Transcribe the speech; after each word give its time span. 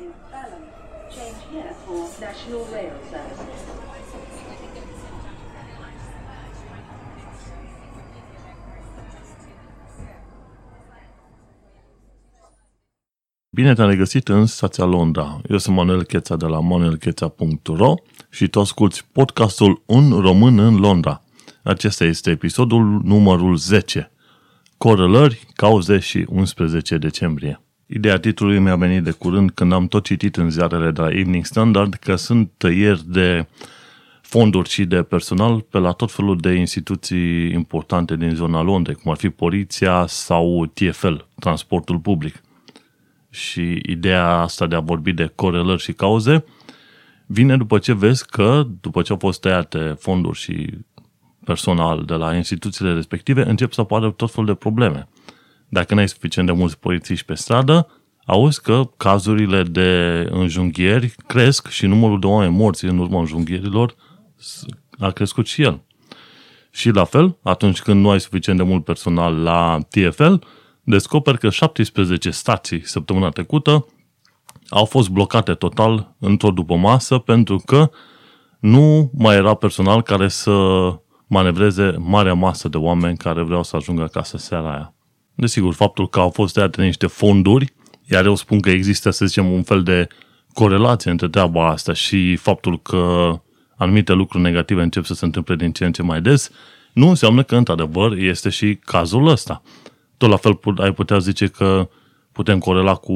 is 0.00 0.14
Balham. 0.30 0.64
Change 1.14 1.40
here 1.52 1.74
for 1.84 2.08
National 2.20 2.64
Rail 2.72 2.94
Service. 3.10 3.42
Bine 13.50 13.74
te-am 13.74 13.88
regăsit 13.88 14.28
în 14.28 14.46
stația 14.46 14.84
Londra. 14.84 15.40
Eu 15.48 15.58
sunt 15.58 15.76
Manuel 15.76 16.04
Cheța 16.04 16.36
de 16.36 16.46
la 16.46 16.60
manuelcheța.ro 16.60 17.94
și 18.30 18.48
tu 18.48 18.60
asculti 18.60 19.04
podcastul 19.12 19.82
Un 19.86 20.20
român 20.20 20.58
în 20.58 20.76
Londra. 20.76 21.22
Acesta 21.62 22.04
este 22.04 22.30
episodul 22.30 23.00
numărul 23.04 23.56
10. 23.56 24.10
Corelări, 24.78 25.46
cauze 25.54 25.98
și 25.98 26.26
11 26.28 26.98
decembrie. 26.98 27.63
Ideea 27.94 28.18
titlului 28.18 28.58
mi-a 28.58 28.76
venit 28.76 29.02
de 29.02 29.10
curând 29.10 29.50
când 29.50 29.72
am 29.72 29.86
tot 29.86 30.04
citit 30.04 30.36
în 30.36 30.50
ziarele 30.50 30.90
de 30.90 31.00
la 31.00 31.10
Evening 31.10 31.44
Standard 31.44 31.94
că 31.94 32.16
sunt 32.16 32.50
tăieri 32.56 33.02
de 33.06 33.46
fonduri 34.20 34.68
și 34.68 34.84
de 34.84 35.02
personal 35.02 35.60
pe 35.60 35.78
la 35.78 35.92
tot 35.92 36.12
felul 36.12 36.38
de 36.38 36.52
instituții 36.52 37.52
importante 37.52 38.16
din 38.16 38.34
zona 38.34 38.62
Londrei, 38.62 38.94
cum 38.94 39.10
ar 39.10 39.16
fi 39.16 39.28
poliția 39.28 40.04
sau 40.06 40.66
TFL, 40.66 41.14
transportul 41.38 41.98
public. 41.98 42.42
Și 43.30 43.82
ideea 43.86 44.28
asta 44.28 44.66
de 44.66 44.74
a 44.74 44.80
vorbi 44.80 45.12
de 45.12 45.32
corelări 45.34 45.82
și 45.82 45.92
cauze 45.92 46.44
vine 47.26 47.56
după 47.56 47.78
ce 47.78 47.92
vezi 47.92 48.26
că, 48.26 48.66
după 48.80 49.02
ce 49.02 49.12
au 49.12 49.18
fost 49.18 49.40
tăiate 49.40 49.96
fonduri 49.98 50.38
și 50.38 50.68
personal 51.44 52.04
de 52.04 52.14
la 52.14 52.34
instituțiile 52.34 52.92
respective, 52.92 53.48
încep 53.48 53.72
să 53.72 53.80
apară 53.80 54.10
tot 54.10 54.30
felul 54.30 54.46
de 54.46 54.54
probleme. 54.54 55.08
Dacă 55.74 55.94
nu 55.94 56.00
ai 56.00 56.08
suficient 56.08 56.48
de 56.48 56.54
mulți 56.54 56.78
polițiști 56.78 57.24
pe 57.24 57.34
stradă, 57.34 57.88
auzi 58.26 58.62
că 58.62 58.90
cazurile 58.96 59.62
de 59.62 59.88
înjunghieri 60.30 61.14
cresc 61.26 61.68
și 61.68 61.86
numărul 61.86 62.20
de 62.20 62.26
oameni 62.26 62.56
morți 62.56 62.84
în 62.84 62.98
urma 62.98 63.18
înjunghierilor 63.18 63.94
a 64.98 65.10
crescut 65.10 65.46
și 65.46 65.62
el. 65.62 65.82
Și 66.70 66.90
la 66.90 67.04
fel, 67.04 67.38
atunci 67.42 67.82
când 67.82 68.00
nu 68.00 68.10
ai 68.10 68.20
suficient 68.20 68.58
de 68.58 68.64
mult 68.64 68.84
personal 68.84 69.42
la 69.42 69.78
TFL, 69.90 70.34
descoperi 70.82 71.38
că 71.38 71.50
17 71.50 72.30
stații 72.30 72.86
săptămâna 72.86 73.28
trecută 73.28 73.86
au 74.68 74.84
fost 74.84 75.08
blocate 75.08 75.54
total 75.54 76.14
într-o 76.18 76.50
după 76.50 76.74
masă 76.74 77.18
pentru 77.18 77.62
că 77.66 77.90
nu 78.60 79.10
mai 79.18 79.36
era 79.36 79.54
personal 79.54 80.02
care 80.02 80.28
să 80.28 80.86
manevreze 81.26 81.94
marea 81.98 82.34
masă 82.34 82.68
de 82.68 82.76
oameni 82.76 83.16
care 83.16 83.42
vreau 83.42 83.62
să 83.62 83.76
ajungă 83.76 84.02
acasă 84.02 84.36
seara 84.36 84.72
aia. 84.72 84.93
Desigur, 85.34 85.74
faptul 85.74 86.08
că 86.08 86.20
au 86.20 86.30
fost 86.30 86.54
tăiate 86.54 86.82
niște 86.82 87.06
fonduri, 87.06 87.72
iar 88.10 88.24
eu 88.24 88.34
spun 88.34 88.60
că 88.60 88.70
există, 88.70 89.10
să 89.10 89.26
zicem, 89.26 89.52
un 89.52 89.62
fel 89.62 89.82
de 89.82 90.08
corelație 90.52 91.10
între 91.10 91.28
treaba 91.28 91.68
asta 91.68 91.92
și 91.92 92.36
faptul 92.36 92.80
că 92.82 93.32
anumite 93.76 94.12
lucruri 94.12 94.42
negative 94.42 94.82
încep 94.82 95.04
să 95.04 95.14
se 95.14 95.24
întâmple 95.24 95.56
din 95.56 95.72
ce 95.72 95.84
în 95.84 95.92
ce 95.92 96.02
mai 96.02 96.20
des, 96.20 96.50
nu 96.92 97.08
înseamnă 97.08 97.42
că, 97.42 97.56
într-adevăr, 97.56 98.16
este 98.16 98.48
și 98.48 98.78
cazul 98.84 99.26
ăsta. 99.26 99.62
Tot 100.16 100.28
la 100.28 100.36
fel 100.36 100.58
ai 100.76 100.92
putea 100.92 101.18
zice 101.18 101.46
că 101.46 101.88
putem 102.32 102.58
corela 102.58 102.94
cu 102.94 103.12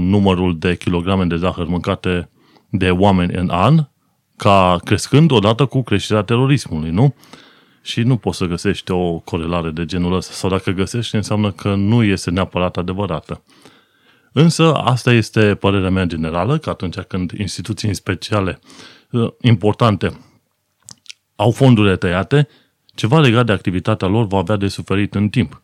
numărul 0.00 0.58
de 0.58 0.76
kilograme 0.76 1.24
de 1.24 1.36
zahăr 1.36 1.66
mâncate 1.66 2.30
de 2.68 2.90
oameni 2.90 3.34
în 3.34 3.48
an, 3.48 3.88
ca 4.36 4.80
crescând 4.84 5.30
odată 5.30 5.66
cu 5.66 5.82
creșterea 5.82 6.22
terorismului, 6.22 6.90
nu? 6.90 7.14
Și 7.82 8.00
nu 8.02 8.16
poți 8.16 8.36
să 8.36 8.44
găsești 8.44 8.90
o 8.90 9.18
corelare 9.18 9.70
de 9.70 9.84
genul 9.84 10.12
ăsta, 10.12 10.32
sau 10.32 10.50
dacă 10.50 10.70
găsești, 10.70 11.14
înseamnă 11.14 11.52
că 11.52 11.74
nu 11.74 12.02
este 12.02 12.30
neapărat 12.30 12.76
adevărată. 12.76 13.42
Însă, 14.32 14.72
asta 14.74 15.12
este 15.12 15.54
părerea 15.54 15.90
mea 15.90 16.04
generală, 16.04 16.58
că 16.58 16.70
atunci 16.70 16.98
când 16.98 17.30
instituții 17.30 17.94
speciale 17.94 18.60
uh, 19.10 19.32
importante 19.40 20.20
au 21.36 21.50
fondurile 21.50 21.96
tăiate, 21.96 22.48
ceva 22.94 23.20
legat 23.20 23.46
de 23.46 23.52
activitatea 23.52 24.08
lor 24.08 24.26
va 24.26 24.38
avea 24.38 24.56
de 24.56 24.68
suferit 24.68 25.14
în 25.14 25.28
timp. 25.28 25.62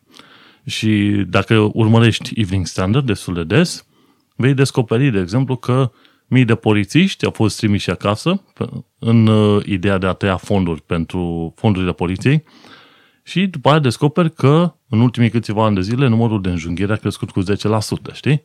Și 0.65 1.23
dacă 1.27 1.69
urmărești 1.73 2.31
Evening 2.35 2.65
Standard 2.65 3.05
destul 3.05 3.33
de 3.33 3.43
des, 3.43 3.85
vei 4.35 4.53
descoperi, 4.53 5.09
de 5.09 5.19
exemplu, 5.19 5.55
că 5.55 5.91
mii 6.27 6.45
de 6.45 6.55
polițiști 6.55 7.25
au 7.25 7.31
fost 7.31 7.57
trimiși 7.57 7.89
acasă 7.89 8.43
în 8.99 9.27
uh, 9.27 9.65
ideea 9.65 9.97
de 9.97 10.05
a 10.05 10.13
tăia 10.13 10.37
fonduri 10.37 10.81
pentru 10.81 11.53
fondurile 11.55 11.93
poliției 11.93 12.43
și 13.23 13.47
după 13.47 13.69
aia 13.69 13.79
descoperi 13.79 14.33
că 14.33 14.75
în 14.89 14.99
ultimii 14.99 15.29
câțiva 15.29 15.65
ani 15.65 15.75
de 15.75 15.81
zile 15.81 16.07
numărul 16.07 16.41
de 16.41 16.49
înjunghiere 16.49 16.93
a 16.93 16.95
crescut 16.95 17.31
cu 17.31 17.43
10%, 17.43 17.45
știi? 18.13 18.43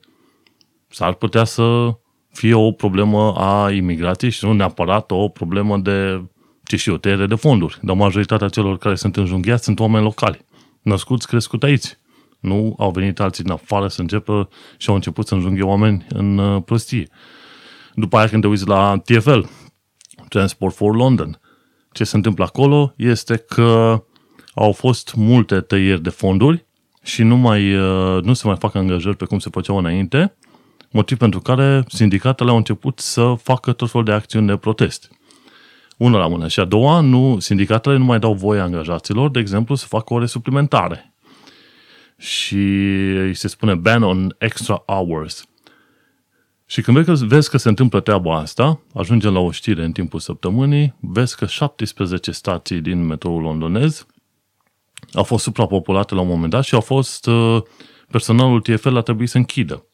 S-ar 0.88 1.14
putea 1.14 1.44
să 1.44 1.96
fie 2.32 2.54
o 2.54 2.70
problemă 2.70 3.34
a 3.36 3.70
imigrației 3.70 4.30
și 4.30 4.44
nu 4.44 4.52
neapărat 4.52 5.10
o 5.10 5.28
problemă 5.28 5.78
de, 5.78 6.24
ce 6.64 6.76
știu, 6.76 6.96
tăiere 6.96 7.26
de 7.26 7.34
fonduri. 7.34 7.78
Dar 7.82 7.96
majoritatea 7.96 8.48
celor 8.48 8.78
care 8.78 8.94
sunt 8.94 9.16
înjunghiați 9.16 9.64
sunt 9.64 9.80
oameni 9.80 10.04
locali, 10.04 10.44
născuți, 10.82 11.26
crescuți 11.26 11.66
aici. 11.66 11.96
Nu 12.40 12.74
au 12.78 12.90
venit 12.90 13.20
alții 13.20 13.44
din 13.44 13.52
afară 13.52 13.88
să 13.88 14.00
înceapă 14.00 14.48
și 14.76 14.88
au 14.88 14.94
început 14.94 15.26
să 15.26 15.34
înjunghe 15.34 15.62
oameni 15.62 16.06
în 16.08 16.38
uh, 16.38 16.62
prostie. 16.64 17.08
După 17.94 18.16
aia 18.16 18.28
când 18.28 18.42
te 18.42 18.48
uiți 18.48 18.66
la 18.66 19.02
TFL, 19.04 19.40
Transport 20.28 20.74
for 20.74 20.96
London, 20.96 21.40
ce 21.92 22.04
se 22.04 22.16
întâmplă 22.16 22.44
acolo 22.44 22.94
este 22.96 23.36
că 23.36 24.02
au 24.54 24.72
fost 24.72 25.14
multe 25.16 25.60
tăieri 25.60 26.02
de 26.02 26.10
fonduri 26.10 26.66
și 27.02 27.22
nu, 27.22 27.36
mai, 27.36 27.74
uh, 27.74 28.22
nu 28.22 28.32
se 28.32 28.46
mai 28.46 28.56
fac 28.56 28.74
angajări 28.74 29.16
pe 29.16 29.24
cum 29.24 29.38
se 29.38 29.48
făceau 29.52 29.78
înainte, 29.78 30.36
motiv 30.90 31.18
pentru 31.18 31.40
care 31.40 31.84
sindicatele 31.88 32.50
au 32.50 32.56
început 32.56 32.98
să 32.98 33.34
facă 33.42 33.72
tot 33.72 33.90
felul 33.90 34.06
de 34.06 34.12
acțiuni 34.12 34.46
de 34.46 34.56
protest. 34.56 35.10
Una 35.96 36.18
la 36.18 36.26
mână. 36.26 36.48
Și 36.48 36.60
a 36.60 36.64
doua, 36.64 37.00
nu, 37.00 37.38
sindicatele 37.38 37.96
nu 37.96 38.04
mai 38.04 38.18
dau 38.18 38.34
voie 38.34 38.60
angajaților, 38.60 39.30
de 39.30 39.38
exemplu, 39.38 39.74
să 39.74 39.86
facă 39.86 40.14
ore 40.14 40.26
suplimentare 40.26 41.14
și 42.18 42.64
îi 43.16 43.34
se 43.34 43.48
spune 43.48 43.74
ban 43.74 44.02
on 44.02 44.34
extra 44.38 44.82
hours. 44.86 45.44
Și 46.72 46.82
când 46.82 46.96
vezi 46.96 47.20
că, 47.20 47.26
vezi 47.26 47.50
că 47.50 47.56
se 47.56 47.68
întâmplă 47.68 48.00
treaba 48.00 48.38
asta, 48.38 48.80
ajungem 48.94 49.32
la 49.32 49.38
o 49.38 49.50
știre 49.50 49.84
în 49.84 49.92
timpul 49.92 50.20
săptămânii, 50.20 50.94
vezi 51.00 51.36
că 51.36 51.46
17 51.46 52.30
stații 52.30 52.80
din 52.80 53.06
metroul 53.06 53.42
londonez 53.42 54.06
au 55.12 55.22
fost 55.22 55.42
suprapopulate 55.42 56.14
la 56.14 56.20
un 56.20 56.26
moment 56.26 56.50
dat 56.50 56.64
și 56.64 56.74
au 56.74 56.80
fost 56.80 57.26
uh, 57.26 57.62
personalul 58.10 58.60
TFL 58.60 58.96
a 58.96 59.00
trebuit 59.00 59.28
să 59.28 59.36
închidă. 59.36 59.86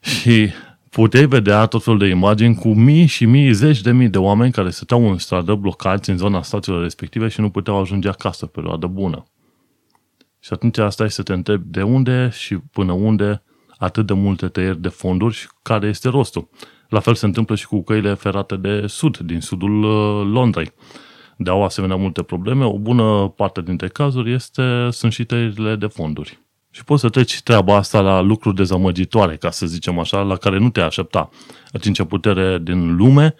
Și 0.00 0.50
puteai 0.90 1.26
vedea 1.26 1.66
tot 1.66 1.82
felul 1.82 1.98
de 1.98 2.06
imagini 2.06 2.54
cu 2.54 2.68
mii 2.68 3.06
și 3.06 3.24
mii, 3.24 3.52
zeci 3.52 3.80
de 3.80 3.92
mii 3.92 4.08
de 4.08 4.18
oameni 4.18 4.52
care 4.52 4.70
stăteau 4.70 5.10
în 5.10 5.18
stradă 5.18 5.54
blocați 5.54 6.10
în 6.10 6.16
zona 6.16 6.42
stațiilor 6.42 6.82
respective 6.82 7.28
și 7.28 7.40
nu 7.40 7.50
puteau 7.50 7.80
ajunge 7.80 8.08
acasă 8.08 8.46
pe 8.46 8.60
perioadă 8.60 8.86
bună. 8.86 9.24
Și 10.38 10.52
atunci 10.52 10.78
asta 10.78 11.04
e 11.04 11.08
să 11.08 11.22
te 11.22 11.32
întrebi 11.32 11.64
de 11.66 11.82
unde 11.82 12.30
și 12.32 12.56
până 12.56 12.92
unde 12.92 13.42
atât 13.78 14.06
de 14.06 14.12
multe 14.12 14.48
tăieri 14.48 14.80
de 14.80 14.88
fonduri 14.88 15.34
și 15.34 15.46
care 15.62 15.86
este 15.86 16.08
rostul. 16.08 16.48
La 16.88 17.00
fel 17.00 17.14
se 17.14 17.26
întâmplă 17.26 17.54
și 17.54 17.66
cu 17.66 17.82
căile 17.82 18.14
ferate 18.14 18.56
de 18.56 18.86
sud, 18.86 19.18
din 19.18 19.40
sudul 19.40 19.82
uh, 19.82 20.26
Londrei. 20.32 20.72
De 21.36 21.50
au 21.50 21.64
asemenea 21.64 21.96
multe 21.96 22.22
probleme, 22.22 22.64
o 22.64 22.78
bună 22.78 23.28
parte 23.36 23.62
dintre 23.62 23.88
cazuri 23.88 24.32
este, 24.32 24.88
sunt 24.90 25.12
și 25.12 25.24
tăierile 25.24 25.76
de 25.76 25.86
fonduri. 25.86 26.38
Și 26.70 26.84
poți 26.84 27.00
să 27.00 27.08
treci 27.08 27.42
treaba 27.42 27.76
asta 27.76 28.00
la 28.00 28.20
lucruri 28.20 28.56
dezamăgitoare, 28.56 29.36
ca 29.36 29.50
să 29.50 29.66
zicem 29.66 29.98
așa, 29.98 30.20
la 30.20 30.36
care 30.36 30.58
nu 30.58 30.70
te 30.70 30.80
aștepta. 30.80 31.28
Atunci 31.72 32.02
putere 32.02 32.58
din 32.58 32.96
lume 32.96 33.34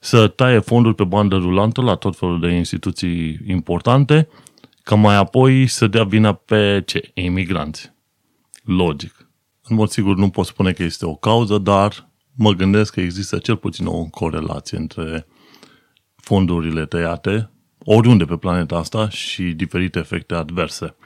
să 0.00 0.28
taie 0.28 0.58
fonduri 0.58 0.94
pe 0.94 1.04
bandă 1.04 1.36
rulantă 1.36 1.82
la 1.82 1.94
tot 1.94 2.16
felul 2.16 2.40
de 2.40 2.48
instituții 2.48 3.40
importante 3.46 4.28
ca 4.82 4.94
mai 4.94 5.16
apoi 5.16 5.66
să 5.66 5.86
dea 5.86 6.04
vina 6.04 6.32
pe 6.32 6.82
ce? 6.86 7.10
Imigranți. 7.14 7.92
Logic. 8.64 9.27
În 9.68 9.76
mod 9.76 9.88
sigur 9.88 10.16
nu 10.16 10.30
pot 10.30 10.46
spune 10.46 10.72
că 10.72 10.82
este 10.82 11.06
o 11.06 11.14
cauză, 11.14 11.58
dar 11.58 12.10
mă 12.36 12.52
gândesc 12.52 12.92
că 12.92 13.00
există 13.00 13.38
cel 13.38 13.56
puțin 13.56 13.86
o 13.86 14.04
corelație 14.04 14.78
între 14.78 15.26
fondurile 16.16 16.86
tăiate 16.86 17.50
oriunde 17.84 18.24
pe 18.24 18.36
planeta 18.36 18.76
asta 18.76 19.08
și 19.08 19.42
diferite 19.42 19.98
efecte 19.98 20.34
adverse. 20.34 20.96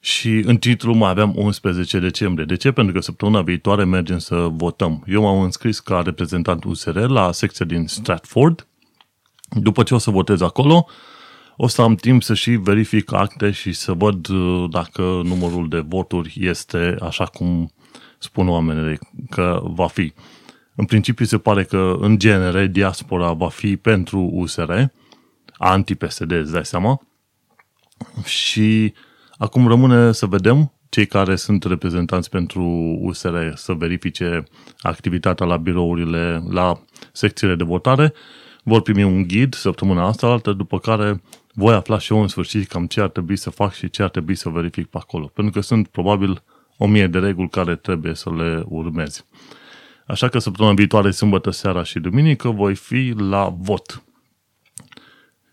Și 0.00 0.30
în 0.30 0.56
titlu 0.56 0.94
mai 0.94 1.10
aveam 1.10 1.32
11 1.36 1.98
decembrie. 1.98 2.44
De 2.44 2.56
ce? 2.56 2.70
Pentru 2.70 2.94
că 2.94 3.00
săptămâna 3.00 3.42
viitoare 3.42 3.84
mergem 3.84 4.18
să 4.18 4.48
votăm. 4.50 5.04
Eu 5.06 5.22
m-am 5.22 5.40
înscris 5.40 5.80
ca 5.80 6.00
reprezentant 6.00 6.64
USR 6.64 6.98
la 6.98 7.32
secția 7.32 7.66
din 7.66 7.86
Stratford. 7.86 8.66
După 9.48 9.82
ce 9.82 9.94
o 9.94 9.98
să 9.98 10.10
votez 10.10 10.40
acolo, 10.40 10.86
o 11.62 11.66
să 11.66 11.82
am 11.82 11.94
timp 11.94 12.22
să 12.22 12.34
și 12.34 12.50
verific 12.50 13.12
acte 13.12 13.50
și 13.50 13.72
să 13.72 13.92
văd 13.92 14.28
uh, 14.28 14.70
dacă 14.70 15.02
numărul 15.02 15.68
de 15.68 15.78
voturi 15.78 16.36
este 16.40 16.96
așa 17.00 17.24
cum 17.24 17.72
spun 18.18 18.48
oamenii 18.48 18.98
că 19.30 19.60
va 19.64 19.86
fi. 19.86 20.12
În 20.74 20.84
principiu 20.84 21.24
se 21.24 21.38
pare 21.38 21.64
că, 21.64 21.96
în 21.98 22.18
genere, 22.18 22.66
diaspora 22.66 23.32
va 23.32 23.48
fi 23.48 23.76
pentru 23.76 24.30
USR, 24.32 24.72
anti-PSD, 25.56 26.30
îți 26.30 26.52
dai 26.52 26.64
seama. 26.64 27.00
Și 28.24 28.94
acum 29.38 29.68
rămâne 29.68 30.12
să 30.12 30.26
vedem 30.26 30.72
cei 30.88 31.06
care 31.06 31.36
sunt 31.36 31.64
reprezentanți 31.64 32.30
pentru 32.30 32.62
USR 33.00 33.36
să 33.54 33.72
verifice 33.72 34.44
activitatea 34.78 35.46
la 35.46 35.56
birourile, 35.56 36.42
la 36.50 36.82
secțiile 37.12 37.54
de 37.54 37.64
votare, 37.64 38.12
vor 38.62 38.82
primi 38.82 39.02
un 39.02 39.22
ghid 39.22 39.54
săptămâna 39.54 40.06
asta, 40.06 40.26
altă, 40.26 40.52
după 40.52 40.78
care 40.78 41.22
voi 41.54 41.74
afla 41.74 41.98
și 41.98 42.12
eu 42.12 42.20
în 42.20 42.28
sfârșit 42.28 42.68
cam 42.68 42.86
ce 42.86 43.00
ar 43.00 43.08
trebui 43.08 43.36
să 43.36 43.50
fac 43.50 43.72
și 43.72 43.90
ce 43.90 44.02
ar 44.02 44.10
trebui 44.10 44.34
să 44.34 44.48
verific 44.48 44.86
pe 44.86 44.98
acolo. 45.00 45.26
Pentru 45.26 45.52
că 45.52 45.60
sunt 45.60 45.88
probabil 45.88 46.42
o 46.76 46.86
mie 46.86 47.06
de 47.06 47.18
reguli 47.18 47.48
care 47.48 47.76
trebuie 47.76 48.14
să 48.14 48.30
le 48.34 48.62
urmezi. 48.66 49.24
Așa 50.06 50.28
că 50.28 50.38
săptămâna 50.38 50.74
viitoare, 50.74 51.10
sâmbătă 51.10 51.50
seara 51.50 51.82
și 51.82 51.98
duminică, 51.98 52.48
voi 52.48 52.74
fi 52.74 53.14
la 53.16 53.56
vot. 53.58 54.02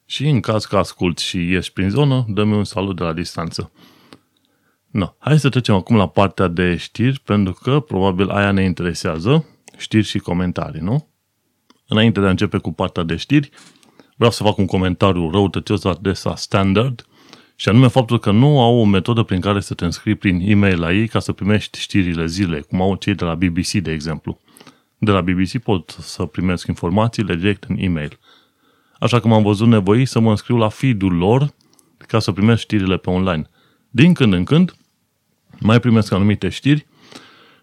Și 0.06 0.28
în 0.28 0.40
caz 0.40 0.66
că 0.66 0.78
ascult 0.78 1.18
și 1.18 1.38
ieși 1.38 1.74
prin 1.74 1.90
zonă, 1.90 2.26
dă-mi 2.28 2.54
un 2.54 2.64
salut 2.64 2.96
de 2.96 3.04
la 3.04 3.14
distanță. 3.14 3.72
No, 4.92 5.08
hai 5.18 5.40
să 5.40 5.50
trecem 5.50 5.76
acum 5.76 5.96
la 5.96 6.08
partea 6.08 6.48
de 6.48 6.76
știri, 6.76 7.20
pentru 7.20 7.54
că 7.62 7.80
probabil 7.80 8.30
aia 8.30 8.52
ne 8.52 8.64
interesează, 8.64 9.46
știri 9.78 10.06
și 10.06 10.20
comentarii, 10.20 10.82
nu? 10.82 11.08
Înainte 11.88 12.20
de 12.20 12.26
a 12.26 12.30
începe 12.30 12.58
cu 12.58 12.72
partea 12.72 13.04
de 13.04 13.16
știri, 13.16 13.50
vreau 14.16 14.32
să 14.32 14.44
fac 14.44 14.58
un 14.58 14.66
comentariu 14.66 15.32
răutăcios 15.32 15.84
adresa 15.84 16.36
Standard, 16.36 17.06
și 17.60 17.70
anume 17.70 17.88
faptul 17.88 18.20
că 18.20 18.32
nu 18.32 18.62
au 18.62 18.76
o 18.76 18.86
metodă 18.86 19.24
prin 19.24 19.40
care 19.40 19.60
să 19.60 19.74
te 19.74 19.86
înscrii 19.86 20.16
prin 20.16 20.40
e-mail 20.50 20.80
la 20.80 20.94
ei 20.94 21.08
ca 21.08 21.20
să 21.20 21.32
primești 21.32 21.80
știrile 21.80 22.26
zilei, 22.26 22.62
cum 22.62 22.82
au 22.82 22.96
cei 22.96 23.16
de 23.16 23.24
la 23.24 23.36
BBC, 23.36 23.72
de 23.72 23.92
exemplu. 23.92 24.40
De 24.98 25.12
la 25.12 25.22
BBC 25.22 25.58
pot 25.58 25.96
să 26.00 26.26
primesc 26.26 26.68
informațiile 26.68 27.36
direct 27.36 27.64
în 27.64 27.76
e-mail. 27.80 28.20
Așa 29.00 29.20
că 29.20 29.28
m-am 29.28 29.44
văzut 29.44 29.68
nevoit 29.68 30.08
să 30.08 30.20
mă 30.20 30.30
înscriu 30.30 30.58
la 30.58 30.70
feed-ul 30.70 31.14
lor 31.14 31.54
ca 31.98 32.20
să 32.20 32.32
primesc 32.32 32.62
știrile 32.62 32.98
pe 32.98 33.10
online. 33.10 33.50
Din 33.90 34.14
când 34.14 34.34
în 34.34 34.44
când 34.44 34.76
mai 35.60 35.80
primesc 35.80 36.12
anumite 36.12 36.50
știri 36.50 36.88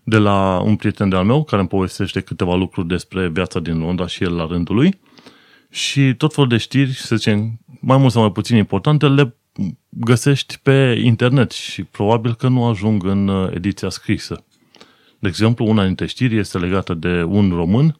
de 0.05 0.17
la 0.17 0.61
un 0.65 0.77
prieten 0.77 1.09
de-al 1.09 1.25
meu 1.25 1.45
care 1.45 1.61
îmi 1.61 1.71
povestește 1.71 2.21
câteva 2.21 2.55
lucruri 2.55 2.87
despre 2.87 3.29
viața 3.29 3.61
din 3.61 3.79
Londra 3.79 4.06
și 4.06 4.23
el 4.23 4.35
la 4.35 4.47
rândul 4.47 4.75
lui 4.75 4.99
și 5.75 6.15
tot 6.15 6.35
felul 6.35 6.49
de 6.49 6.56
știri, 6.56 6.93
să 6.93 7.17
zicem, 7.17 7.61
mai 7.81 7.97
mult 7.97 8.12
sau 8.12 8.23
mai 8.23 8.33
puțin 8.33 8.56
importante, 8.56 9.09
le 9.09 9.37
găsești 9.89 10.59
pe 10.62 11.01
internet 11.05 11.51
și 11.51 11.83
probabil 11.83 12.35
că 12.35 12.49
nu 12.49 12.65
ajung 12.65 13.05
în 13.05 13.29
uh, 13.29 13.51
ediția 13.55 13.89
scrisă. 13.89 14.45
De 15.19 15.29
exemplu, 15.29 15.67
una 15.67 15.85
dintre 15.85 16.06
știri 16.06 16.39
este 16.39 16.59
legată 16.59 16.95
de 16.95 17.23
un 17.23 17.51
român 17.55 17.99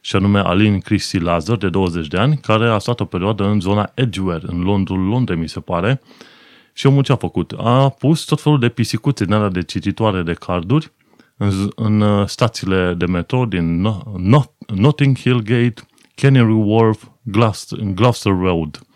și 0.00 0.16
anume 0.16 0.38
Alin 0.38 0.80
Cristi 0.80 1.18
Lazar, 1.18 1.56
de 1.56 1.68
20 1.68 2.06
de 2.06 2.16
ani, 2.16 2.36
care 2.36 2.68
a 2.68 2.78
stat 2.78 3.00
o 3.00 3.04
perioadă 3.04 3.44
în 3.44 3.60
zona 3.60 3.90
Edgeware, 3.94 4.42
în 4.46 4.60
Londrul 4.60 5.00
Londrei, 5.00 5.38
mi 5.38 5.48
se 5.48 5.60
pare, 5.60 6.00
și 6.72 6.86
omul 6.86 7.02
ce 7.02 7.12
a 7.12 7.16
făcut? 7.16 7.54
A 7.56 7.88
pus 7.88 8.24
tot 8.24 8.40
felul 8.40 8.58
de 8.58 8.68
pisicuțe 8.68 9.24
din 9.24 9.34
alea 9.34 9.48
de 9.48 9.62
cititoare 9.62 10.22
de 10.22 10.32
carduri 10.32 10.92
în, 11.36 11.70
în 11.74 12.00
uh, 12.00 12.28
stațiile 12.28 12.94
de 12.94 13.06
metro 13.06 13.44
din 13.44 13.80
Not, 14.16 14.52
Notting 14.66 15.18
Hill 15.18 15.42
Gate, 15.42 15.74
Canary 16.14 16.52
Wharf, 16.52 17.04
Gloucester, 17.22 17.78
Gloucester 17.78 18.32
Road. 18.32 18.86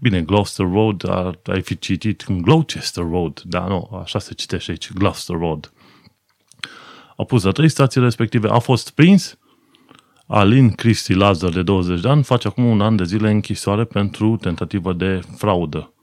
Bine, 0.00 0.22
Gloucester 0.22 0.66
Road 0.66 1.08
ar, 1.08 1.40
ai 1.44 1.62
fi 1.62 1.78
citit 1.78 2.24
în 2.28 2.42
Gloucester 2.42 3.04
Road, 3.04 3.40
dar 3.44 3.68
nu, 3.68 4.00
așa 4.02 4.18
se 4.18 4.34
citește 4.34 4.70
aici, 4.70 4.92
Gloucester 4.92 5.36
Road. 5.36 5.72
A 7.16 7.24
pus 7.24 7.42
la 7.42 7.50
trei 7.50 7.68
stații 7.68 8.00
respective, 8.00 8.48
a 8.48 8.58
fost 8.58 8.90
prins, 8.90 9.38
Alin 10.26 10.70
Cristi 10.70 11.12
Lazar, 11.12 11.50
de 11.50 11.62
20 11.62 12.00
de 12.00 12.08
ani, 12.08 12.22
face 12.22 12.48
acum 12.48 12.64
un 12.64 12.80
an 12.80 12.96
de 12.96 13.04
zile 13.04 13.30
închisoare 13.30 13.84
pentru 13.84 14.36
tentativă 14.36 14.92
de 14.92 15.20
fraudă. 15.36 15.94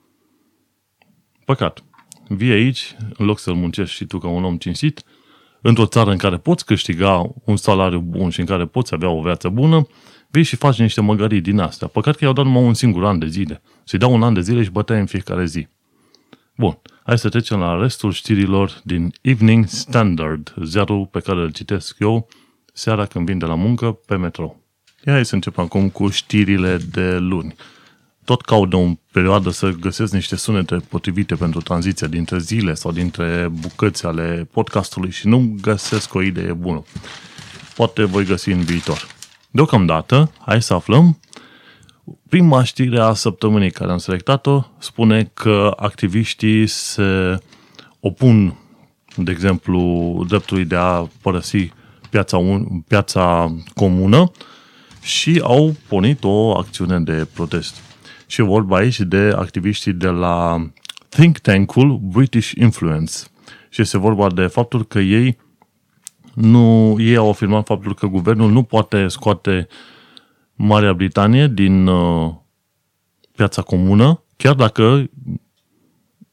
Păcat. 1.46 1.84
Vii 2.28 2.52
aici, 2.52 2.96
în 3.18 3.26
loc 3.26 3.40
să-l 3.40 3.54
muncești 3.54 3.96
și 3.96 4.06
tu 4.06 4.18
ca 4.18 4.28
un 4.28 4.44
om 4.44 4.58
cinstit, 4.58 5.04
într-o 5.68 5.86
țară 5.86 6.12
în 6.12 6.18
care 6.18 6.38
poți 6.38 6.66
câștiga 6.66 7.32
un 7.44 7.58
salariu 7.58 8.00
bun 8.00 8.30
și 8.30 8.40
în 8.40 8.46
care 8.46 8.66
poți 8.66 8.94
avea 8.94 9.10
o 9.10 9.22
viață 9.22 9.50
bună, 9.50 9.88
vii 10.30 10.44
și 10.44 10.56
faci 10.56 10.80
niște 10.80 11.02
măgării 11.02 11.42
din 11.42 11.60
astea. 11.60 11.88
Păcat 11.88 12.16
că 12.16 12.24
i-au 12.24 12.34
dat 12.34 12.46
numai 12.46 12.64
un 12.64 12.74
singur 12.74 13.06
an 13.06 13.20
de 13.20 13.28
zile. 13.28 13.62
Să-i 13.84 14.00
dau 14.00 14.14
un 14.14 14.24
an 14.24 14.34
de 14.34 14.42
zile 14.42 14.64
și 14.64 14.70
băteai 14.70 15.00
în 15.00 15.06
fiecare 15.06 15.46
zi. 15.46 15.68
Bun, 16.56 16.78
hai 17.04 17.18
să 17.18 17.30
trecem 17.30 17.60
la 17.60 17.82
restul 17.82 18.12
știrilor 18.12 18.82
din 18.84 19.14
Evening 19.22 19.66
Standard, 19.68 20.54
ziarul 20.64 21.06
pe 21.06 21.20
care 21.20 21.40
îl 21.40 21.52
citesc 21.52 21.96
eu 22.00 22.28
seara 22.74 23.06
când 23.06 23.26
vin 23.26 23.38
de 23.38 23.46
la 23.46 23.56
muncă 23.56 23.92
pe 23.92 24.16
metro. 24.16 24.56
Ia 25.06 25.14
hai 25.14 25.26
să 25.26 25.36
începem 25.36 25.64
acum 25.64 25.90
cu 25.90 26.10
știrile 26.10 26.78
de 26.92 27.18
luni 27.18 27.56
tot 28.26 28.42
caut 28.42 28.70
de 28.70 28.76
o 28.76 28.92
perioadă 29.12 29.50
să 29.50 29.70
găsesc 29.70 30.14
niște 30.14 30.36
sunete 30.36 30.76
potrivite 30.76 31.36
pentru 31.36 31.62
tranziția 31.62 32.08
dintre 32.08 32.40
zile 32.40 32.74
sau 32.74 32.92
dintre 32.92 33.52
bucăți 33.52 34.06
ale 34.06 34.48
podcastului 34.52 35.12
și 35.12 35.28
nu 35.28 35.56
găsesc 35.62 36.14
o 36.14 36.22
idee 36.22 36.54
bună. 36.54 36.84
Poate 37.76 38.04
voi 38.04 38.26
găsi 38.26 38.50
în 38.50 38.62
viitor. 38.62 39.08
Deocamdată, 39.52 40.32
hai 40.40 40.62
să 40.62 40.74
aflăm 40.74 41.20
prima 42.30 42.64
știre 42.64 43.00
a 43.00 43.14
săptămânii 43.14 43.72
care 43.72 43.92
am 43.92 43.98
selectat-o 43.98 44.64
spune 44.78 45.32
că 45.34 45.74
activiștii 45.76 46.68
se 46.68 47.38
opun, 48.00 48.58
de 49.16 49.32
exemplu, 49.32 50.24
dreptului 50.28 50.66
de 50.66 50.76
a 50.76 51.08
părăsi 51.22 51.72
piața, 52.10 52.38
un, 52.38 52.82
piața 52.88 53.56
comună 53.76 54.32
și 55.02 55.40
au 55.44 55.76
pornit 55.88 56.24
o 56.24 56.58
acțiune 56.58 57.00
de 57.00 57.28
protest. 57.34 57.85
Și 58.36 58.42
e 58.42 58.44
vorba 58.44 58.78
aici 58.78 59.00
de 59.00 59.34
activiștii 59.36 59.94
de 59.94 60.08
la 60.08 60.68
think 61.10 61.38
tank-ul 61.38 62.00
British 62.04 62.52
Influence. 62.52 63.14
Și 63.70 63.82
este 63.82 63.98
vorba 63.98 64.30
de 64.32 64.48
faptul 64.48 64.86
că 64.86 65.00
ei 65.00 65.38
nu, 66.34 66.96
ei 67.00 67.16
au 67.16 67.30
afirmat 67.30 67.66
faptul 67.66 67.94
că 67.94 68.08
guvernul 68.08 68.52
nu 68.52 68.64
poate 68.64 69.08
scoate 69.08 69.68
Marea 70.56 70.94
Britanie 70.94 71.48
din 71.48 71.88
uh, 71.88 72.34
piața 73.36 73.62
comună, 73.62 74.24
chiar 74.38 74.54
dacă 74.54 75.10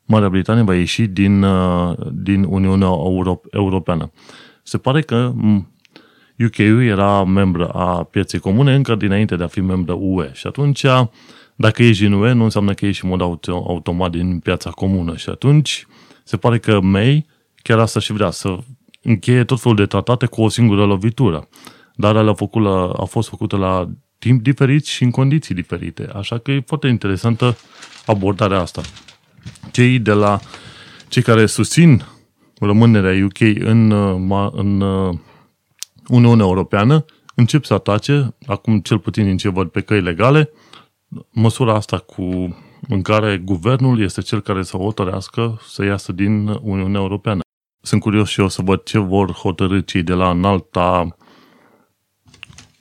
Marea 0.05 0.29
Britanie 0.29 0.63
va 0.63 0.75
ieși 0.75 1.07
din, 1.07 1.43
uh, 1.43 1.95
din 2.13 2.45
Uniunea 2.45 2.91
Europeană. 3.51 4.11
Se 4.63 4.79
pare 4.79 5.01
că 5.01 5.33
UK-ul 6.39 6.83
era 6.83 7.25
membră 7.25 7.69
a 7.69 8.03
pieței 8.03 8.41
comune 8.41 8.75
încă 8.75 8.95
dinainte 8.95 9.37
de 9.37 9.43
a 9.43 9.47
fi 9.47 9.61
membră 9.61 9.97
UE 9.99 10.31
și 10.33 10.47
atunci 10.47 10.85
dacă 11.63 11.83
ești 11.83 12.03
din 12.03 12.13
UE, 12.13 12.33
nu 12.33 12.45
înseamnă 12.45 12.75
că 12.75 12.87
ești 12.87 13.05
în 13.05 13.11
mod 13.11 13.21
auto, 13.21 13.65
automat 13.69 14.11
din 14.11 14.39
piața 14.39 14.71
comună 14.71 15.17
și 15.17 15.29
atunci 15.29 15.87
se 16.25 16.37
pare 16.37 16.59
că 16.59 16.81
May 16.81 17.27
chiar 17.63 17.79
asta 17.79 18.01
și 18.01 18.13
vrea, 18.13 18.31
să 18.31 18.59
încheie 19.03 19.45
tot 19.45 19.61
felul 19.61 19.77
de 19.77 19.87
tratate 19.87 20.27
cu 20.27 20.43
o 20.43 20.49
singură 20.49 20.85
lovitură. 20.85 21.49
Dar 21.95 22.17
ele 22.17 22.29
au, 22.29 22.35
făcut 22.35 22.63
la, 22.63 22.93
au 22.97 23.07
fost 23.07 23.29
făcute 23.29 23.57
la 23.57 23.89
timp 24.19 24.43
diferit 24.43 24.87
și 24.87 25.03
în 25.03 25.11
condiții 25.11 25.55
diferite. 25.55 26.09
Așa 26.15 26.39
că 26.39 26.51
e 26.51 26.63
foarte 26.67 26.89
interesantă 26.89 27.57
abordarea 28.07 28.61
asta. 28.61 28.83
Cei 29.71 29.99
de 29.99 30.13
la 30.13 30.41
cei 31.09 31.23
care 31.23 31.47
susțin 31.47 32.05
rămânerea 32.61 33.25
UK 33.25 33.41
în, 33.59 33.91
în 34.53 34.81
Uniunea 36.09 36.45
Europeană 36.45 37.05
încep 37.35 37.65
să 37.65 37.75
atace, 37.75 38.35
acum 38.47 38.81
cel 38.81 38.99
puțin 38.99 39.25
din 39.25 39.37
ce 39.37 39.49
văd 39.49 39.69
pe 39.69 39.81
căi 39.81 40.01
legale, 40.01 40.51
măsura 41.31 41.75
asta 41.75 41.99
cu 41.99 42.57
în 42.89 43.03
care 43.03 43.37
guvernul 43.37 44.01
este 44.01 44.21
cel 44.21 44.41
care 44.41 44.63
să 44.63 44.77
hotărească 44.77 45.61
să 45.69 45.85
iasă 45.85 46.13
din 46.13 46.49
Uniunea 46.49 47.01
Europeană. 47.01 47.41
Sunt 47.81 48.01
curios 48.01 48.29
și 48.29 48.41
eu 48.41 48.49
să 48.49 48.63
văd 48.63 48.83
ce 48.83 48.99
vor 48.99 49.33
hotărâ 49.33 49.81
cei 49.81 50.03
de 50.03 50.13
la 50.13 50.31
înalta 50.31 51.17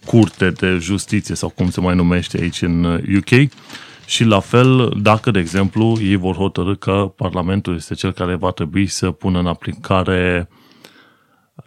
curte 0.06 0.50
de 0.50 0.78
justiție 0.78 1.36
sau 1.36 1.50
cum 1.50 1.70
se 1.70 1.82
mai 1.82 1.96
numește 1.96 2.42
aici 2.42 2.62
în 2.62 2.84
UK 3.16 3.52
și 4.06 4.24
la 4.24 4.40
fel 4.40 4.94
dacă, 5.02 5.32
de 5.32 5.40
exemplu, 5.40 5.98
ei 6.02 6.16
vor 6.16 6.36
hotărâ 6.36 6.76
că 6.76 7.14
Parlamentul 7.16 7.76
este 7.76 7.94
cel 7.94 8.12
care 8.12 8.36
va 8.36 8.52
trebui 8.52 8.88
să 8.88 9.12
pună 9.12 9.40
în 9.40 9.48
aplicare 9.48 10.50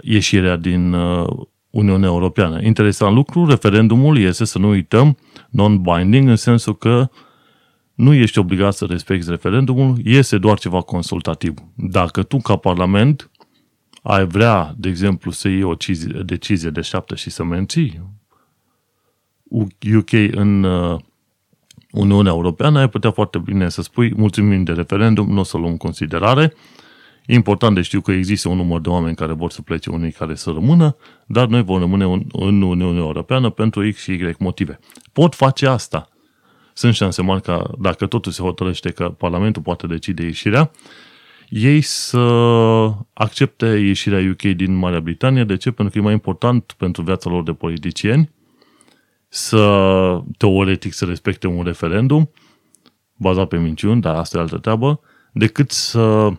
ieșirea 0.01 0.57
din 0.57 0.93
uh, 0.93 1.47
Uniunea 1.75 2.09
Europeană. 2.09 2.63
Interesant 2.63 3.15
lucru, 3.15 3.47
referendumul 3.47 4.19
este, 4.19 4.45
să 4.45 4.59
nu 4.59 4.69
uităm, 4.69 5.17
non-binding 5.51 6.29
în 6.29 6.37
sensul 6.37 6.77
că 6.77 7.09
nu 7.95 8.13
ești 8.13 8.39
obligat 8.39 8.75
să 8.75 8.85
respecti 8.85 9.31
referendumul, 9.31 9.97
este 10.05 10.39
doar 10.39 10.59
ceva 10.59 10.81
consultativ. 10.81 11.55
Dacă 11.75 12.23
tu, 12.23 12.37
ca 12.37 12.57
Parlament, 12.57 13.31
ai 14.03 14.27
vrea, 14.27 14.75
de 14.77 14.89
exemplu, 14.89 15.31
să 15.31 15.49
iei 15.49 15.63
o 15.63 15.75
decizie 16.25 16.71
de 16.71 16.81
șapte 16.81 17.15
și 17.15 17.31
să 17.31 17.45
menții 17.45 18.01
UK 19.97 20.13
în 20.31 20.63
uh, 20.63 21.01
Uniunea 21.91 22.33
Europeană, 22.33 22.79
ai 22.79 22.89
putea 22.89 23.11
foarte 23.11 23.39
bine 23.39 23.69
să 23.69 23.83
spui 23.83 24.13
mulțumim 24.17 24.65
de 24.65 24.73
referendum, 24.73 25.33
nu 25.33 25.41
o 25.41 25.43
să 25.43 25.57
luăm 25.57 25.71
în 25.71 25.77
considerare, 25.77 26.53
E 27.27 27.35
important 27.35 27.75
de 27.75 27.83
știu 27.83 28.01
că 28.01 28.13
există 28.13 28.49
un 28.49 28.57
număr 28.57 28.81
de 28.81 28.89
oameni 28.89 29.17
care 29.17 29.33
vor 29.33 29.51
să 29.51 29.63
plece, 29.63 29.91
unii 29.91 30.13
care 30.13 30.35
să 30.35 30.51
rămână, 30.51 30.97
dar 31.27 31.47
noi 31.47 31.63
vom 31.63 31.79
rămâne 31.79 32.05
în 32.33 32.63
Uniunea 32.63 33.03
Europeană 33.03 33.51
pentru 33.51 33.91
X 33.91 34.01
și 34.01 34.13
Y 34.13 34.35
motive. 34.39 34.79
Pot 35.13 35.35
face 35.35 35.67
asta. 35.67 36.09
Sunt 36.73 36.95
șanse 36.95 37.23
mari 37.23 37.43
că 37.43 37.71
dacă 37.79 38.07
totul 38.07 38.33
se 38.33 38.43
hotărăște 38.43 38.91
că 38.91 39.09
Parlamentul 39.09 39.63
poate 39.63 39.87
decide 39.87 40.23
ieșirea, 40.23 40.71
ei 41.49 41.81
să 41.81 42.19
accepte 43.13 43.67
ieșirea 43.67 44.31
UK 44.31 44.43
din 44.43 44.75
Marea 44.75 45.01
Britanie. 45.01 45.45
De 45.45 45.57
ce? 45.57 45.71
Pentru 45.71 45.95
că 45.95 45.99
e 45.99 46.03
mai 46.03 46.13
important 46.13 46.75
pentru 46.77 47.03
viața 47.03 47.31
lor 47.31 47.43
de 47.43 47.53
politicieni 47.53 48.31
să, 49.29 50.23
teoretic, 50.37 50.93
să 50.93 51.05
respecte 51.05 51.47
un 51.47 51.65
referendum 51.65 52.31
bazat 53.17 53.49
pe 53.49 53.59
minciuni, 53.59 54.01
dar 54.01 54.15
asta 54.15 54.39
e 54.39 54.41
altă 54.41 54.59
treabă, 54.59 55.01
decât 55.33 55.71
să 55.71 56.33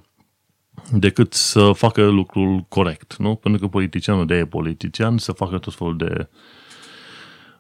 decât 0.91 1.33
să 1.33 1.71
facă 1.71 2.05
lucrul 2.05 2.65
corect, 2.67 3.15
nu? 3.17 3.35
Pentru 3.35 3.61
că 3.61 3.67
politicianul 3.67 4.25
de 4.25 4.35
e 4.35 4.45
politician 4.45 5.17
să 5.17 5.31
facă 5.31 5.57
tot 5.57 5.73
felul 5.73 5.97
de 5.97 6.27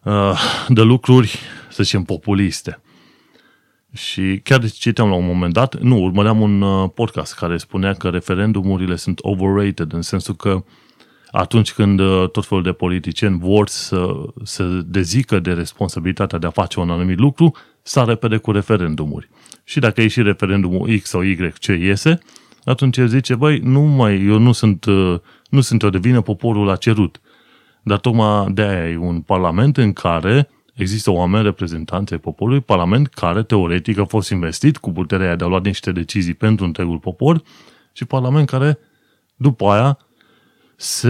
uh, 0.03 0.39
de 0.67 0.81
lucruri, 0.81 1.39
să 1.69 1.83
zicem, 1.83 2.03
populiste. 2.03 2.79
Și 3.93 4.39
chiar 4.43 4.69
citeam 4.69 5.09
la 5.09 5.15
un 5.15 5.25
moment 5.25 5.53
dat, 5.53 5.79
nu, 5.79 6.03
urmăream 6.03 6.41
un 6.41 6.61
uh, 6.61 6.89
podcast 6.93 7.35
care 7.35 7.57
spunea 7.57 7.93
că 7.93 8.09
referendumurile 8.09 8.95
sunt 8.95 9.19
overrated, 9.21 9.93
în 9.93 10.01
sensul 10.01 10.35
că 10.35 10.63
atunci 11.31 11.73
când 11.73 11.99
uh, 11.99 12.29
tot 12.29 12.45
felul 12.45 12.63
de 12.63 12.71
politicieni 12.71 13.39
vor 13.39 13.67
să 13.67 14.11
se 14.43 14.63
dezică 14.85 15.39
de 15.39 15.53
responsabilitatea 15.53 16.37
de 16.37 16.47
a 16.47 16.49
face 16.49 16.79
un 16.79 16.89
anumit 16.89 17.19
lucru, 17.19 17.55
să 17.81 18.03
repede 18.07 18.37
cu 18.37 18.51
referendumuri. 18.51 19.29
Și 19.63 19.79
dacă 19.79 20.01
e 20.01 20.07
și 20.07 20.21
referendumul 20.21 20.97
X 20.97 21.09
sau 21.09 21.21
Y 21.21 21.53
ce 21.59 21.73
iese, 21.73 22.19
atunci 22.65 22.97
el 22.97 23.07
zice, 23.07 23.35
băi, 23.35 23.59
nu 23.59 23.81
mai, 23.81 24.25
eu 24.25 24.37
nu 24.37 24.51
sunt, 24.51 24.85
uh, 24.85 25.19
nu 25.49 25.61
sunt 25.61 25.81
eu 25.81 25.89
de 25.89 25.97
vină, 25.97 26.21
poporul 26.21 26.69
a 26.69 26.75
cerut. 26.75 27.21
Dar 27.83 27.97
tocmai 27.97 28.51
de 28.51 28.61
aia 28.61 28.89
e 28.89 28.97
un 28.97 29.21
parlament 29.21 29.77
în 29.77 29.93
care 29.93 30.49
există 30.73 31.11
oameni 31.11 31.43
reprezentanți 31.43 32.13
ai 32.13 32.19
poporului, 32.19 32.61
parlament 32.61 33.07
care 33.07 33.43
teoretic 33.43 33.97
a 33.97 34.05
fost 34.05 34.29
investit 34.29 34.77
cu 34.77 34.91
puterea 34.91 35.35
de 35.35 35.43
a 35.43 35.47
lua 35.47 35.59
niște 35.63 35.91
decizii 35.91 36.33
pentru 36.33 36.65
întregul 36.65 36.97
popor 36.97 37.41
și 37.93 38.05
parlament 38.05 38.49
care 38.49 38.77
după 39.35 39.65
aia 39.65 39.97
se 40.75 41.09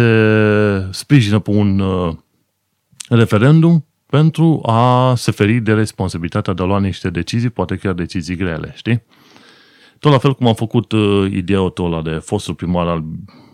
sprijină 0.92 1.40
pe 1.40 1.50
un 1.50 1.80
uh, 1.80 2.16
referendum 3.10 3.86
pentru 4.06 4.62
a 4.66 5.14
se 5.16 5.32
feri 5.32 5.60
de 5.60 5.74
responsabilitatea 5.74 6.54
de 6.54 6.62
a 6.62 6.66
lua 6.66 6.80
niște 6.80 7.10
decizii, 7.10 7.50
poate 7.50 7.76
chiar 7.76 7.94
decizii 7.94 8.36
grele, 8.36 8.74
știi? 8.76 9.04
Tot 10.06 10.14
la 10.14 10.20
fel 10.20 10.34
cum 10.34 10.48
am 10.48 10.54
făcut 10.54 10.92
uh, 10.92 11.32
idiotul 11.32 11.86
ăla 11.86 12.02
de 12.02 12.12
fostul 12.12 12.54
primar 12.54 12.88
al 12.88 13.04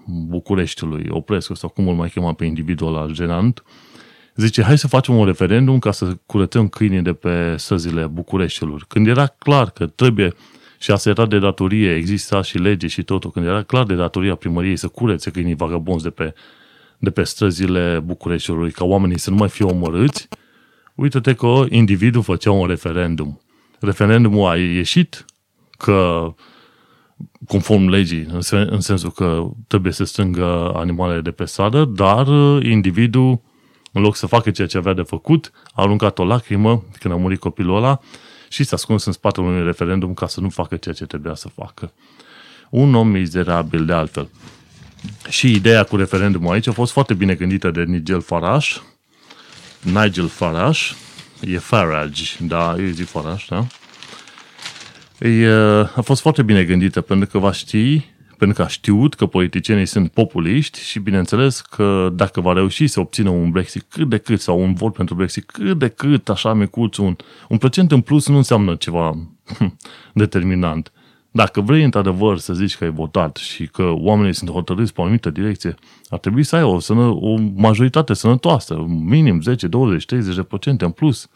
Bucureștiului, 0.05 1.05
Oprescu 1.09 1.53
sau 1.53 1.69
cum 1.69 1.87
îl 1.87 1.95
mai 1.95 2.09
chema 2.09 2.33
pe 2.33 2.45
individul 2.45 2.87
ăla 2.87 3.05
genant, 3.11 3.63
zice, 4.35 4.63
hai 4.63 4.77
să 4.77 4.87
facem 4.87 5.15
un 5.15 5.25
referendum 5.25 5.79
ca 5.79 5.91
să 5.91 6.17
curățăm 6.25 6.67
câinii 6.67 7.01
de 7.01 7.13
pe 7.13 7.55
săzile 7.57 8.07
Bucureștiului. 8.07 8.81
Când 8.87 9.07
era 9.07 9.27
clar 9.27 9.69
că 9.69 9.85
trebuie, 9.87 10.33
și 10.79 10.91
asta 10.91 11.09
era 11.09 11.25
de 11.25 11.39
datorie, 11.39 11.95
exista 11.95 12.41
și 12.41 12.57
lege 12.57 12.87
și 12.87 13.03
totul, 13.03 13.31
când 13.31 13.45
era 13.45 13.63
clar 13.63 13.83
de 13.83 13.95
datoria 13.95 14.35
primăriei 14.35 14.77
să 14.77 14.87
curețe 14.87 15.31
câinii 15.31 15.55
vagabonzi 15.55 16.03
de 16.03 16.09
pe, 16.09 16.33
de 16.97 17.09
pe 17.09 17.23
străzile 17.23 18.01
Bucureștiului, 18.05 18.71
ca 18.71 18.85
oamenii 18.85 19.19
să 19.19 19.29
nu 19.29 19.35
mai 19.35 19.49
fie 19.49 19.65
omorâți, 19.65 20.27
uite-te 20.95 21.33
că 21.33 21.65
individul 21.69 22.21
făcea 22.21 22.51
un 22.51 22.67
referendum. 22.67 23.41
Referendumul 23.79 24.49
a 24.49 24.57
ieșit 24.57 25.25
că 25.81 26.33
conform 27.47 27.87
legii, 27.87 28.27
în 28.51 28.81
sensul 28.81 29.11
că 29.11 29.49
trebuie 29.67 29.93
să 29.93 30.03
strângă 30.03 30.71
animalele 30.75 31.21
de 31.21 31.31
pe 31.31 31.45
stradă, 31.45 31.85
dar 31.85 32.27
individul, 32.63 33.41
în 33.91 34.01
loc 34.01 34.15
să 34.15 34.25
facă 34.25 34.51
ceea 34.51 34.67
ce 34.67 34.77
avea 34.77 34.93
de 34.93 35.01
făcut, 35.01 35.51
a 35.73 35.81
aruncat 35.81 36.19
o 36.19 36.23
lacrimă 36.23 36.83
când 36.99 37.13
a 37.13 37.17
murit 37.17 37.39
copilul 37.39 37.75
ăla 37.75 37.99
și 38.49 38.63
s-a 38.63 38.75
ascuns 38.75 39.05
în 39.05 39.11
spatele 39.11 39.47
unui 39.47 39.63
referendum 39.63 40.13
ca 40.13 40.27
să 40.27 40.39
nu 40.39 40.49
facă 40.49 40.75
ceea 40.75 40.95
ce 40.95 41.05
trebuia 41.05 41.35
să 41.35 41.49
facă. 41.49 41.91
Un 42.69 42.95
om 42.95 43.07
mizerabil 43.07 43.85
de 43.85 43.93
altfel. 43.93 44.29
Și 45.29 45.51
ideea 45.51 45.83
cu 45.83 45.95
referendumul 45.95 46.53
aici 46.53 46.67
a 46.67 46.71
fost 46.71 46.91
foarte 46.91 47.13
bine 47.13 47.33
gândită 47.33 47.71
de 47.71 47.83
Nigel 47.83 48.21
Farage, 48.21 48.69
Nigel 49.81 50.27
Farage, 50.27 50.81
e 51.41 51.57
Farage, 51.57 52.23
da, 52.39 52.75
eu 52.79 52.85
zic 52.85 53.07
Farage, 53.07 53.45
da? 53.49 53.67
E, 55.21 55.47
a 55.95 56.01
fost 56.01 56.21
foarte 56.21 56.43
bine 56.43 56.63
gândită 56.63 57.01
pentru 57.01 57.29
că 57.29 57.37
va 57.37 57.51
ști, 57.51 58.05
pentru 58.37 58.57
că 58.57 58.63
a 58.63 58.67
știut 58.67 59.13
că 59.13 59.25
politicienii 59.25 59.85
sunt 59.85 60.11
populiști 60.11 60.79
și 60.83 60.99
bineînțeles 60.99 61.61
că 61.61 62.09
dacă 62.13 62.41
va 62.41 62.53
reuși 62.53 62.87
să 62.87 62.99
obțină 62.99 63.29
un 63.29 63.51
Brexit 63.51 63.85
cât 63.89 64.09
de 64.09 64.17
cât 64.17 64.41
sau 64.41 64.61
un 64.61 64.73
vot 64.73 64.93
pentru 64.93 65.15
Brexit 65.15 65.45
cât 65.45 65.79
de 65.79 65.87
cât 65.87 66.29
așa 66.29 66.53
micuț, 66.53 66.97
un, 66.97 67.15
un 67.49 67.57
procent 67.57 67.91
în 67.91 68.01
plus 68.01 68.27
nu 68.27 68.37
înseamnă 68.37 68.75
ceva 68.75 69.17
determinant. 70.13 70.91
Dacă 71.31 71.61
vrei 71.61 71.83
într-adevăr 71.83 72.37
să 72.37 72.53
zici 72.53 72.77
că 72.77 72.83
ai 72.83 72.91
votat 72.91 73.35
și 73.35 73.67
că 73.67 73.83
oamenii 73.83 74.33
sunt 74.33 74.49
hotărâți 74.49 74.93
pe 74.93 75.01
o 75.01 75.03
anumită 75.03 75.29
direcție, 75.29 75.75
ar 76.09 76.19
trebui 76.19 76.43
să 76.43 76.55
ai 76.55 76.63
o, 76.63 76.79
sănă, 76.79 77.05
o 77.05 77.35
majoritate 77.55 78.13
sănătoasă, 78.13 78.85
minim 78.87 79.41
10, 79.41 79.67
20, 79.67 80.05
30% 80.15 80.17
în 80.77 80.91
plus 80.91 81.29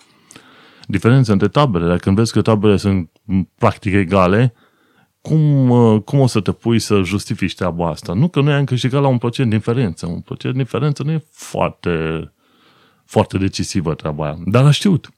diferențe 0.87 1.31
între 1.31 1.47
tabere. 1.47 1.87
Dacă 1.87 2.11
vezi 2.11 2.31
că 2.31 2.41
taberele 2.41 2.77
sunt 2.77 3.09
practic 3.58 3.94
egale, 3.94 4.53
cum, 5.22 5.70
uh, 5.70 6.01
cum 6.01 6.20
o 6.20 6.27
să 6.27 6.39
te 6.39 6.51
pui 6.51 6.79
să 6.79 7.01
justifici 7.03 7.55
treaba 7.55 7.89
asta? 7.89 8.13
Nu 8.13 8.27
că 8.27 8.41
noi 8.41 8.53
am 8.53 8.63
câștigat 8.63 9.01
la 9.01 9.08
un 9.08 9.17
procent 9.17 9.50
diferență. 9.50 10.05
Un 10.05 10.20
procent 10.20 10.55
diferență 10.55 11.03
nu 11.03 11.12
e 11.12 11.25
foarte, 11.32 12.32
foarte 13.05 13.38
decisivă 13.38 13.94
treaba 13.94 14.25
aia. 14.25 14.38
Dar 14.46 14.65
a 14.65 14.72
știut. 14.72 15.10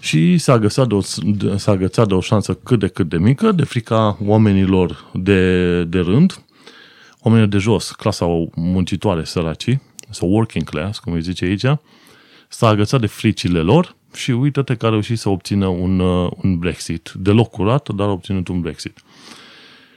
Și 0.00 0.38
s-a 0.38 0.52
agățat, 0.52 0.86
de 0.86 0.94
o, 0.94 1.00
s-a 1.56 1.70
agățat 1.70 2.08
de 2.08 2.14
o 2.14 2.20
șansă 2.20 2.54
cât 2.54 2.78
de 2.78 2.88
cât 2.88 3.08
de 3.08 3.18
mică, 3.18 3.52
de 3.52 3.64
frica 3.64 4.18
oamenilor 4.24 5.10
de, 5.12 5.84
de 5.84 5.98
rând, 5.98 6.44
oamenii 7.20 7.48
de 7.48 7.58
jos, 7.58 7.90
clasa 7.90 8.26
muncitoare, 8.54 9.24
săracii, 9.24 9.82
sau 10.10 10.28
working 10.28 10.64
class, 10.64 10.98
cum 10.98 11.12
îi 11.12 11.22
zice 11.22 11.44
aici, 11.44 11.78
s-a 12.48 12.68
agățat 12.68 13.00
de 13.00 13.06
fricile 13.06 13.60
lor 13.60 13.96
și 14.14 14.30
uită-te 14.30 14.74
că 14.74 14.86
a 14.86 14.88
reușit 14.88 15.18
să 15.18 15.28
obțină 15.28 15.66
un, 15.66 15.98
uh, 15.98 16.30
un 16.42 16.58
Brexit. 16.58 17.12
Deloc 17.14 17.50
curat, 17.50 17.88
dar 17.88 18.08
a 18.08 18.10
obținut 18.10 18.48
un 18.48 18.60
Brexit. 18.60 19.02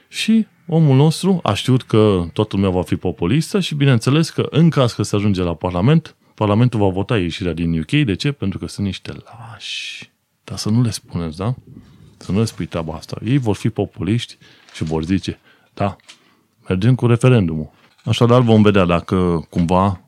Și 0.08 0.46
omul 0.66 0.96
nostru 0.96 1.40
a 1.42 1.54
știut 1.54 1.82
că 1.82 2.24
toată 2.32 2.56
lumea 2.56 2.70
va 2.70 2.82
fi 2.82 2.96
populistă 2.96 3.60
și 3.60 3.74
bineînțeles 3.74 4.30
că 4.30 4.46
în 4.50 4.70
caz 4.70 4.92
că 4.92 5.02
se 5.02 5.16
ajunge 5.16 5.42
la 5.42 5.54
Parlament, 5.54 6.16
Parlamentul 6.34 6.80
va 6.80 6.88
vota 6.88 7.18
ieșirea 7.18 7.52
din 7.52 7.78
UK. 7.78 7.90
De 7.90 8.14
ce? 8.14 8.32
Pentru 8.32 8.58
că 8.58 8.66
sunt 8.66 8.86
niște 8.86 9.12
lași. 9.12 10.10
Dar 10.44 10.58
să 10.58 10.68
nu 10.68 10.82
le 10.82 10.90
spuneți, 10.90 11.36
da? 11.36 11.54
Să 12.16 12.32
nu 12.32 12.38
le 12.38 12.44
spui 12.44 12.66
treaba 12.66 12.94
asta. 12.94 13.16
Ei 13.24 13.38
vor 13.38 13.54
fi 13.56 13.68
populiști 13.68 14.36
și 14.74 14.84
vor 14.84 15.04
zice, 15.04 15.38
da, 15.74 15.96
mergem 16.68 16.94
cu 16.94 17.06
referendumul. 17.06 17.70
Așadar 18.04 18.40
vom 18.40 18.62
vedea 18.62 18.84
dacă 18.84 19.46
cumva 19.50 20.00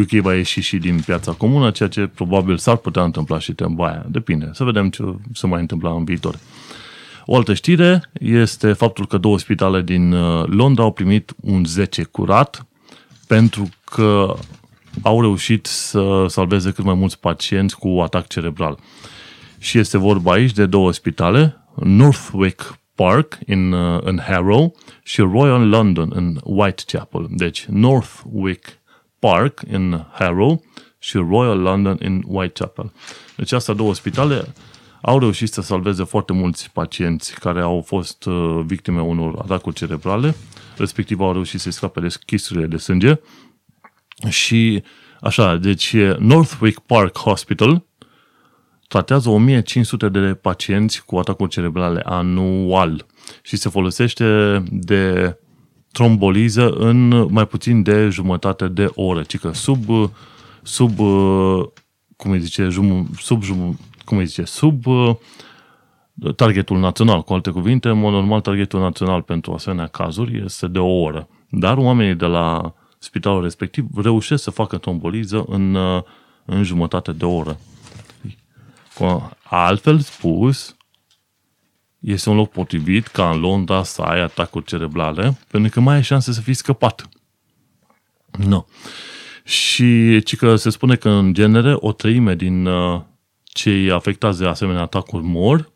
UK 0.00 0.10
va 0.10 0.34
ieși 0.34 0.60
și 0.60 0.76
din 0.76 1.00
piața 1.06 1.32
comună, 1.32 1.70
ceea 1.70 1.88
ce 1.88 2.06
probabil 2.06 2.56
s-ar 2.56 2.76
putea 2.76 3.02
întâmpla 3.02 3.38
și 3.38 3.54
aia. 3.78 4.06
Depinde. 4.08 4.50
Să 4.52 4.64
vedem 4.64 4.90
ce 4.90 5.02
se 5.32 5.46
mai 5.46 5.60
întâmpla 5.60 5.90
în 5.90 6.04
viitor. 6.04 6.38
O 7.24 7.36
altă 7.36 7.54
știre 7.54 8.10
este 8.20 8.72
faptul 8.72 9.06
că 9.06 9.18
două 9.18 9.38
spitale 9.38 9.82
din 9.82 10.12
uh, 10.12 10.44
Londra 10.46 10.82
au 10.82 10.92
primit 10.92 11.34
un 11.40 11.64
10 11.64 12.02
curat 12.02 12.66
pentru 13.26 13.68
că 13.84 14.34
au 15.02 15.20
reușit 15.20 15.66
să 15.66 16.26
salveze 16.28 16.70
cât 16.70 16.84
mai 16.84 16.94
mulți 16.94 17.20
pacienți 17.20 17.78
cu 17.78 17.88
atac 17.88 18.26
cerebral. 18.26 18.78
Și 19.58 19.78
este 19.78 19.98
vorba 19.98 20.32
aici 20.32 20.52
de 20.52 20.66
două 20.66 20.92
spitale, 20.92 21.56
Northwick 21.74 22.78
Park 22.94 23.38
în, 23.46 23.72
uh, 23.72 24.00
în 24.02 24.20
Harrow 24.26 24.74
și 25.02 25.20
Royal 25.20 25.68
London 25.68 26.10
în 26.14 26.40
Whitechapel. 26.44 27.26
Deci 27.30 27.64
Northwick 27.64 28.75
Park 29.18 29.62
în 29.70 30.04
Harrow 30.12 30.62
și 30.98 31.16
Royal 31.16 31.58
London 31.58 31.96
în 32.00 32.22
Whitechapel. 32.26 32.92
Deci 33.36 33.52
astea 33.52 33.74
două 33.74 33.94
spitale 33.94 34.52
au 35.00 35.18
reușit 35.18 35.52
să 35.52 35.60
salveze 35.60 36.04
foarte 36.04 36.32
mulți 36.32 36.70
pacienți 36.72 37.34
care 37.40 37.60
au 37.60 37.82
fost 37.86 38.24
uh, 38.24 38.60
victime 38.64 39.00
unor 39.00 39.38
atacuri 39.38 39.74
cerebrale, 39.74 40.36
respectiv 40.76 41.20
au 41.20 41.32
reușit 41.32 41.60
să 41.60 41.70
scape 41.70 42.00
de 42.00 42.08
schisurile 42.08 42.66
de 42.66 42.76
sânge 42.76 43.20
și 44.28 44.82
așa, 45.20 45.56
deci 45.56 45.96
Northwick 46.18 46.78
Park 46.78 47.18
Hospital 47.18 47.84
tratează 48.88 49.28
1500 49.28 50.08
de 50.08 50.34
pacienți 50.34 51.04
cu 51.04 51.16
atacuri 51.16 51.50
cerebrale 51.50 52.00
anual 52.04 53.06
și 53.42 53.56
se 53.56 53.68
folosește 53.68 54.62
de 54.70 55.36
tromboliză 55.96 56.70
în 56.70 57.26
mai 57.30 57.46
puțin 57.46 57.82
de 57.82 58.08
jumătate 58.08 58.68
de 58.68 58.90
oră, 58.94 59.22
ci 59.22 59.38
că 59.38 59.52
sub, 59.52 59.84
sub 60.62 60.96
cum 62.16 62.30
îi 62.30 62.40
zice, 62.40 62.68
jum, 62.68 63.08
sub, 63.18 63.42
jum, 63.42 63.78
cum 64.04 64.18
îi 64.18 64.26
zice, 64.26 64.44
sub 64.44 64.84
targetul 66.36 66.78
național. 66.78 67.22
Cu 67.22 67.32
alte 67.32 67.50
cuvinte, 67.50 67.88
în 67.88 67.98
mod 67.98 68.12
normal, 68.12 68.40
targetul 68.40 68.80
național 68.80 69.22
pentru 69.22 69.52
asemenea 69.52 69.86
cazuri 69.86 70.42
este 70.44 70.66
de 70.66 70.78
o 70.78 71.00
oră. 71.00 71.28
Dar 71.48 71.76
oamenii 71.76 72.14
de 72.14 72.26
la 72.26 72.74
spitalul 72.98 73.42
respectiv 73.42 73.86
reușesc 73.94 74.42
să 74.42 74.50
facă 74.50 74.76
tromboliză 74.76 75.44
în, 75.48 75.76
în 76.44 76.62
jumătate 76.62 77.12
de 77.12 77.24
oră. 77.24 77.58
Altfel 79.42 79.98
spus, 79.98 80.75
este 82.12 82.30
un 82.30 82.36
loc 82.36 82.50
potrivit 82.50 83.06
ca 83.06 83.30
în 83.30 83.40
Londra 83.40 83.82
să 83.82 84.02
ai 84.02 84.20
atacuri 84.20 84.64
cerebrale, 84.64 85.38
pentru 85.50 85.70
că 85.70 85.80
mai 85.80 85.94
ai 85.94 86.02
șanse 86.02 86.32
să 86.32 86.40
fii 86.40 86.54
scăpat. 86.54 87.08
Nu. 88.38 88.48
No. 88.48 88.64
Și 89.44 90.22
ci 90.22 90.36
că 90.36 90.56
se 90.56 90.70
spune 90.70 90.94
că 90.94 91.08
în 91.08 91.34
genere 91.34 91.74
o 91.76 91.92
treime 91.92 92.34
din 92.34 92.66
uh, 92.66 93.00
cei 93.42 93.90
afectați 93.90 94.38
de 94.38 94.46
asemenea 94.46 94.82
atacuri 94.82 95.24
mor, 95.24 95.72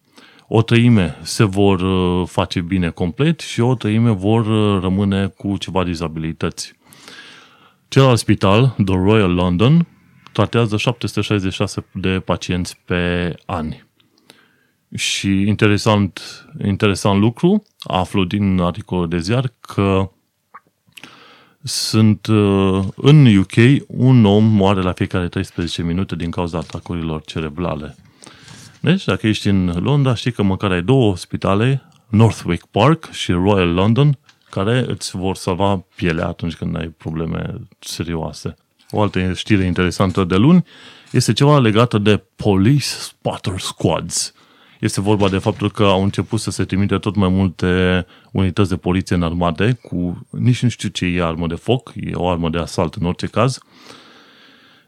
o 0.48 0.62
treime 0.62 1.16
se 1.22 1.44
vor 1.44 1.80
uh, 1.80 2.28
face 2.28 2.60
bine 2.60 2.90
complet 2.90 3.40
și 3.40 3.60
o 3.60 3.74
treime 3.74 4.10
vor 4.10 4.46
uh, 4.46 4.82
rămâne 4.82 5.26
cu 5.26 5.56
ceva 5.56 5.84
dizabilități. 5.84 6.72
Celălalt 7.88 8.18
spital, 8.18 8.74
The 8.84 8.94
Royal 8.94 9.34
London, 9.34 9.86
tratează 10.32 10.76
766 10.76 11.84
de 11.92 12.20
pacienți 12.24 12.80
pe 12.84 13.34
an. 13.46 13.72
Și 14.94 15.28
interesant, 15.28 16.20
interesant 16.64 17.20
lucru, 17.20 17.62
aflu 17.78 18.24
din 18.24 18.60
articolul 18.60 19.08
de 19.08 19.18
ziar 19.18 19.52
că 19.60 20.10
sunt 21.62 22.26
uh, 22.26 22.84
în 22.96 23.36
UK 23.36 23.86
un 23.86 24.24
om 24.24 24.44
moare 24.44 24.82
la 24.82 24.92
fiecare 24.92 25.28
13 25.28 25.82
minute 25.82 26.16
din 26.16 26.30
cauza 26.30 26.58
atacurilor 26.58 27.22
cerebrale. 27.24 27.96
Deci, 28.80 29.04
dacă 29.04 29.26
ești 29.26 29.48
în 29.48 29.66
Londra, 29.82 30.14
știi 30.14 30.32
că 30.32 30.42
măcar 30.42 30.70
ai 30.70 30.82
două 30.82 31.16
spitale, 31.16 31.82
Northwick 32.08 32.66
Park 32.66 33.10
și 33.10 33.32
Royal 33.32 33.72
London, 33.72 34.18
care 34.50 34.84
îți 34.88 35.16
vor 35.16 35.36
salva 35.36 35.84
pielea 35.94 36.26
atunci 36.26 36.54
când 36.54 36.76
ai 36.76 36.88
probleme 36.88 37.54
serioase. 37.78 38.54
O 38.90 39.02
altă 39.02 39.32
știre 39.32 39.64
interesantă 39.64 40.24
de 40.24 40.36
luni 40.36 40.64
este 41.10 41.32
ceva 41.32 41.58
legată 41.58 41.98
de 41.98 42.22
Police 42.36 42.84
Spotter 42.84 43.58
Squads. 43.58 44.34
Este 44.80 45.00
vorba 45.00 45.28
de 45.28 45.38
faptul 45.38 45.70
că 45.70 45.82
au 45.82 46.02
început 46.02 46.40
să 46.40 46.50
se 46.50 46.64
trimite 46.64 46.98
tot 46.98 47.14
mai 47.14 47.28
multe 47.28 48.06
unități 48.32 48.68
de 48.68 48.76
poliție 48.76 49.16
în 49.16 49.22
armate, 49.22 49.78
cu 49.82 50.26
nici 50.30 50.62
nu 50.62 50.68
știu 50.68 50.88
ce 50.88 51.06
e 51.06 51.22
armă 51.22 51.46
de 51.46 51.54
foc, 51.54 51.92
e 51.94 52.10
o 52.14 52.28
armă 52.28 52.50
de 52.50 52.58
asalt 52.58 52.94
în 52.94 53.06
orice 53.06 53.26
caz, 53.26 53.58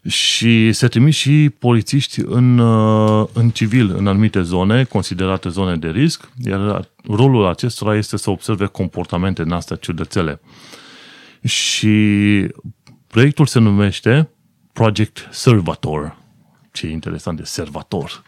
și 0.08 0.72
se 0.72 0.88
trimit 0.88 1.14
și 1.14 1.50
polițiști 1.58 2.20
în, 2.24 2.58
uh, 2.58 3.28
în 3.32 3.50
civil, 3.50 3.94
în 3.96 4.06
anumite 4.06 4.42
zone, 4.42 4.84
considerate 4.84 5.48
zone 5.48 5.76
de 5.76 5.88
risc, 5.88 6.28
iar 6.44 6.88
rolul 7.08 7.46
acestora 7.46 7.96
este 7.96 8.16
să 8.16 8.30
observe 8.30 8.66
comportamente 8.66 9.42
în 9.42 9.52
astea 9.52 9.76
ciudățele. 9.76 10.40
Și 11.44 12.46
proiectul 13.06 13.46
se 13.46 13.58
numește 13.58 14.28
Project 14.72 15.28
Servator. 15.30 16.16
Ce 16.72 16.86
interesant 16.86 17.36
de 17.36 17.44
Servator. 17.44 18.22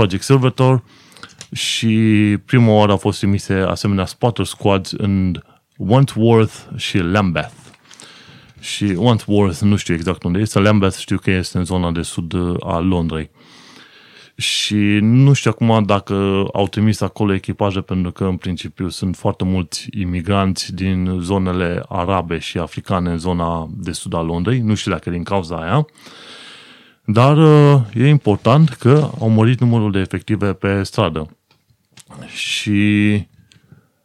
Project 0.00 0.22
Servator 0.22 0.82
și 1.52 1.88
prima 2.44 2.72
oară 2.72 2.90
au 2.90 2.96
fost 2.96 3.18
trimise 3.18 3.54
asemenea 3.54 4.04
spotter 4.04 4.44
squads 4.44 4.92
în 4.92 5.42
Wentworth 5.76 6.54
și 6.76 6.98
Lambeth. 6.98 7.52
Și 8.60 8.84
Wentworth 8.84 9.58
nu 9.60 9.76
știu 9.76 9.94
exact 9.94 10.22
unde 10.22 10.38
este, 10.38 10.58
Lambeth 10.58 10.96
știu 10.96 11.16
că 11.18 11.30
este 11.30 11.58
în 11.58 11.64
zona 11.64 11.90
de 11.90 12.02
sud 12.02 12.34
a 12.60 12.78
Londrei. 12.78 13.30
Și 14.36 14.98
nu 15.00 15.32
știu 15.32 15.50
acum 15.50 15.82
dacă 15.84 16.46
au 16.52 16.68
trimis 16.68 17.00
acolo 17.00 17.34
echipaje, 17.34 17.80
pentru 17.80 18.12
că 18.12 18.24
în 18.24 18.36
principiu 18.36 18.88
sunt 18.88 19.16
foarte 19.16 19.44
mulți 19.44 19.88
imigranți 19.90 20.74
din 20.74 21.18
zonele 21.20 21.82
arabe 21.88 22.38
și 22.38 22.58
africane 22.58 23.10
în 23.10 23.18
zona 23.18 23.70
de 23.76 23.92
sud 23.92 24.14
a 24.14 24.20
Londrei. 24.20 24.58
Nu 24.58 24.74
știu 24.74 24.90
dacă 24.90 25.10
din 25.10 25.22
cauza 25.22 25.56
aia. 25.56 25.86
Dar 27.12 27.38
e 27.94 28.08
important 28.08 28.68
că 28.68 29.10
au 29.20 29.28
mărit 29.28 29.60
numărul 29.60 29.90
de 29.90 29.98
efective 29.98 30.52
pe 30.52 30.82
stradă. 30.82 31.36
Și 32.26 33.28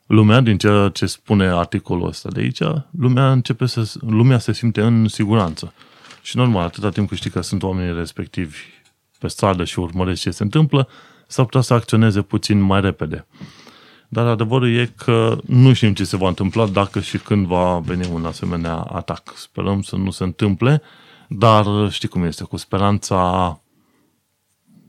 lumea, 0.06 0.42
din 0.42 0.58
ceea 0.58 0.90
ce 0.90 1.06
spune 1.06 1.46
articolul 1.46 2.08
ăsta 2.08 2.30
de 2.30 2.40
aici, 2.40 2.62
lumea 3.00 3.32
începe 3.32 3.66
să, 3.66 3.92
lumea 4.08 4.38
se 4.38 4.54
simte 4.54 4.82
în 4.82 5.08
siguranță. 5.08 5.74
Și 6.22 6.38
normal, 6.38 6.64
atâta 6.64 6.90
timp 6.90 7.08
cât 7.08 7.18
știi 7.18 7.30
că 7.30 7.42
sunt 7.42 7.64
oamenii 7.64 7.94
respectivi 7.94 8.58
pe 9.20 9.28
stradă 9.28 9.64
și 9.64 9.80
urmăresc 9.80 10.22
ce 10.22 10.32
se 10.32 10.44
întâmplă, 10.44 10.88
s-ar 11.28 11.46
putea 11.46 11.62
să 11.62 11.74
acționeze 11.74 12.22
puțin 12.22 12.60
mai 12.60 12.82
repede. 12.82 13.28
Dar 14.08 14.26
adevărul 14.26 14.76
e 14.76 14.94
că 14.98 15.38
nu 15.46 15.74
știm 15.74 15.94
ce 15.94 16.04
se 16.04 16.18
va 16.18 16.28
întâmpla 16.28 16.68
dacă 16.68 17.00
și 17.00 17.18
când 17.18 17.46
va 17.46 17.80
veni 17.80 18.10
un 18.14 18.26
asemenea 18.26 18.76
atac. 18.76 19.34
Sperăm 19.36 19.82
să 19.82 19.96
nu 19.96 20.12
se 20.12 20.24
întâmple, 20.24 20.82
dar 21.30 21.92
știi 21.92 22.08
cum 22.08 22.24
este, 22.24 22.44
cu 22.44 22.58
speranța 22.58 23.60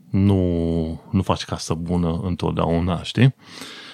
nu, 0.09 1.01
nu 1.11 1.21
faci 1.21 1.45
casă 1.45 1.73
bună 1.73 2.19
întotdeauna, 2.23 3.03
știi? 3.03 3.35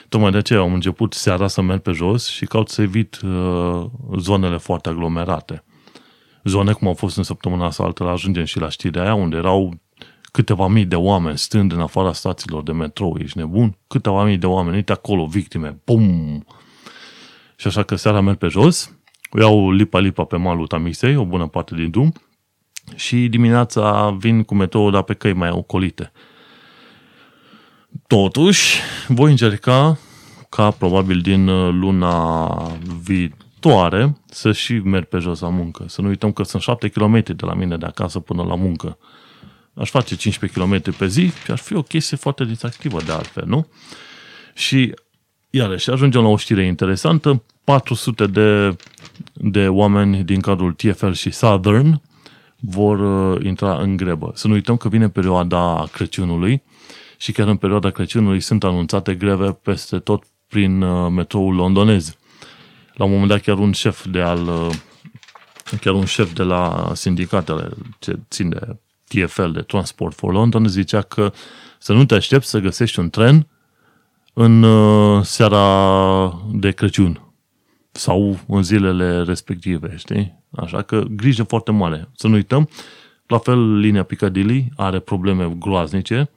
Tocmai 0.09 0.31
de 0.31 0.37
aceea 0.37 0.59
am 0.59 0.73
început 0.73 1.13
seara 1.13 1.47
să 1.47 1.61
merg 1.61 1.81
pe 1.81 1.91
jos 1.91 2.27
și 2.27 2.45
caut 2.45 2.69
să 2.69 2.81
evit 2.81 3.21
uh, 3.21 3.85
zonele 4.17 4.57
foarte 4.57 4.89
aglomerate. 4.89 5.63
Zone 6.43 6.71
cum 6.71 6.87
au 6.87 6.93
fost 6.93 7.17
în 7.17 7.23
săptămâna 7.23 7.65
asta 7.65 7.83
altă, 7.83 8.03
ajungem 8.03 8.43
și 8.43 8.59
la 8.59 8.69
știrea 8.69 9.01
aia, 9.01 9.13
unde 9.13 9.35
erau 9.35 9.73
câteva 10.31 10.67
mii 10.67 10.85
de 10.85 10.95
oameni 10.95 11.37
stând 11.37 11.71
în 11.71 11.79
afara 11.79 12.13
stațiilor 12.13 12.63
de 12.63 12.71
metrou, 12.71 13.17
ești 13.19 13.37
nebun? 13.37 13.77
Câteva 13.87 14.23
mii 14.23 14.37
de 14.37 14.45
oameni, 14.45 14.75
uite 14.75 14.91
acolo, 14.91 15.25
victime, 15.25 15.79
pum! 15.83 16.45
Și 17.55 17.67
așa 17.67 17.83
că 17.83 17.95
seara 17.95 18.21
merg 18.21 18.37
pe 18.37 18.47
jos, 18.47 18.95
iau 19.39 19.71
lipa-lipa 19.71 20.23
pe 20.23 20.37
malul 20.37 20.67
Tamisei, 20.67 21.15
o 21.15 21.25
bună 21.25 21.47
parte 21.47 21.75
din 21.75 21.89
drum, 21.89 22.13
și 22.95 23.27
dimineața 23.27 24.15
vin 24.19 24.43
cu 24.43 24.55
metrou, 24.55 24.89
dar 24.89 25.03
pe 25.03 25.13
căi 25.13 25.33
mai 25.33 25.49
ocolite. 25.49 26.11
Totuși, 28.07 28.79
voi 29.07 29.31
încerca 29.31 29.97
ca 30.49 30.71
probabil 30.71 31.19
din 31.19 31.45
luna 31.79 32.47
viitoare 33.01 34.17
să 34.25 34.51
și 34.51 34.73
merg 34.73 35.05
pe 35.05 35.17
jos 35.17 35.39
la 35.39 35.49
muncă. 35.49 35.85
Să 35.87 36.01
nu 36.01 36.07
uităm 36.07 36.31
că 36.31 36.43
sunt 36.43 36.61
7 36.61 36.87
km 36.87 37.23
de 37.23 37.45
la 37.45 37.53
mine 37.53 37.77
de 37.77 37.85
acasă 37.85 38.19
până 38.19 38.43
la 38.43 38.55
muncă. 38.55 38.97
Aș 39.73 39.89
face 39.89 40.15
15 40.15 40.59
km 40.59 40.97
pe 40.97 41.07
zi 41.07 41.31
și 41.43 41.51
ar 41.51 41.57
fi 41.57 41.75
o 41.75 41.81
chestie 41.81 42.17
foarte 42.17 42.45
distractivă 42.45 43.01
de 43.01 43.11
altfel, 43.11 43.43
nu? 43.47 43.67
Și 44.53 44.93
iarăși 45.49 45.89
ajungem 45.89 46.21
la 46.21 46.27
o 46.27 46.37
știre 46.37 46.65
interesantă. 46.65 47.43
400 47.63 48.27
de, 48.27 48.75
de 49.33 49.67
oameni 49.67 50.23
din 50.23 50.39
cadrul 50.39 50.73
TFL 50.73 51.11
și 51.11 51.31
Southern 51.31 52.01
vor 52.65 52.99
uh, 52.99 53.45
intra 53.45 53.77
în 53.77 53.97
grebă. 53.97 54.31
Să 54.35 54.47
nu 54.47 54.53
uităm 54.53 54.77
că 54.77 54.89
vine 54.89 55.09
perioada 55.09 55.87
Crăciunului 55.91 56.63
și 57.17 57.31
chiar 57.31 57.47
în 57.47 57.57
perioada 57.57 57.89
Crăciunului 57.89 58.39
sunt 58.39 58.63
anunțate 58.63 59.15
greve 59.15 59.51
peste 59.51 59.99
tot 59.99 60.23
prin 60.47 60.81
uh, 60.81 61.11
metroul 61.11 61.55
londonez. 61.55 62.17
La 62.93 63.05
un 63.05 63.11
moment 63.11 63.29
dat 63.29 63.41
chiar 63.41 63.57
un 63.57 63.71
șef 63.71 64.05
de 64.05 64.21
al 64.21 64.47
uh, 64.47 64.69
chiar 65.81 65.93
un 65.93 66.05
șef 66.05 66.33
de 66.33 66.43
la 66.43 66.91
sindicatele 66.93 67.69
ce 67.99 68.19
țin 68.29 68.49
de 68.49 68.75
TFL, 69.07 69.49
de 69.49 69.61
Transport 69.61 70.15
for 70.15 70.33
London, 70.33 70.67
zicea 70.67 71.01
că 71.01 71.33
să 71.79 71.93
nu 71.93 72.05
te 72.05 72.15
aștepți 72.15 72.49
să 72.49 72.59
găsești 72.59 72.99
un 72.99 73.09
tren 73.09 73.47
în 74.33 74.65
seara 75.23 76.41
de 76.51 76.71
Crăciun 76.71 77.22
sau 77.95 78.39
în 78.47 78.63
zilele 78.63 79.21
respective, 79.21 79.95
știi? 79.97 80.39
Așa 80.55 80.81
că 80.81 81.03
grijă 81.09 81.43
foarte 81.43 81.71
mare. 81.71 82.09
Să 82.15 82.27
nu 82.27 82.33
uităm, 82.33 82.69
la 83.27 83.37
fel, 83.37 83.77
linia 83.77 84.03
Piccadilly 84.03 84.71
are 84.75 84.99
probleme 84.99 85.55
groaznice. 85.59 86.29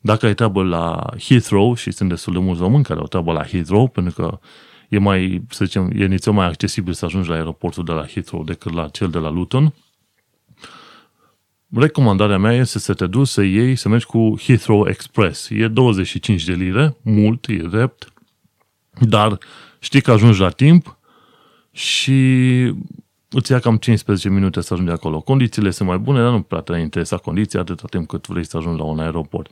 Dacă 0.00 0.26
ai 0.26 0.34
treabă 0.34 0.62
la 0.62 1.04
Heathrow, 1.18 1.74
și 1.74 1.90
sunt 1.90 2.08
destul 2.08 2.32
de 2.32 2.38
mulți 2.38 2.60
români 2.60 2.84
care 2.84 3.00
au 3.00 3.06
treabă 3.06 3.32
la 3.32 3.44
Heathrow, 3.44 3.88
pentru 3.88 4.14
că 4.14 4.38
e 4.88 4.98
mai, 4.98 5.42
să 5.48 5.64
zicem, 5.64 5.90
e 5.96 6.06
nițel 6.06 6.32
mai 6.32 6.46
accesibil 6.46 6.92
să 6.92 7.04
ajungi 7.04 7.28
la 7.28 7.34
aeroportul 7.34 7.84
de 7.84 7.92
la 7.92 8.06
Heathrow 8.06 8.44
decât 8.44 8.72
la 8.72 8.88
cel 8.88 9.08
de 9.08 9.18
la 9.18 9.30
Luton, 9.30 9.74
recomandarea 11.74 12.38
mea 12.38 12.52
este 12.52 12.78
să 12.78 12.94
te 12.94 13.06
duci 13.06 13.26
să 13.26 13.42
iei, 13.42 13.76
să 13.76 13.88
mergi 13.88 14.06
cu 14.06 14.34
Heathrow 14.38 14.88
Express. 14.88 15.48
E 15.50 15.68
25 15.68 16.44
de 16.44 16.52
lire, 16.52 16.96
mult, 17.02 17.46
e 17.48 17.56
drept, 17.56 18.12
dar 19.00 19.38
știi 19.82 20.00
că 20.00 20.10
ajungi 20.10 20.40
la 20.40 20.48
timp 20.48 20.98
și 21.72 22.20
îți 23.28 23.52
ia 23.52 23.58
cam 23.58 23.76
15 23.76 24.28
minute 24.28 24.60
să 24.60 24.74
ajungi 24.74 24.92
acolo. 24.92 25.20
Condițiile 25.20 25.70
sunt 25.70 25.88
mai 25.88 25.98
bune, 25.98 26.20
dar 26.20 26.30
nu 26.30 26.42
prea 26.42 26.60
te 26.60 26.78
interesa 26.78 27.16
condiția 27.16 27.60
atâta 27.60 27.84
timp 27.90 28.08
cât 28.08 28.26
vrei 28.26 28.46
să 28.46 28.56
ajungi 28.56 28.78
la 28.78 28.84
un 28.84 28.98
aeroport. 28.98 29.50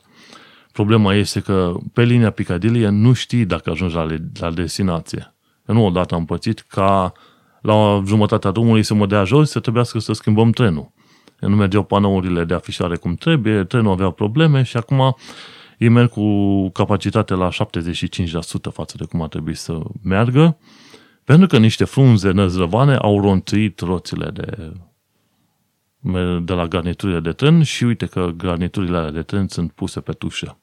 Problema 0.72 1.14
este 1.14 1.40
că 1.40 1.72
pe 1.92 2.02
linia 2.02 2.30
Piccadilly 2.30 2.86
nu 2.90 3.12
știi 3.12 3.44
dacă 3.44 3.70
ajungi 3.70 3.94
la, 3.94 4.06
la 4.40 4.50
destinație. 4.50 5.34
Eu 5.68 5.74
nu 5.74 5.84
odată 5.84 6.14
am 6.14 6.24
pățit 6.24 6.60
ca 6.60 7.12
la 7.60 8.02
jumătatea 8.06 8.50
drumului 8.50 8.82
să 8.82 8.94
mă 8.94 9.06
dea 9.06 9.24
jos 9.24 9.50
să 9.50 9.60
trebuiască 9.60 9.98
să 9.98 10.12
schimbăm 10.12 10.50
trenul. 10.50 10.92
Nu 11.40 11.56
mergeau 11.56 11.82
panourile 11.82 12.44
de 12.44 12.54
afișare 12.54 12.96
cum 12.96 13.14
trebuie, 13.14 13.64
trenul 13.64 13.92
avea 13.92 14.10
probleme 14.10 14.62
și 14.62 14.76
acum 14.76 15.16
ei 15.80 15.88
merg 15.88 16.10
cu 16.10 16.68
capacitate 16.68 17.34
la 17.34 17.48
75% 17.48 17.52
față 18.72 18.96
de 18.98 19.04
cum 19.04 19.22
ar 19.22 19.28
trebui 19.28 19.54
să 19.54 19.80
meargă, 20.02 20.58
pentru 21.24 21.46
că 21.46 21.58
niște 21.58 21.84
frunze 21.84 22.30
năzrăvane 22.30 22.94
au 22.94 23.20
rontuit 23.20 23.80
roțile 23.80 24.30
de, 24.30 24.72
de 26.42 26.52
la 26.52 26.66
garniturile 26.66 27.20
de 27.20 27.32
tren 27.32 27.62
și 27.62 27.84
uite 27.84 28.06
că 28.06 28.30
garniturile 28.36 29.10
de 29.10 29.22
tren 29.22 29.48
sunt 29.48 29.72
puse 29.72 30.00
pe 30.00 30.12
tușă. 30.12 30.58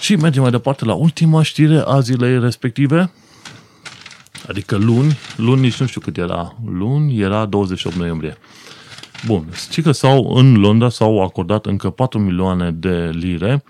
Și 0.00 0.16
mergem 0.16 0.42
mai 0.42 0.50
departe 0.50 0.84
la 0.84 0.94
ultima 0.94 1.42
știre 1.42 1.82
a 1.86 2.00
zilei 2.00 2.40
respective, 2.40 3.12
adică 4.48 4.76
luni, 4.76 5.18
luni 5.36 5.60
nici 5.60 5.80
nu 5.80 5.86
știu 5.86 6.00
cât 6.00 6.16
era, 6.16 6.56
luni 6.64 7.20
era 7.20 7.46
28 7.46 7.96
noiembrie. 7.96 8.36
Bun, 9.26 9.48
știi 9.54 9.82
că 9.82 9.92
sau 9.92 10.34
în 10.34 10.56
Londra 10.56 10.88
s-au 10.88 11.22
acordat 11.22 11.66
încă 11.66 11.90
4 11.90 12.18
milioane 12.18 12.70
de 12.70 13.10
lire 13.12 13.64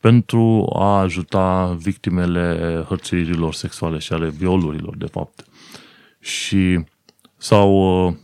pentru 0.00 0.72
a 0.74 0.98
ajuta 0.98 1.76
victimele 1.78 2.84
hărțuirilor 2.88 3.54
sexuale 3.54 3.98
și 3.98 4.12
ale 4.12 4.28
violurilor, 4.28 4.96
de 4.96 5.06
fapt. 5.06 5.44
Și 6.20 6.84
sau 7.36 8.16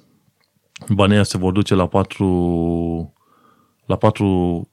banii 0.89 1.27
se 1.27 1.39
vor 1.39 1.53
duce 1.53 1.75
la 1.75 1.87
patru, 1.87 3.13
la 3.87 3.97
patru 3.97 4.69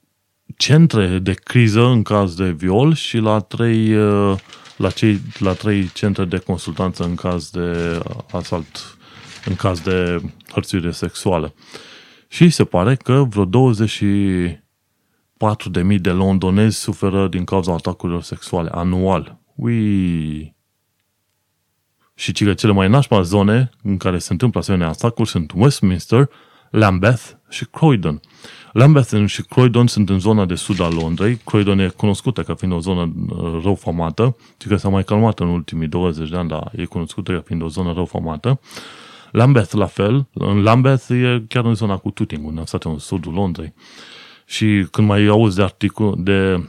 centre 0.56 1.18
de 1.18 1.32
criză 1.32 1.84
în 1.84 2.02
caz 2.02 2.34
de 2.34 2.50
viol 2.50 2.94
și 2.94 3.16
la 3.16 3.38
trei, 3.38 3.94
la, 4.76 4.90
cei, 4.94 5.20
la 5.38 5.52
trei 5.52 5.90
centre 5.92 6.24
de 6.24 6.38
consultanță 6.38 7.04
în 7.04 7.14
caz 7.14 7.50
de 7.50 8.00
asalt, 8.32 8.98
în 9.44 9.54
caz 9.54 9.80
de 9.80 10.22
hărțuire 10.52 10.90
sexuală. 10.90 11.54
Și 12.32 12.50
se 12.50 12.64
pare 12.64 12.94
că 12.94 13.24
vreo 13.28 13.46
24.000 13.46 16.00
de 16.00 16.10
londonezi 16.10 16.78
suferă 16.78 17.28
din 17.28 17.44
cauza 17.44 17.72
atacurilor 17.72 18.22
sexuale 18.22 18.70
anual. 18.72 19.38
Ui! 19.54 20.54
Și 22.14 22.32
că 22.32 22.54
cele 22.54 22.72
mai 22.72 22.88
nașpa 22.88 23.22
zone 23.22 23.70
în 23.82 23.96
care 23.96 24.18
se 24.18 24.32
întâmplă 24.32 24.60
asemenea 24.60 24.88
atacuri 24.88 25.28
sunt 25.28 25.52
Westminster, 25.54 26.28
Lambeth 26.70 27.30
și 27.48 27.64
Croydon. 27.64 28.20
Lambeth 28.72 29.24
și 29.26 29.42
Croydon 29.42 29.86
sunt 29.86 30.08
în 30.08 30.18
zona 30.18 30.44
de 30.44 30.54
sud 30.54 30.80
a 30.80 30.88
Londrei. 30.88 31.36
Croydon 31.36 31.78
e 31.78 31.88
cunoscută 31.88 32.42
ca 32.42 32.54
fiind 32.54 32.74
o 32.74 32.78
zonă 32.78 33.12
uh, 33.28 33.60
rău 33.62 33.74
famată, 33.74 34.36
ci 34.56 34.66
că 34.66 34.76
s-a 34.76 34.88
mai 34.88 35.04
calmat 35.04 35.40
în 35.40 35.48
ultimii 35.48 35.88
20 35.88 36.28
de 36.28 36.36
ani, 36.36 36.48
dar 36.48 36.72
e 36.76 36.84
cunoscută 36.84 37.32
ca 37.32 37.42
fiind 37.44 37.62
o 37.62 37.68
zonă 37.68 37.92
rău 37.92 38.04
famată. 38.04 38.60
Lambeth 39.32 39.72
la 39.72 39.86
fel. 39.86 40.26
În 40.32 40.62
Lambeth 40.62 41.08
e 41.08 41.44
chiar 41.48 41.64
în 41.64 41.74
zona 41.74 41.96
cu 41.96 42.10
Tooting, 42.10 42.46
unde 42.46 42.58
am 42.58 42.66
stat 42.66 42.84
în 42.84 42.98
sudul 42.98 43.32
Londrei. 43.32 43.74
Și 44.46 44.86
când 44.90 45.06
mai 45.06 45.26
auzi 45.26 45.56
de 45.56 45.62
articol, 45.62 46.14
de 46.18 46.68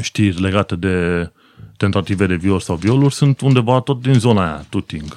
știri 0.00 0.40
legate 0.40 0.76
de 0.76 1.30
tentative 1.76 2.26
de 2.26 2.34
viol 2.34 2.60
sau 2.60 2.76
violuri, 2.76 3.14
sunt 3.14 3.40
undeva 3.40 3.80
tot 3.80 4.00
din 4.00 4.14
zona 4.14 4.44
aia, 4.44 4.66
Tooting. 4.68 5.16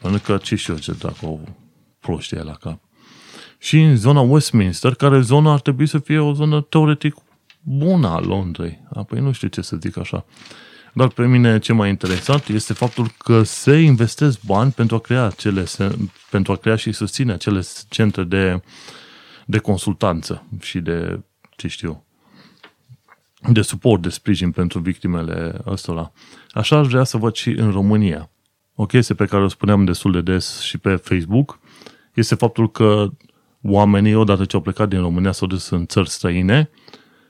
Pentru 0.00 0.20
că 0.24 0.36
ce 0.36 0.54
știu 0.54 0.78
ce 0.78 0.92
dacă 0.92 1.26
o 1.26 1.38
proștie 2.00 2.42
la 2.42 2.52
cap. 2.52 2.78
Și 3.58 3.80
în 3.80 3.96
zona 3.96 4.20
Westminster, 4.20 4.94
care 4.94 5.20
zona 5.20 5.52
ar 5.52 5.60
trebui 5.60 5.86
să 5.86 5.98
fie 5.98 6.18
o 6.18 6.32
zonă 6.32 6.60
teoretic 6.60 7.14
bună 7.62 8.08
a 8.08 8.20
Londrei. 8.20 8.80
Apoi 8.94 9.20
nu 9.20 9.32
știu 9.32 9.48
ce 9.48 9.60
să 9.60 9.76
zic 9.76 9.96
așa. 9.96 10.24
Dar 10.98 11.08
pe 11.08 11.26
mine 11.26 11.58
ce 11.58 11.72
m-a 11.72 11.86
interesat 11.86 12.48
este 12.48 12.72
faptul 12.72 13.10
că 13.18 13.42
se 13.42 13.76
investesc 13.76 14.44
bani 14.44 14.70
pentru 14.70 14.96
a 14.96 14.98
crea, 14.98 15.30
cele, 15.30 15.64
pentru 16.30 16.52
a 16.52 16.56
crea 16.56 16.76
și 16.76 16.92
susține 16.92 17.32
acele 17.32 17.62
centre 17.88 18.22
de, 18.22 18.62
de 19.46 19.58
consultanță 19.58 20.46
și 20.60 20.80
de, 20.80 21.20
ce 21.56 21.68
știu, 21.68 22.04
de 23.52 23.62
suport, 23.62 24.02
de 24.02 24.08
sprijin 24.08 24.50
pentru 24.50 24.78
victimele 24.78 25.60
ăstora. 25.66 26.12
Așa 26.50 26.76
aș 26.76 26.86
vrea 26.86 27.04
să 27.04 27.16
văd 27.16 27.34
și 27.34 27.50
în 27.50 27.70
România. 27.70 28.30
O 28.74 28.86
chestie 28.86 29.14
pe 29.14 29.26
care 29.26 29.42
o 29.42 29.48
spuneam 29.48 29.84
destul 29.84 30.12
de 30.12 30.20
des 30.20 30.60
și 30.60 30.78
pe 30.78 30.96
Facebook 30.96 31.58
este 32.14 32.34
faptul 32.34 32.70
că 32.70 33.08
oamenii, 33.62 34.14
odată 34.14 34.44
ce 34.44 34.56
au 34.56 34.62
plecat 34.62 34.88
din 34.88 35.00
România, 35.00 35.32
s-au 35.32 35.48
dus 35.48 35.68
în 35.68 35.86
țări 35.86 36.10
străine, 36.10 36.70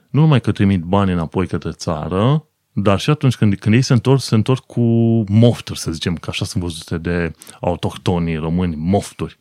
nu 0.09 0.19
numai 0.19 0.41
că 0.41 0.51
trimit 0.51 0.81
bani 0.81 1.11
înapoi 1.11 1.47
către 1.47 1.71
țară, 1.71 2.43
dar 2.83 2.99
și 2.99 3.09
atunci 3.09 3.35
când, 3.35 3.55
când 3.55 3.75
ei 3.75 3.81
se 3.81 3.93
întorc, 3.93 4.21
se 4.21 4.35
întorc 4.35 4.65
cu 4.65 4.81
mofturi, 5.27 5.79
să 5.79 5.91
zicem, 5.91 6.15
că 6.15 6.29
așa 6.29 6.45
sunt 6.45 6.63
văzute 6.63 6.97
de 6.97 7.31
autohtonii 7.59 8.35
români, 8.35 8.75
mofturi. 8.75 9.37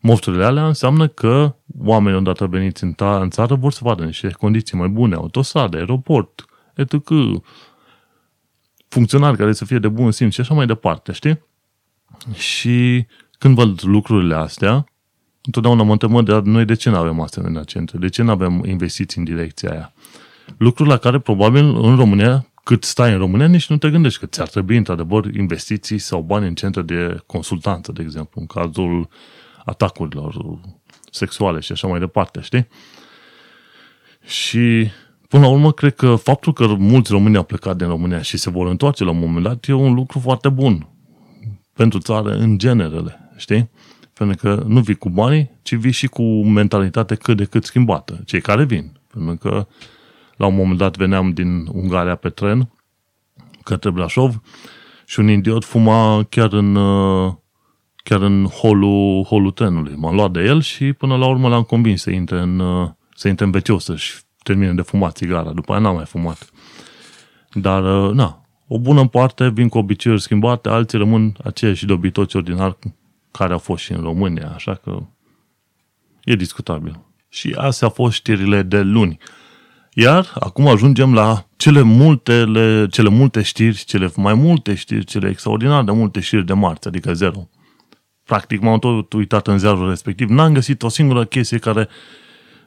Mofturile 0.00 0.44
alea 0.44 0.66
înseamnă 0.66 1.08
că 1.08 1.54
oamenii 1.78 2.18
odată 2.18 2.46
veniți 2.46 2.84
în, 2.84 2.92
ta, 2.92 3.20
în 3.20 3.30
țară 3.30 3.54
vor 3.54 3.72
să 3.72 3.80
vadă 3.82 4.04
niște 4.04 4.30
condiții 4.30 4.76
mai 4.76 4.88
bune, 4.88 5.14
autostrade, 5.14 5.76
aeroport, 5.76 6.44
etc. 6.74 7.08
Funcționari 8.88 9.36
care 9.36 9.52
să 9.52 9.64
fie 9.64 9.78
de 9.78 9.88
bun 9.88 10.10
simț 10.10 10.32
și 10.32 10.40
așa 10.40 10.54
mai 10.54 10.66
departe, 10.66 11.12
știi? 11.12 11.44
Și 12.32 13.06
când 13.38 13.54
văd 13.54 13.84
lucrurile 13.84 14.34
astea, 14.34 14.84
întotdeauna 15.42 15.82
mă 15.82 15.92
întreb, 15.92 16.20
dar 16.20 16.40
noi 16.40 16.64
de 16.64 16.74
ce 16.74 16.90
nu 16.90 16.96
avem 16.96 17.20
asemenea 17.20 17.62
centre? 17.62 17.98
De 17.98 18.08
ce 18.08 18.22
nu 18.22 18.30
avem 18.30 18.64
investiții 18.64 19.18
în 19.18 19.24
direcția 19.24 19.70
aia? 19.70 19.92
Lucruri 20.56 20.88
la 20.88 20.96
care 20.96 21.18
probabil 21.18 21.64
în 21.64 21.96
România, 21.96 22.46
cât 22.66 22.84
stai 22.84 23.12
în 23.12 23.18
România, 23.18 23.46
nici 23.46 23.68
nu 23.68 23.76
te 23.76 23.90
gândești 23.90 24.18
că 24.18 24.26
ți-ar 24.26 24.48
trebui 24.48 24.76
într-adevăr 24.76 25.34
investiții 25.34 25.98
sau 25.98 26.20
bani 26.20 26.46
în 26.46 26.54
centre 26.54 26.82
de 26.82 27.22
consultanță, 27.26 27.92
de 27.92 28.02
exemplu, 28.02 28.40
în 28.40 28.46
cazul 28.46 29.08
atacurilor 29.64 30.60
sexuale 31.10 31.60
și 31.60 31.72
așa 31.72 31.86
mai 31.86 31.98
departe, 31.98 32.40
știi? 32.40 32.68
Și 34.24 34.90
până 35.28 35.42
la 35.42 35.50
urmă, 35.50 35.72
cred 35.72 35.94
că 35.94 36.14
faptul 36.14 36.52
că 36.52 36.66
mulți 36.66 37.10
români 37.10 37.36
au 37.36 37.42
plecat 37.42 37.76
din 37.76 37.86
România 37.86 38.22
și 38.22 38.36
se 38.36 38.50
vor 38.50 38.66
întoarce 38.66 39.04
la 39.04 39.10
un 39.10 39.18
moment 39.18 39.44
dat 39.44 39.68
e 39.68 39.72
un 39.72 39.94
lucru 39.94 40.18
foarte 40.18 40.48
bun 40.48 40.88
pentru 41.72 41.98
țară 41.98 42.36
în 42.36 42.58
generele, 42.58 43.30
știi? 43.36 43.70
Pentru 44.12 44.36
că 44.36 44.64
nu 44.66 44.80
vii 44.80 44.94
cu 44.94 45.10
banii, 45.10 45.50
ci 45.62 45.74
vii 45.74 45.92
și 45.92 46.06
cu 46.06 46.22
mentalitate 46.44 47.14
cât 47.14 47.36
de 47.36 47.44
cât 47.44 47.64
schimbată. 47.64 48.22
Cei 48.24 48.40
care 48.40 48.64
vin. 48.64 48.98
Pentru 49.12 49.36
că 49.36 49.66
la 50.36 50.46
un 50.46 50.54
moment 50.54 50.78
dat 50.78 50.96
veneam 50.96 51.30
din 51.30 51.66
Ungaria 51.72 52.14
pe 52.14 52.28
tren 52.28 52.70
către 53.62 53.90
Brașov 53.90 54.40
și 55.04 55.20
un 55.20 55.28
idiot 55.28 55.64
fuma 55.64 56.26
chiar 56.28 56.52
în, 56.52 56.74
uh, 56.74 57.32
chiar 57.96 58.20
în 58.20 58.44
holul, 58.44 59.24
holul 59.24 59.50
trenului. 59.50 59.94
M-am 59.96 60.14
luat 60.14 60.30
de 60.30 60.40
el 60.40 60.60
și 60.60 60.92
până 60.92 61.16
la 61.16 61.26
urmă 61.26 61.48
l-am 61.48 61.62
convins 61.62 62.02
să 62.02 62.10
intre 62.10 62.40
în, 62.40 62.58
uh, 62.58 62.88
să 63.14 63.28
intre 63.28 63.44
în 63.44 63.54
wc 63.54 63.80
să-și 63.80 64.14
termine 64.42 64.72
de 64.72 64.82
fumat 64.82 65.16
țigara. 65.16 65.52
După 65.52 65.72
aia 65.72 65.80
n-am 65.80 65.94
mai 65.94 66.04
fumat. 66.04 66.50
Dar, 67.52 68.08
uh, 68.08 68.14
na, 68.14 68.46
o 68.66 68.78
bună 68.78 69.06
parte 69.06 69.48
vin 69.48 69.68
cu 69.68 69.78
obiceiuri 69.78 70.22
schimbate, 70.22 70.68
alții 70.68 70.98
rămân 70.98 71.36
aceiași 71.44 71.86
dobitoci 71.86 72.34
ordinari 72.34 72.78
care 73.30 73.52
au 73.52 73.58
fost 73.58 73.82
și 73.82 73.92
în 73.92 74.00
România, 74.00 74.52
așa 74.54 74.74
că 74.74 75.02
e 76.24 76.34
discutabil. 76.34 77.00
Și 77.28 77.54
astea 77.58 77.86
au 77.86 77.92
fost 77.92 78.14
știrile 78.14 78.62
de 78.62 78.80
luni. 78.80 79.18
Iar 79.98 80.32
acum 80.34 80.68
ajungem 80.68 81.14
la 81.14 81.46
cele, 81.56 81.82
multele, 81.82 82.86
cele 82.90 83.08
multe 83.08 83.42
știri, 83.42 83.84
cele 83.84 84.10
mai 84.16 84.34
multe 84.34 84.74
știri, 84.74 85.04
cele 85.04 85.28
extraordinar 85.28 85.84
de 85.84 85.90
multe 85.90 86.20
știri 86.20 86.46
de 86.46 86.52
marți, 86.52 86.88
adică 86.88 87.14
zero. 87.14 87.48
Practic 88.24 88.60
m-am 88.60 88.78
tot 88.78 89.12
uitat 89.12 89.46
în 89.46 89.58
ziarul 89.58 89.88
respectiv. 89.88 90.28
N-am 90.28 90.52
găsit 90.52 90.82
o 90.82 90.88
singură 90.88 91.24
chestie 91.24 91.58
care 91.58 91.88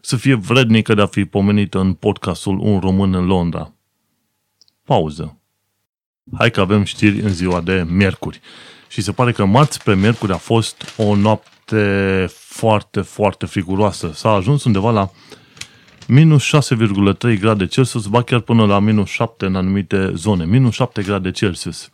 să 0.02 0.16
fie 0.16 0.34
vrednică 0.34 0.94
de 0.94 1.02
a 1.02 1.06
fi 1.06 1.26
pomenită 1.26 1.80
în 1.80 1.94
podcastul 1.94 2.60
Un 2.60 2.80
Român 2.80 3.14
în 3.14 3.26
Londra. 3.26 3.74
Pauză. 4.84 5.38
Hai 6.38 6.52
că 6.52 6.62
avem 6.62 6.84
știri 6.84 7.22
în 7.22 7.30
ziua 7.30 7.62
de 7.62 7.86
miercuri. 7.90 8.40
Și 8.88 9.02
se 9.02 9.12
pare 9.12 9.32
că 9.32 9.46
marți 9.46 9.84
pe 9.84 9.96
miercuri 9.96 10.32
a 10.32 10.38
fost 10.38 10.94
o 10.98 11.16
noapte 11.16 12.26
foarte, 12.30 13.02
foarte 13.02 13.46
friguroasă. 13.46 14.12
S-a 14.14 14.30
ajuns 14.30 14.64
undeva 14.64 14.92
la 14.92 15.12
minus 16.10 16.44
6,3 16.44 17.40
grade 17.40 17.66
Celsius, 17.66 18.08
ba 18.08 18.22
chiar 18.22 18.40
până 18.40 18.66
la 18.66 18.80
minus 18.80 19.10
7 19.10 19.46
în 19.46 19.56
anumite 19.56 20.12
zone, 20.14 20.46
minus 20.46 20.74
7 20.74 21.02
grade 21.02 21.32
Celsius. 21.32 21.90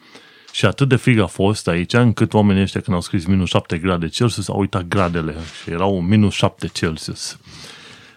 Și 0.52 0.66
atât 0.66 0.88
de 0.90 0.96
frig 0.96 1.20
a 1.20 1.26
fost 1.26 1.68
aici, 1.68 1.94
încât 1.94 2.34
oamenii 2.34 2.62
ăștia 2.62 2.82
când 2.82 2.96
au 2.96 3.02
scris 3.02 3.26
minus 3.26 3.50
7 3.50 3.78
grade 3.78 4.08
Celsius 4.08 4.50
au 4.50 4.60
uitat 4.60 4.88
gradele 4.88 5.36
și 5.64 5.72
erau 5.72 6.02
minus 6.02 6.34
7 6.34 6.68
Celsius. 6.68 7.40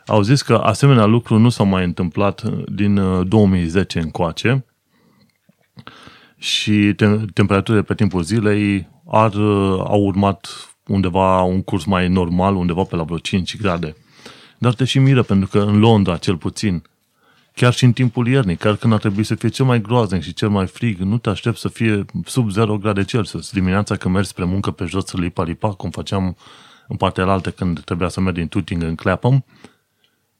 Au 0.06 0.22
zis 0.22 0.42
că 0.42 0.54
asemenea 0.54 1.04
lucru 1.04 1.38
nu 1.38 1.48
s-a 1.48 1.62
mai 1.62 1.84
întâmplat 1.84 2.42
din 2.68 3.24
2010 3.28 3.98
uh, 3.98 4.04
încoace 4.04 4.64
și 6.36 6.92
te- 6.96 7.24
temperaturile 7.34 7.82
pe 7.82 7.94
timpul 7.94 8.22
zilei 8.22 8.88
ar, 9.10 9.34
uh, 9.34 9.80
au 9.84 10.02
urmat 10.02 10.48
undeva 10.86 11.42
un 11.42 11.62
curs 11.62 11.84
mai 11.84 12.08
normal, 12.08 12.56
undeva 12.56 12.82
pe 12.82 12.96
la 12.96 13.02
vreo 13.02 13.18
5 13.18 13.56
grade. 13.56 13.96
Dar 14.58 14.74
te 14.74 14.84
și 14.84 14.98
miră, 14.98 15.22
pentru 15.22 15.48
că 15.48 15.58
în 15.58 15.78
Londra, 15.78 16.16
cel 16.16 16.36
puțin, 16.36 16.82
chiar 17.54 17.72
și 17.72 17.84
în 17.84 17.92
timpul 17.92 18.26
iernii, 18.26 18.56
chiar 18.56 18.76
când 18.76 18.92
ar 18.92 18.98
trebui 18.98 19.24
să 19.24 19.34
fie 19.34 19.48
cel 19.48 19.64
mai 19.64 19.80
groaznic 19.80 20.22
și 20.22 20.32
cel 20.32 20.48
mai 20.48 20.66
frig, 20.66 20.98
nu 20.98 21.18
te 21.18 21.30
aștept 21.30 21.56
să 21.56 21.68
fie 21.68 22.04
sub 22.24 22.50
0 22.50 22.78
grade 22.78 23.04
Celsius. 23.04 23.50
Dimineața 23.50 23.96
când 23.96 24.14
mergi 24.14 24.28
spre 24.28 24.44
muncă 24.44 24.70
pe 24.70 24.84
jos, 24.84 25.12
lipa-lipa, 25.12 25.72
cum 25.72 25.90
făceam 25.90 26.36
în 26.88 26.96
partea 26.96 27.22
alaltă 27.22 27.50
când 27.50 27.80
trebuia 27.80 28.08
să 28.08 28.20
merg 28.20 28.36
din 28.36 28.48
Tuting 28.48 28.82
în 28.82 28.94
Clapham, 28.94 29.44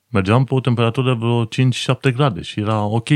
mergeam 0.09 0.45
pe 0.45 0.55
o 0.55 0.61
temperatură 0.61 1.13
de 1.13 1.19
vreo 1.19 1.45
5-7 1.45 2.15
grade 2.15 2.43
și 2.43 2.61
era 2.61 2.83
ok. 2.83 3.09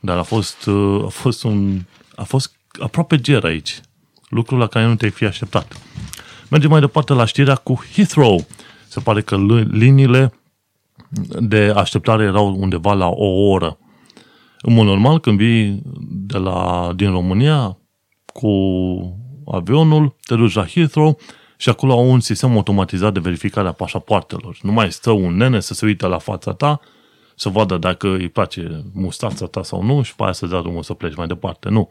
Dar 0.00 0.18
a 0.18 0.22
fost, 0.22 0.68
a 1.04 1.08
fost 1.08 1.44
un, 1.44 1.80
a 2.16 2.22
fost 2.22 2.56
aproape 2.80 3.20
ger 3.20 3.44
aici. 3.44 3.80
Lucrul 4.28 4.58
la 4.58 4.66
care 4.66 4.86
nu 4.86 4.94
te-ai 4.94 5.10
fi 5.10 5.24
așteptat. 5.24 5.76
Mergem 6.48 6.70
mai 6.70 6.80
departe 6.80 7.12
la 7.12 7.24
știrea 7.24 7.54
cu 7.54 7.84
Heathrow. 7.94 8.46
Se 8.94 9.00
pare 9.00 9.22
că 9.22 9.36
liniile 9.70 10.32
de 11.40 11.72
așteptare 11.76 12.24
erau 12.24 12.56
undeva 12.58 12.92
la 12.92 13.08
o 13.08 13.50
oră. 13.50 13.78
În 14.60 14.74
mod 14.74 14.86
normal, 14.86 15.20
când 15.20 15.38
vii 15.38 15.82
de 16.10 16.38
la, 16.38 16.90
din 16.96 17.10
România 17.10 17.78
cu 18.26 18.48
avionul, 19.46 20.16
te 20.20 20.34
duci 20.34 20.54
la 20.54 20.66
Heathrow 20.66 21.18
și 21.56 21.68
acolo 21.68 21.92
au 21.92 22.10
un 22.10 22.20
sistem 22.20 22.50
automatizat 22.50 23.12
de 23.12 23.20
verificare 23.20 23.68
a 23.68 23.72
pașapoartelor. 23.72 24.58
Nu 24.62 24.72
mai 24.72 24.92
stă 24.92 25.10
un 25.10 25.36
nene 25.36 25.60
să 25.60 25.74
se 25.74 25.86
uite 25.86 26.06
la 26.06 26.18
fața 26.18 26.52
ta, 26.52 26.80
să 27.34 27.48
vadă 27.48 27.76
dacă 27.76 28.08
îi 28.08 28.28
place 28.28 28.84
mustața 28.92 29.46
ta 29.46 29.62
sau 29.62 29.82
nu 29.82 30.02
și 30.02 30.14
pe 30.14 30.22
aia 30.22 30.32
să 30.32 30.46
dea 30.46 30.60
drumul 30.60 30.82
să 30.82 30.94
pleci 30.94 31.16
mai 31.16 31.26
departe. 31.26 31.68
Nu. 31.68 31.90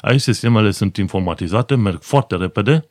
Aici 0.00 0.20
sistemele 0.20 0.70
sunt 0.70 0.96
informatizate, 0.96 1.74
merg 1.74 2.02
foarte 2.02 2.36
repede, 2.36 2.88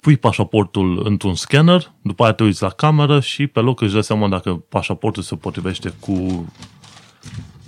pui 0.00 0.16
pașaportul 0.16 1.06
într-un 1.06 1.34
scanner, 1.34 1.92
după 2.02 2.22
aia 2.22 2.32
te 2.32 2.42
uiți 2.42 2.62
la 2.62 2.68
cameră 2.68 3.20
și 3.20 3.46
pe 3.46 3.60
loc 3.60 3.80
își 3.80 3.92
dă 3.92 4.00
seama 4.00 4.28
dacă 4.28 4.54
pașaportul 4.54 5.22
se 5.22 5.36
potrivește 5.36 5.94
cu, 6.00 6.12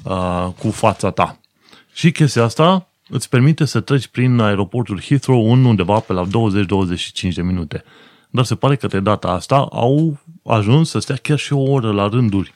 uh, 0.05 0.49
cu 0.59 0.71
fața 0.71 1.11
ta. 1.11 1.41
Și 1.93 2.13
chestia 2.13 2.43
asta 2.43 2.89
îți 3.09 3.29
permite 3.29 3.65
să 3.65 3.81
treci 3.81 4.07
prin 4.07 4.41
aeroportul 4.41 5.01
Heathrow 5.01 5.53
în 5.53 5.65
undeva 5.65 5.99
pe 5.99 6.13
la 6.13 6.27
20-25 6.27 7.35
de 7.35 7.43
minute. 7.43 7.85
Dar 8.31 8.45
se 8.45 8.55
pare 8.55 8.77
că 8.77 8.87
de 8.87 9.01
data 9.01 9.29
asta 9.29 9.57
au 9.71 10.19
ajuns 10.45 10.91
să 10.91 10.99
stea 10.99 11.17
chiar 11.17 11.39
și 11.39 11.53
o 11.53 11.71
oră 11.71 11.93
la 11.93 12.09
rânduri, 12.09 12.55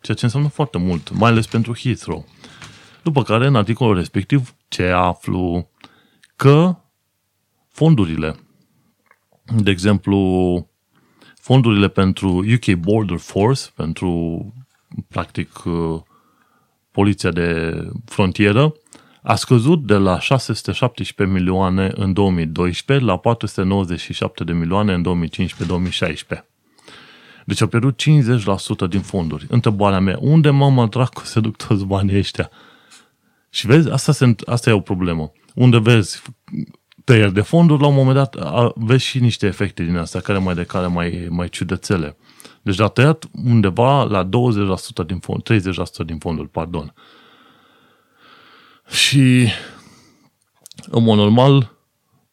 ceea 0.00 0.16
ce 0.16 0.24
înseamnă 0.24 0.48
foarte 0.48 0.78
mult, 0.78 1.10
mai 1.10 1.30
ales 1.30 1.46
pentru 1.46 1.74
Heathrow. 1.76 2.26
După 3.02 3.22
care, 3.22 3.46
în 3.46 3.54
articolul 3.54 3.94
respectiv, 3.94 4.54
ce 4.68 4.86
aflu? 4.86 5.68
Că 6.36 6.76
fondurile, 7.68 8.36
de 9.56 9.70
exemplu, 9.70 10.68
fondurile 11.40 11.88
pentru 11.88 12.44
UK 12.54 12.74
Border 12.74 13.18
Force, 13.18 13.62
pentru, 13.74 14.52
practic, 15.08 15.64
uh, 15.64 16.00
poliția 16.90 17.30
de 17.30 17.74
frontieră, 18.04 18.74
a 19.22 19.34
scăzut 19.34 19.86
de 19.86 19.94
la 19.94 20.20
617 20.20 21.36
milioane 21.36 21.92
în 21.94 22.12
2012 22.12 23.06
la 23.06 23.16
497 23.16 24.44
de 24.44 24.52
milioane 24.52 24.92
în 24.92 25.02
2015-2016. 25.02 26.44
Deci 27.44 27.60
a 27.60 27.66
pierdut 27.66 28.02
50% 28.02 28.88
din 28.88 29.00
fonduri. 29.00 29.46
Întrebarea 29.48 30.00
mea, 30.00 30.16
unde 30.20 30.50
mama 30.50 30.86
dracu 30.86 31.24
se 31.24 31.40
duc 31.40 31.56
toți 31.56 31.84
banii 31.84 32.18
ăștia? 32.18 32.50
Și 33.50 33.66
vezi, 33.66 33.90
asta, 33.90 34.12
se, 34.12 34.34
asta 34.46 34.70
e 34.70 34.72
o 34.72 34.80
problemă. 34.80 35.32
Unde 35.54 35.78
vezi 35.78 36.22
tăieri 37.10 37.32
de 37.32 37.40
fonduri, 37.40 37.80
la 37.80 37.86
un 37.86 37.94
moment 37.94 38.16
dat 38.16 38.36
vezi 38.74 39.04
și 39.04 39.18
niște 39.18 39.46
efecte 39.46 39.82
din 39.82 39.96
astea, 39.96 40.20
care 40.20 40.38
mai 40.38 40.54
de 40.54 40.64
care 40.64 40.86
mai, 40.86 41.26
mai 41.30 41.48
ciudățele. 41.48 42.16
Deci 42.62 42.80
a 42.80 42.86
tăiat 42.88 43.24
undeva 43.44 44.04
la 44.04 44.28
20% 44.28 44.28
din 45.06 45.18
fond, 45.18 45.42
30% 45.42 46.04
din 46.04 46.18
fonduri, 46.18 46.48
pardon. 46.48 46.94
Și, 48.90 49.48
în 50.90 51.02
mod 51.02 51.16
normal, 51.16 51.76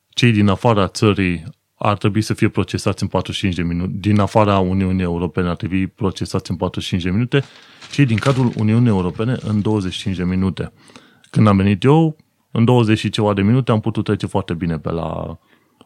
cei 0.09 0.31
din 0.31 0.47
afara 0.47 0.87
țării 0.87 1.43
ar 1.75 1.97
trebui 1.97 2.21
să 2.21 2.33
fie 2.33 2.49
procesați 2.49 3.03
în 3.03 3.09
45 3.09 3.55
de 3.55 3.63
minute. 3.63 3.91
Din 3.99 4.19
afara 4.19 4.59
Uniunii 4.59 5.03
Europene 5.03 5.49
ar 5.49 5.55
trebui 5.55 5.87
procesați 5.87 6.51
în 6.51 6.57
45 6.57 7.03
de 7.03 7.09
minute, 7.09 7.43
cei 7.91 8.05
din 8.05 8.17
cadrul 8.17 8.51
Uniunii 8.57 8.89
Europene 8.89 9.35
în 9.41 9.61
25 9.61 10.17
de 10.17 10.23
minute. 10.23 10.73
Când 11.29 11.47
am 11.47 11.57
venit 11.57 11.83
eu, 11.83 12.17
în 12.51 12.65
20 12.65 12.97
și 12.97 13.09
ceva 13.09 13.33
de 13.33 13.41
minute 13.41 13.71
am 13.71 13.79
putut 13.79 14.03
trece 14.03 14.25
foarte 14.25 14.53
bine 14.53 14.77
pe 14.77 14.91
la 14.91 15.37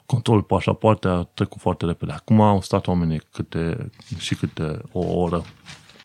control 0.06 0.42
pașapoarte, 0.42 1.08
a 1.08 1.22
trecut 1.22 1.62
foarte 1.62 1.86
repede. 1.86 2.12
Acum 2.12 2.42
au 2.42 2.62
stat 2.62 2.88
oamenii 2.88 3.22
câte 3.32 3.90
și 4.18 4.36
câte 4.36 4.82
o 4.92 5.20
oră. 5.20 5.44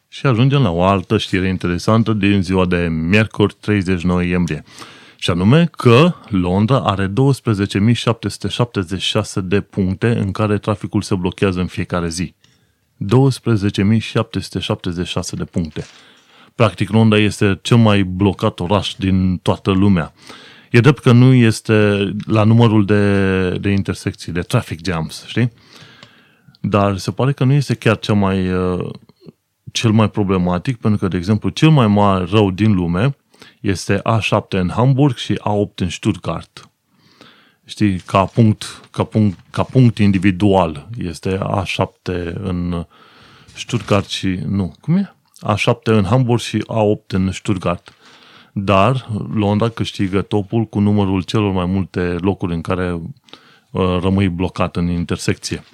Și 0.08 0.26
ajungem 0.26 0.62
la 0.62 0.70
o 0.70 0.82
altă 0.82 1.18
știre 1.18 1.48
interesantă 1.48 2.12
din 2.12 2.42
ziua 2.42 2.66
de 2.66 2.88
miercuri 2.90 3.56
30 3.60 4.02
noiembrie. 4.02 4.64
Și 5.16 5.30
anume 5.30 5.68
că 5.76 6.14
Londra 6.28 6.78
are 6.78 7.06
12.776 7.06 7.12
de 9.42 9.60
puncte 9.60 10.18
în 10.18 10.32
care 10.32 10.58
traficul 10.58 11.02
se 11.02 11.14
blochează 11.14 11.60
în 11.60 11.66
fiecare 11.66 12.08
zi. 12.08 12.34
12.776 13.04 13.04
de 15.30 15.44
puncte. 15.44 15.84
Practic, 16.54 16.90
Londra 16.90 17.18
este 17.18 17.58
cel 17.62 17.76
mai 17.76 18.02
blocat 18.02 18.60
oraș 18.60 18.94
din 18.94 19.36
toată 19.36 19.70
lumea. 19.70 20.12
E 20.76 20.80
drept 20.80 20.98
că 20.98 21.12
nu 21.12 21.32
este 21.34 22.08
la 22.26 22.44
numărul 22.44 22.84
de, 22.84 23.50
de 23.58 23.70
intersecții, 23.70 24.32
de 24.32 24.40
traffic 24.40 24.86
jams, 24.86 25.24
știi? 25.26 25.52
Dar 26.60 26.96
se 26.96 27.10
pare 27.10 27.32
că 27.32 27.44
nu 27.44 27.52
este 27.52 27.74
chiar 27.74 27.98
cel 27.98 28.14
mai, 28.14 28.52
uh, 28.52 28.90
cel 29.72 29.90
mai 29.90 30.10
problematic, 30.10 30.76
pentru 30.76 31.00
că, 31.00 31.08
de 31.08 31.16
exemplu, 31.16 31.48
cel 31.48 31.70
mai 31.70 31.86
mare 31.86 32.24
rău 32.30 32.50
din 32.50 32.74
lume 32.74 33.16
este 33.60 34.02
A7 34.02 34.48
în 34.48 34.68
Hamburg 34.68 35.16
și 35.16 35.34
A8 35.34 35.74
în 35.74 35.88
Stuttgart. 35.88 36.70
Știi, 37.64 37.98
ca 37.98 38.24
punct, 38.24 38.80
ca 38.90 39.04
punct, 39.04 39.38
ca 39.50 39.62
punct 39.62 39.98
individual 39.98 40.88
este 40.98 41.38
A7 41.38 42.32
în 42.42 42.86
Stuttgart 43.54 44.08
și... 44.08 44.38
Nu, 44.46 44.74
cum 44.80 44.96
e? 44.96 45.14
A7 45.42 45.82
în 45.82 46.04
Hamburg 46.04 46.40
și 46.40 46.58
A8 46.58 47.06
în 47.06 47.32
Stuttgart. 47.32 47.95
Dar 48.58 49.08
Londra 49.34 49.68
câștigă 49.68 50.22
topul 50.22 50.64
cu 50.64 50.78
numărul 50.78 51.22
celor 51.22 51.52
mai 51.52 51.64
multe 51.64 52.00
locuri 52.00 52.54
în 52.54 52.60
care 52.60 52.92
uh, 52.92 53.98
rămâi 54.00 54.28
blocat 54.28 54.76
în 54.76 54.88
intersecție. 54.88 55.64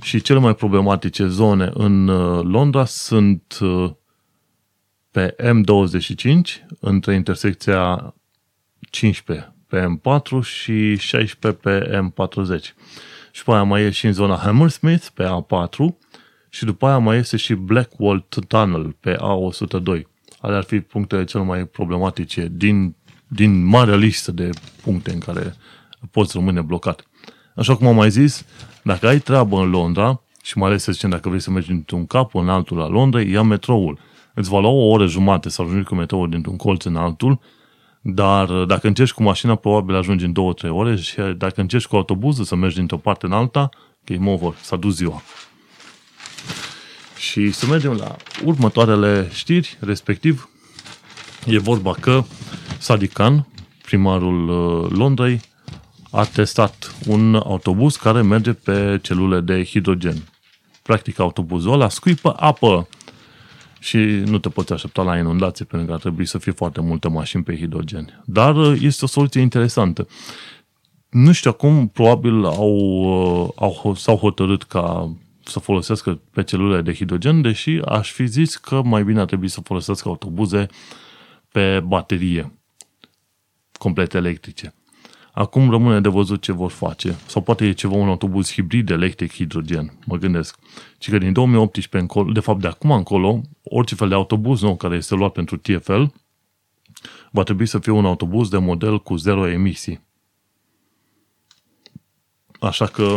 Și 0.00 0.20
cele 0.20 0.38
mai 0.38 0.54
problematice 0.54 1.26
zone 1.26 1.70
în 1.74 2.08
uh, 2.08 2.44
Londra 2.44 2.84
sunt 2.84 3.58
uh, 3.60 3.90
pe 5.10 5.36
M25, 5.38 6.66
între 6.80 7.14
intersecția 7.14 8.14
15 8.90 9.54
pe 9.66 9.84
M4 9.84 10.42
și 10.42 10.96
16 10.96 11.60
pe 11.60 12.00
M40. 12.02 12.62
Și 13.30 13.44
după 13.44 13.52
aia 13.52 13.62
mai 13.62 13.82
e 13.82 13.90
și 13.90 14.06
în 14.06 14.12
zona 14.12 14.36
Hammersmith 14.36 15.06
pe 15.14 15.24
A4 15.24 15.96
și 16.48 16.64
după 16.64 16.86
aia 16.86 16.98
mai 16.98 17.16
este 17.16 17.36
și 17.36 17.54
Blackwall 17.54 18.26
Tunnel 18.48 18.96
pe 19.00 19.16
A102. 19.16 20.11
Ale 20.42 20.56
ar 20.56 20.62
fi 20.62 20.80
punctele 20.80 21.24
cele 21.24 21.42
mai 21.42 21.64
problematice 21.64 22.48
din, 22.52 22.94
din 23.26 23.64
marea 23.64 23.94
listă 23.94 24.32
de 24.32 24.50
puncte 24.82 25.12
în 25.12 25.18
care 25.18 25.54
poți 26.10 26.32
rămâne 26.34 26.60
blocat. 26.60 27.06
Așa 27.56 27.76
cum 27.76 27.86
am 27.86 27.94
mai 27.94 28.10
zis, 28.10 28.46
dacă 28.82 29.08
ai 29.08 29.18
treabă 29.18 29.60
în 29.60 29.70
Londra, 29.70 30.22
și 30.42 30.58
mai 30.58 30.68
ales 30.68 30.82
să 30.82 30.92
zicem 30.92 31.10
dacă 31.10 31.28
vrei 31.28 31.40
să 31.40 31.50
mergi 31.50 31.68
dintr-un 31.68 32.06
cap 32.06 32.34
în 32.34 32.48
altul 32.48 32.76
la 32.76 32.88
Londra, 32.88 33.20
ia 33.20 33.42
metroul. 33.42 33.98
Îți 34.34 34.48
va 34.48 34.60
lua 34.60 34.70
o 34.70 34.88
oră 34.88 35.06
jumate 35.06 35.48
să 35.48 35.62
ajungi 35.62 35.88
cu 35.88 35.94
metroul 35.94 36.30
dintr-un 36.30 36.56
colț 36.56 36.84
în 36.84 36.96
altul, 36.96 37.40
dar 38.00 38.46
dacă 38.64 38.86
încerci 38.86 39.12
cu 39.12 39.22
mașina, 39.22 39.54
probabil 39.54 39.94
ajungi 39.94 40.24
în 40.24 40.32
2-3 40.66 40.68
ore 40.68 40.96
și 40.96 41.20
dacă 41.36 41.60
încerci 41.60 41.86
cu 41.86 41.96
autobuzul 41.96 42.44
să 42.44 42.56
mergi 42.56 42.76
dintr-o 42.76 42.96
parte 42.96 43.26
în 43.26 43.32
alta, 43.32 43.68
game 44.04 44.30
over, 44.30 44.54
s-a 44.60 44.76
dus 44.76 44.94
ziua. 44.96 45.22
Și 47.22 47.50
să 47.50 47.66
mergem 47.66 47.92
la 47.92 48.16
următoarele 48.44 49.28
știri, 49.32 49.76
respectiv 49.80 50.48
e 51.46 51.58
vorba 51.58 51.92
că 51.92 52.24
Sadiq 52.78 53.12
Khan, 53.12 53.46
primarul 53.82 54.48
uh, 54.48 54.90
Londrei, 54.90 55.40
a 56.10 56.24
testat 56.24 56.94
un 57.06 57.34
autobuz 57.34 57.96
care 57.96 58.22
merge 58.22 58.52
pe 58.52 58.98
celule 59.02 59.40
de 59.40 59.64
hidrogen. 59.64 60.16
Practic, 60.82 61.18
autobuzul 61.18 61.72
ăla 61.72 61.88
scuipă 61.88 62.34
apă 62.38 62.88
și 63.78 63.98
nu 63.98 64.38
te 64.38 64.48
poți 64.48 64.72
aștepta 64.72 65.02
la 65.02 65.18
inundație 65.18 65.64
pentru 65.64 65.88
că 65.88 65.94
ar 65.94 66.00
trebui 66.00 66.26
să 66.26 66.38
fie 66.38 66.52
foarte 66.52 66.80
multe 66.80 67.08
mașini 67.08 67.42
pe 67.42 67.56
hidrogen. 67.56 68.22
Dar 68.26 68.56
uh, 68.56 68.78
este 68.80 69.04
o 69.04 69.08
soluție 69.08 69.40
interesantă. 69.40 70.06
Nu 71.08 71.32
știu 71.32 71.50
acum, 71.50 71.88
probabil 71.88 72.44
au, 72.44 72.74
uh, 73.42 73.48
au, 73.54 73.94
s-au 73.94 74.16
hotărât 74.16 74.62
ca 74.62 75.16
să 75.44 75.58
folosească 75.58 76.20
pe 76.30 76.42
celule 76.42 76.80
de 76.80 76.94
hidrogen, 76.94 77.40
deși 77.40 77.78
aș 77.84 78.12
fi 78.12 78.26
zis 78.26 78.56
că 78.56 78.82
mai 78.82 79.04
bine 79.04 79.20
ar 79.20 79.26
trebui 79.26 79.48
să 79.48 79.60
folosească 79.60 80.08
autobuze 80.08 80.66
pe 81.48 81.80
baterie 81.80 82.52
complet 83.72 84.14
electrice. 84.14 84.74
Acum 85.32 85.70
rămâne 85.70 86.00
de 86.00 86.08
văzut 86.08 86.42
ce 86.42 86.52
vor 86.52 86.70
face. 86.70 87.16
Sau 87.26 87.42
poate 87.42 87.66
e 87.66 87.72
ceva 87.72 87.94
un 87.94 88.08
autobuz 88.08 88.52
hibrid 88.52 88.90
electric-hidrogen, 88.90 89.98
mă 90.06 90.16
gândesc. 90.16 90.58
Și 90.98 91.10
că 91.10 91.18
din 91.18 91.32
2018 91.32 91.96
încolo, 91.96 92.32
de 92.32 92.40
fapt 92.40 92.60
de 92.60 92.66
acum 92.66 92.90
încolo, 92.90 93.40
orice 93.62 93.94
fel 93.94 94.08
de 94.08 94.14
autobuz 94.14 94.62
nou 94.62 94.76
care 94.76 94.96
este 94.96 95.14
luat 95.14 95.32
pentru 95.32 95.56
TFL, 95.56 96.02
va 97.30 97.42
trebui 97.42 97.66
să 97.66 97.78
fie 97.78 97.92
un 97.92 98.04
autobuz 98.04 98.48
de 98.48 98.58
model 98.58 99.00
cu 99.00 99.16
zero 99.16 99.46
emisii. 99.46 100.00
Așa 102.60 102.86
că 102.86 103.16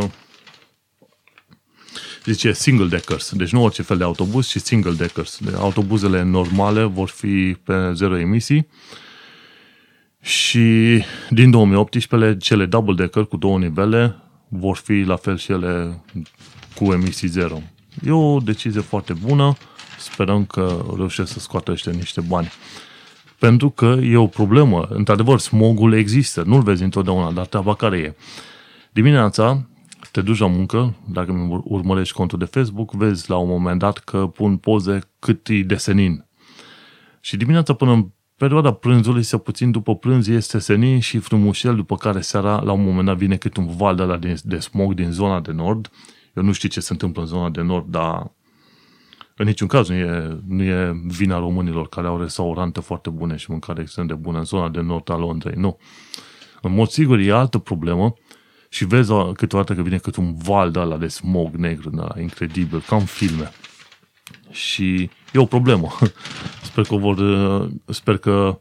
zice 2.25 2.53
single 2.53 2.87
deckers, 2.87 3.31
deci 3.33 3.51
nu 3.51 3.63
orice 3.63 3.81
fel 3.81 3.97
de 3.97 4.03
autobuz, 4.03 4.47
ci 4.47 4.57
single 4.57 4.93
deckers. 4.93 5.39
De 5.39 5.53
autobuzele 5.57 6.23
normale 6.23 6.83
vor 6.83 7.09
fi 7.09 7.57
pe 7.63 7.91
zero 7.93 8.17
emisii 8.17 8.67
și 10.21 11.03
din 11.29 11.51
2018 11.51 12.37
cele 12.37 12.65
double 12.65 12.93
decker 12.93 13.25
cu 13.25 13.37
două 13.37 13.57
nivele 13.57 14.15
vor 14.47 14.77
fi 14.77 14.93
la 14.93 15.15
fel 15.15 15.37
și 15.37 15.51
ele 15.51 16.03
cu 16.75 16.83
emisii 16.83 17.27
zero. 17.27 17.61
E 18.05 18.11
o 18.11 18.39
decizie 18.39 18.81
foarte 18.81 19.13
bună, 19.13 19.57
sperăm 19.99 20.45
că 20.45 20.85
reușesc 20.95 21.31
să 21.31 21.39
scoată 21.39 21.71
ăștia 21.71 21.91
niște 21.91 22.21
bani. 22.21 22.51
Pentru 23.39 23.69
că 23.69 23.97
e 24.03 24.17
o 24.17 24.27
problemă. 24.27 24.87
Într-adevăr, 24.89 25.39
smogul 25.39 25.93
există. 25.93 26.43
Nu-l 26.45 26.61
vezi 26.61 26.83
întotdeauna, 26.83 27.31
dar 27.31 27.45
treaba 27.45 27.75
care 27.75 27.97
e. 27.97 28.15
Dimineața 28.91 29.65
te 30.15 30.21
duci 30.21 30.37
la 30.37 30.47
muncă, 30.47 30.95
dacă 31.07 31.31
îmi 31.31 31.61
urmărești 31.63 32.15
contul 32.15 32.39
de 32.39 32.45
Facebook, 32.45 32.91
vezi 32.91 33.29
la 33.29 33.37
un 33.37 33.47
moment 33.47 33.79
dat 33.79 33.97
că 33.97 34.27
pun 34.27 34.57
poze 34.57 34.99
cât 35.19 35.47
e 35.47 35.61
de 35.61 35.75
senin. 35.75 36.25
Și 37.21 37.37
dimineața 37.37 37.73
până 37.73 37.91
în 37.91 38.07
perioada 38.37 38.73
prânzului, 38.73 39.23
sau 39.23 39.39
puțin 39.39 39.71
după 39.71 39.95
prânz, 39.95 40.27
este 40.27 40.59
senin 40.59 40.99
și 40.99 41.17
frumușel, 41.17 41.75
după 41.75 41.95
care 41.95 42.21
seara, 42.21 42.61
la 42.61 42.71
un 42.71 42.83
moment 42.83 43.05
dat, 43.05 43.17
vine 43.17 43.35
cât 43.35 43.57
un 43.57 43.67
val 43.67 43.95
de, 43.95 44.03
la 44.03 44.17
de, 44.17 44.41
de 44.43 44.59
smog 44.59 44.93
din 44.93 45.11
zona 45.11 45.39
de 45.39 45.51
nord. 45.51 45.89
Eu 46.35 46.43
nu 46.43 46.51
știu 46.51 46.69
ce 46.69 46.79
se 46.79 46.91
întâmplă 46.91 47.21
în 47.21 47.27
zona 47.27 47.49
de 47.49 47.61
nord, 47.61 47.91
dar 47.91 48.31
în 49.35 49.45
niciun 49.45 49.67
caz 49.67 49.89
nu 49.89 49.95
e, 49.95 50.39
nu 50.47 50.63
e 50.63 51.01
vina 51.05 51.39
românilor 51.39 51.89
care 51.89 52.07
au 52.07 52.19
restaurante 52.19 52.79
foarte 52.79 53.09
bune 53.09 53.35
și 53.35 53.51
mâncare 53.51 53.81
extrem 53.81 54.05
de 54.05 54.13
bună 54.13 54.37
în 54.37 54.45
zona 54.45 54.69
de 54.69 54.81
nord 54.81 55.09
a 55.09 55.17
Londrei. 55.17 55.55
Nu. 55.57 55.77
În 56.61 56.73
mod 56.73 56.87
sigur 56.87 57.19
e 57.19 57.31
altă 57.31 57.57
problemă 57.57 58.13
și 58.75 58.85
vezi 58.85 59.11
câteodată 59.33 59.73
că 59.73 59.81
vine 59.81 59.97
cât 59.97 60.15
un 60.15 60.35
val 60.35 60.71
de 60.71 60.79
ala 60.79 60.97
de 60.97 61.07
smog 61.07 61.55
negru, 61.55 61.89
de 61.89 62.01
ala, 62.01 62.19
incredibil, 62.19 62.81
ca 62.81 62.95
în 62.95 63.05
filme. 63.05 63.51
Și 64.49 65.09
e 65.33 65.39
o 65.39 65.45
problemă. 65.45 65.91
Sper 66.69 66.83
că 66.83 66.95
vor, 66.95 67.17
sper 67.85 68.17
că 68.17 68.59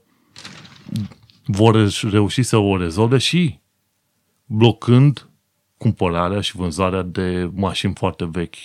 vor 1.44 1.90
reuși 2.03 2.42
să 2.42 2.57
o 2.57 2.77
rezolve 2.77 3.18
și 3.18 3.59
blocând 4.46 5.29
cumpărarea 5.77 6.40
și 6.40 6.57
vânzarea 6.57 7.03
de 7.03 7.50
mașini 7.55 7.94
foarte 7.96 8.29
vechi 8.31 8.57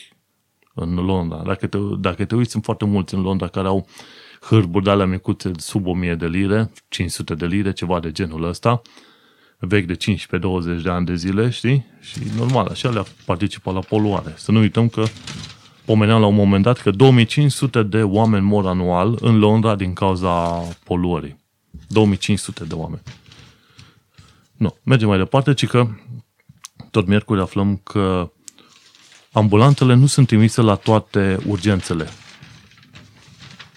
în 0.73 0.93
Londra. 0.93 1.41
Dacă 1.45 1.67
te, 1.67 1.77
dacă 1.99 2.25
te 2.25 2.35
uiți, 2.35 2.51
sunt 2.51 2.63
foarte 2.63 2.85
mulți 2.85 3.13
în 3.13 3.21
Londra 3.21 3.47
care 3.47 3.67
au 3.67 3.88
hârburi 4.41 4.83
de 4.83 4.89
alea 4.89 5.05
micuțe 5.05 5.51
sub 5.57 5.88
1000 5.88 6.15
de 6.15 6.27
lire, 6.27 6.71
500 6.89 7.35
de 7.35 7.45
lire, 7.45 7.73
ceva 7.73 7.99
de 7.99 8.12
genul 8.12 8.43
ăsta, 8.43 8.81
vechi 9.60 9.86
de 9.86 9.98
15-20 10.80 10.82
de 10.84 10.89
ani 10.89 11.06
de 11.06 11.15
zile, 11.15 11.50
știi? 11.50 11.86
Și 12.02 12.19
normal, 12.38 12.67
așa 12.67 12.89
le 12.89 13.04
participă 13.26 13.72
la 13.72 13.80
poluare. 13.80 14.34
Să 14.38 14.52
nu 14.52 14.60
uităm 14.60 14.89
că 14.89 15.04
pomeneam 15.86 16.19
la 16.19 16.28
un 16.28 16.36
moment 16.36 16.63
dat 16.63 16.80
că 16.80 16.91
2500 16.91 17.84
de 17.84 18.04
oameni 18.04 18.45
mor 18.45 18.65
anual 18.65 19.17
în 19.22 19.39
Londra 19.39 19.76
din 19.76 19.93
cauza 19.93 20.62
poluării. 20.84 21.38
2500 21.88 22.63
de 22.63 22.74
oameni. 22.74 23.02
Nu, 24.58 24.76
mergem 24.84 25.08
mai 25.08 25.17
departe, 25.17 25.54
ci 25.54 25.67
că 25.67 25.88
tot 26.91 27.08
miercuri 27.08 27.41
aflăm 27.41 27.76
că 27.84 28.32
ambulantele 29.32 29.93
nu 29.93 30.06
sunt 30.06 30.28
trimise 30.28 30.62
la 30.62 30.76
toate 30.76 31.38
urgențele. 31.48 32.08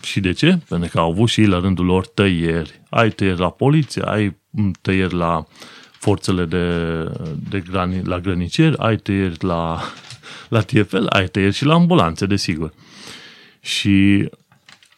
Și 0.03 0.21
de 0.21 0.33
ce? 0.33 0.59
Pentru 0.68 0.88
că 0.90 0.99
au 0.99 1.11
avut 1.11 1.29
și 1.29 1.40
ei 1.40 1.47
la 1.47 1.59
rândul 1.59 1.85
lor 1.85 2.07
tăieri. 2.07 2.83
Ai 2.90 3.11
tăieri 3.11 3.38
la 3.38 3.51
poliție, 3.51 4.03
ai 4.03 4.40
tăieri 4.81 5.15
la 5.15 5.47
forțele 5.93 6.45
de, 6.45 6.67
de 7.49 7.61
grani, 7.61 8.03
la 8.05 8.19
grăniceri, 8.19 8.79
ai 8.79 8.97
tăieri 8.97 9.45
la, 9.45 9.81
la 10.49 10.61
TFL, 10.61 11.07
ai 11.09 11.27
tăieri 11.27 11.55
și 11.55 11.65
la 11.65 11.75
ambulanțe, 11.75 12.27
desigur. 12.27 12.73
Și 13.61 14.29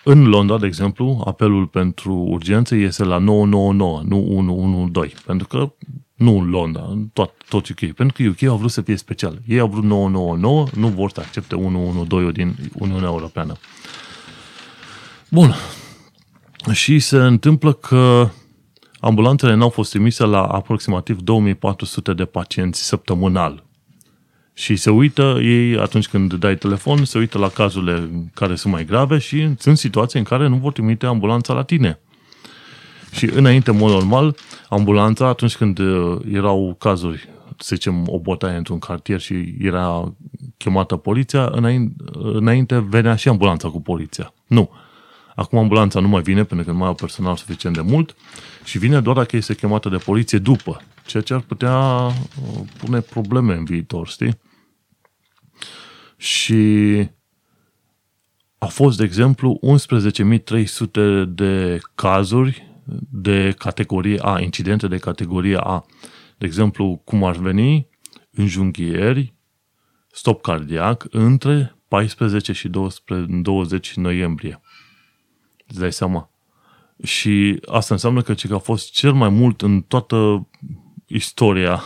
în 0.04 0.24
Londra, 0.24 0.58
de 0.58 0.66
exemplu, 0.66 1.22
apelul 1.26 1.66
pentru 1.66 2.12
urgență 2.12 2.74
este 2.74 3.04
la 3.04 3.18
999, 3.18 4.02
nu 4.02 4.16
112, 4.60 5.16
pentru 5.26 5.46
că 5.46 5.72
nu 6.14 6.38
în 6.38 6.50
Londra, 6.50 6.86
în 6.90 7.08
tot, 7.12 7.32
tot 7.48 7.68
UK. 7.68 7.92
Pentru 7.92 8.22
că 8.22 8.28
UK 8.28 8.50
au 8.50 8.56
vrut 8.56 8.70
să 8.70 8.80
fie 8.80 8.96
special. 8.96 9.38
Ei 9.46 9.58
au 9.58 9.68
vrut 9.68 9.84
999, 9.84 10.66
nu 10.74 10.88
vor 10.88 11.10
să 11.10 11.20
accepte 11.20 11.54
112 11.54 12.42
din 12.42 12.70
Uniunea 12.72 13.08
Europeană. 13.08 13.56
Bun. 15.28 15.54
Și 16.72 16.98
se 16.98 17.16
întâmplă 17.16 17.72
că 17.72 18.30
ambulantele 19.04 19.54
n-au 19.54 19.68
fost 19.68 19.90
trimise 19.90 20.24
la 20.24 20.42
aproximativ 20.42 21.20
2400 21.20 22.12
de 22.12 22.24
pacienți 22.24 22.84
săptămânal. 22.84 23.64
Și 24.52 24.76
se 24.76 24.90
uită, 24.90 25.38
ei 25.40 25.78
atunci 25.78 26.08
când 26.08 26.34
dai 26.34 26.56
telefon, 26.56 27.04
se 27.04 27.18
uită 27.18 27.38
la 27.38 27.48
cazurile 27.48 28.10
care 28.34 28.54
sunt 28.54 28.72
mai 28.72 28.84
grave 28.84 29.18
și 29.18 29.48
sunt 29.58 29.78
situații 29.78 30.18
în 30.18 30.24
care 30.24 30.48
nu 30.48 30.56
vor 30.56 30.72
trimite 30.72 31.06
ambulanța 31.06 31.52
la 31.52 31.62
tine. 31.62 31.98
Și 33.12 33.24
înainte, 33.24 33.70
în 33.70 33.76
mod 33.76 33.90
normal, 33.90 34.36
ambulanța, 34.68 35.26
atunci 35.26 35.56
când 35.56 35.78
uh, 35.78 36.18
erau 36.32 36.76
cazuri, 36.78 37.28
să 37.58 37.74
zicem, 37.74 38.04
o 38.06 38.18
botaie 38.18 38.56
într-un 38.56 38.78
cartier 38.78 39.20
și 39.20 39.54
era 39.58 40.14
chemată 40.56 40.96
poliția, 40.96 41.48
înainte, 41.52 41.94
înainte 42.12 42.78
venea 42.88 43.16
și 43.16 43.28
ambulanța 43.28 43.68
cu 43.68 43.80
poliția. 43.80 44.32
Nu. 44.46 44.70
Acum 45.34 45.58
ambulanța 45.58 46.00
nu 46.00 46.08
mai 46.08 46.22
vine 46.22 46.44
pentru 46.44 46.66
că 46.66 46.72
nu 46.72 46.78
mai 46.78 46.88
au 46.88 46.94
personal 46.94 47.36
suficient 47.36 47.74
de 47.74 47.80
mult 47.80 48.16
și 48.64 48.78
vine 48.78 49.00
doar 49.00 49.16
dacă 49.16 49.36
este 49.36 49.54
chemată 49.54 49.88
de 49.88 49.96
poliție 49.96 50.38
după, 50.38 50.80
ceea 51.06 51.22
ce 51.22 51.34
ar 51.34 51.40
putea 51.40 51.76
uh, 51.76 52.12
pune 52.78 53.00
probleme 53.00 53.54
în 53.54 53.64
viitor, 53.64 54.08
știi? 54.08 54.38
Și 56.16 57.08
a 58.58 58.66
fost, 58.66 58.98
de 58.98 59.04
exemplu, 59.04 59.60
11.300 59.62 61.24
de 61.28 61.80
cazuri 61.94 62.68
de 63.10 63.54
categorie 63.58 64.18
A, 64.22 64.40
incidente 64.40 64.88
de 64.88 64.96
categorie 64.96 65.56
A. 65.56 65.84
De 66.38 66.46
exemplu, 66.46 67.00
cum 67.04 67.24
ar 67.24 67.36
veni 67.36 67.88
înjunghieri, 68.30 69.34
stop 70.10 70.42
cardiac, 70.42 71.06
între 71.10 71.76
14 71.88 72.52
și 72.52 72.70
20 73.28 73.94
noiembrie. 73.94 74.60
Îți 75.66 75.78
dai 75.78 75.92
seama? 75.92 76.30
Și 77.02 77.60
asta 77.66 77.94
înseamnă 77.94 78.22
că 78.22 78.34
ce 78.34 78.54
a 78.54 78.58
fost 78.58 78.92
cel 78.92 79.12
mai 79.12 79.28
mult 79.28 79.62
în 79.62 79.80
toată 79.80 80.48
istoria, 81.06 81.82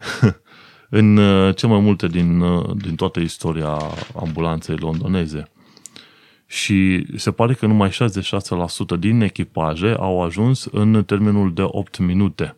în 0.90 1.16
uh, 1.16 1.56
cel 1.56 1.68
mai 1.68 1.80
multe 1.80 2.06
din, 2.06 2.40
uh, 2.40 2.76
din 2.76 2.94
toată 2.94 3.20
istoria 3.20 3.78
ambulanței 4.14 4.76
londoneze 4.76 5.50
și 6.50 7.06
se 7.16 7.30
pare 7.30 7.54
că 7.54 7.66
numai 7.66 7.90
66% 7.90 8.98
din 8.98 9.20
echipaje 9.20 9.94
au 9.98 10.22
ajuns 10.22 10.64
în 10.64 11.04
termenul 11.04 11.54
de 11.54 11.62
8 11.66 11.98
minute. 11.98 12.56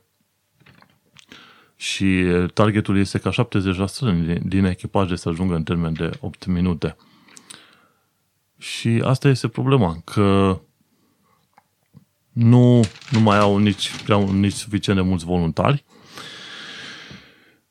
Și 1.77 2.25
targetul 2.55 2.99
este 2.99 3.19
ca 3.19 3.31
70% 3.31 4.39
din 4.43 4.65
echipaje 4.65 5.17
să 5.17 5.29
ajungă 5.29 5.55
în 5.55 5.63
termen 5.63 5.93
de 5.93 6.11
8 6.21 6.47
minute. 6.47 6.97
Și 8.63 9.03
asta 9.05 9.29
este 9.29 9.49
problema, 9.49 10.01
că 10.05 10.61
nu, 12.33 12.81
nu 13.11 13.21
mai 13.21 13.39
au 13.39 13.59
nici, 13.59 13.91
nici 14.33 14.53
suficient 14.53 14.99
de 14.99 15.05
mulți 15.05 15.25
voluntari 15.25 15.85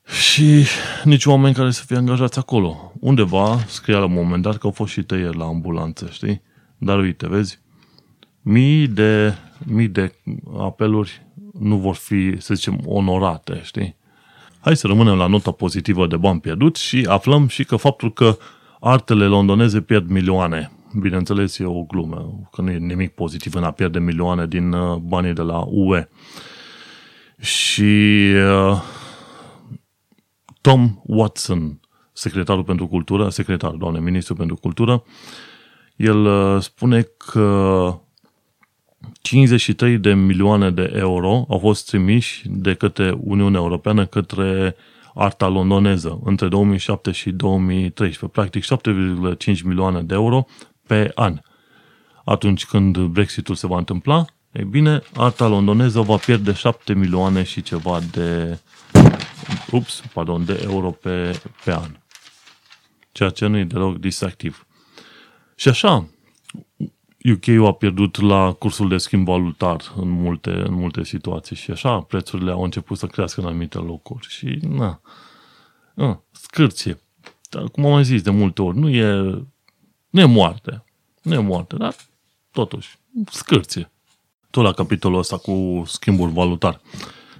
și 0.06 0.66
nici 1.04 1.26
oameni 1.26 1.54
care 1.54 1.70
să 1.70 1.84
fie 1.86 1.96
angajați 1.96 2.38
acolo. 2.38 2.92
Undeva 3.00 3.58
scria 3.66 3.98
la 3.98 4.04
un 4.04 4.12
moment 4.12 4.42
dat 4.42 4.56
că 4.56 4.66
au 4.66 4.72
fost 4.72 4.92
și 4.92 5.02
tăieri 5.02 5.36
la 5.36 5.44
ambulanță, 5.44 6.08
știi? 6.10 6.42
Dar 6.78 6.98
uite, 6.98 7.28
vezi, 7.28 7.58
mii 8.40 8.88
de, 8.88 9.34
mii 9.66 9.88
de 9.88 10.14
apeluri 10.58 11.26
nu 11.60 11.76
vor 11.76 11.94
fi, 11.94 12.40
să 12.40 12.54
zicem, 12.54 12.80
onorate, 12.86 13.60
știi? 13.64 13.96
Hai 14.60 14.76
să 14.76 14.86
rămânem 14.86 15.16
la 15.16 15.26
nota 15.26 15.50
pozitivă 15.50 16.06
de 16.06 16.16
bani 16.16 16.40
pierduți 16.40 16.82
și 16.82 17.06
aflăm 17.08 17.48
și 17.48 17.64
că 17.64 17.76
faptul 17.76 18.12
că 18.12 18.36
artele 18.80 19.26
londoneze 19.26 19.80
pierd 19.80 20.10
milioane. 20.10 20.70
Bineînțeles, 21.00 21.58
e 21.58 21.64
o 21.64 21.82
glumă, 21.82 22.48
că 22.52 22.62
nu 22.62 22.70
e 22.70 22.76
nimic 22.76 23.14
pozitiv 23.14 23.54
în 23.54 23.64
a 23.64 23.70
pierde 23.70 23.98
milioane 23.98 24.46
din 24.46 24.72
uh, 24.72 24.96
banii 24.96 25.32
de 25.32 25.42
la 25.42 25.64
UE. 25.66 26.08
Și 27.38 28.30
uh, 28.34 28.82
Tom 30.60 31.00
Watson, 31.02 31.80
secretarul 32.12 32.64
pentru 32.64 32.88
cultură, 32.88 33.28
secretar, 33.28 33.70
doamne, 33.70 34.00
ministru 34.00 34.34
pentru 34.34 34.56
cultură, 34.56 35.04
el 35.96 36.24
uh, 36.24 36.60
spune 36.60 37.02
că 37.16 38.00
53 39.20 39.98
de 39.98 40.14
milioane 40.14 40.70
de 40.70 40.92
euro 40.94 41.44
au 41.48 41.58
fost 41.58 41.86
trimiși 41.86 42.48
de 42.48 42.74
către 42.74 43.18
Uniunea 43.20 43.60
Europeană 43.60 44.06
către 44.06 44.76
arta 45.14 45.48
londoneză 45.48 46.20
între 46.24 46.48
2007 46.48 47.10
și 47.10 47.30
2013. 47.30 48.40
Practic 48.40 48.64
7,5 49.56 49.62
milioane 49.64 50.02
de 50.02 50.14
euro 50.14 50.46
pe 50.92 51.10
an. 51.14 51.40
Atunci 52.24 52.66
când 52.66 52.98
Brexitul 52.98 53.54
se 53.54 53.66
va 53.66 53.78
întâmpla, 53.78 54.24
ei 54.52 54.64
bine, 54.64 55.02
arta 55.14 55.46
londoneză 55.46 56.00
va 56.00 56.16
pierde 56.16 56.52
7 56.52 56.94
milioane 56.94 57.42
și 57.42 57.62
ceva 57.62 58.00
de 58.10 58.58
ups, 59.70 60.02
pardon, 60.12 60.44
de 60.44 60.60
euro 60.64 60.90
pe, 60.90 61.40
pe 61.64 61.72
an. 61.72 61.96
Ceea 63.12 63.28
ce 63.30 63.46
nu 63.46 63.58
e 63.58 63.64
deloc 63.64 63.98
distractiv. 63.98 64.66
Și 65.54 65.68
așa, 65.68 66.08
UK-ul 67.34 67.66
a 67.66 67.72
pierdut 67.72 68.20
la 68.20 68.52
cursul 68.52 68.88
de 68.88 68.96
schimb 68.96 69.26
valutar 69.26 69.92
în 69.96 70.08
multe, 70.08 70.50
în 70.50 70.74
multe 70.74 71.04
situații 71.04 71.56
și 71.56 71.70
așa 71.70 72.00
prețurile 72.00 72.50
au 72.50 72.62
început 72.62 72.98
să 72.98 73.06
crească 73.06 73.40
în 73.40 73.46
anumite 73.46 73.78
locuri 73.78 74.26
și 74.28 74.58
na, 74.68 75.00
na 75.94 76.22
scârție. 76.30 77.00
Dar 77.50 77.64
cum 77.64 77.84
am 77.84 77.92
mai 77.92 78.04
zis 78.04 78.22
de 78.22 78.30
multe 78.30 78.62
ori, 78.62 78.78
nu 78.78 78.88
e, 78.88 79.44
nu 80.12 80.20
e 80.20 80.24
moarte. 80.24 80.84
Nu 81.22 81.34
e 81.34 81.38
moarte, 81.38 81.76
dar 81.76 81.94
totuși, 82.50 82.98
scârție. 83.30 83.90
Tot 84.50 84.64
la 84.64 84.72
capitolul 84.72 85.18
ăsta 85.18 85.36
cu 85.36 85.82
schimbul 85.86 86.28
valutar. 86.28 86.80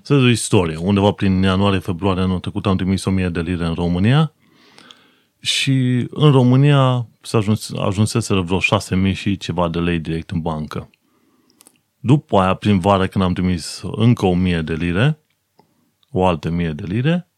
Să 0.02 0.18
zic 0.18 0.30
istorie. 0.30 0.76
Undeva 0.76 1.10
prin 1.10 1.42
ianuarie-februarie 1.42 2.22
anul 2.22 2.40
trecut 2.40 2.66
am 2.66 2.76
trimis 2.76 3.04
1000 3.04 3.28
de 3.28 3.40
lire 3.40 3.66
în 3.66 3.74
România 3.74 4.32
și 5.38 6.06
în 6.10 6.30
România 6.30 7.06
s-a 7.20 7.38
ajuns, 7.38 7.72
ajunseseră 7.72 8.40
vreo 8.40 8.58
6000 8.58 9.12
și 9.12 9.36
ceva 9.36 9.68
de 9.68 9.78
lei 9.78 9.98
direct 9.98 10.30
în 10.30 10.40
bancă. 10.40 10.90
După 11.98 12.38
aia, 12.38 12.54
prin 12.54 12.78
vară, 12.78 13.06
când 13.06 13.24
am 13.24 13.32
trimis 13.32 13.82
încă 13.96 14.26
1000 14.26 14.62
de 14.62 14.74
lire, 14.74 15.18
o 16.10 16.26
altă 16.26 16.48
1000 16.48 16.72
de 16.72 16.84
lire, 16.86 17.28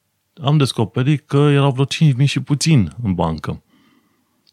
am 0.42 0.56
descoperit 0.56 1.26
că 1.26 1.36
erau 1.36 1.70
vreo 1.70 1.84
5000 1.84 2.26
și 2.26 2.40
puțin 2.40 2.92
în 3.02 3.14
bancă. 3.14 3.62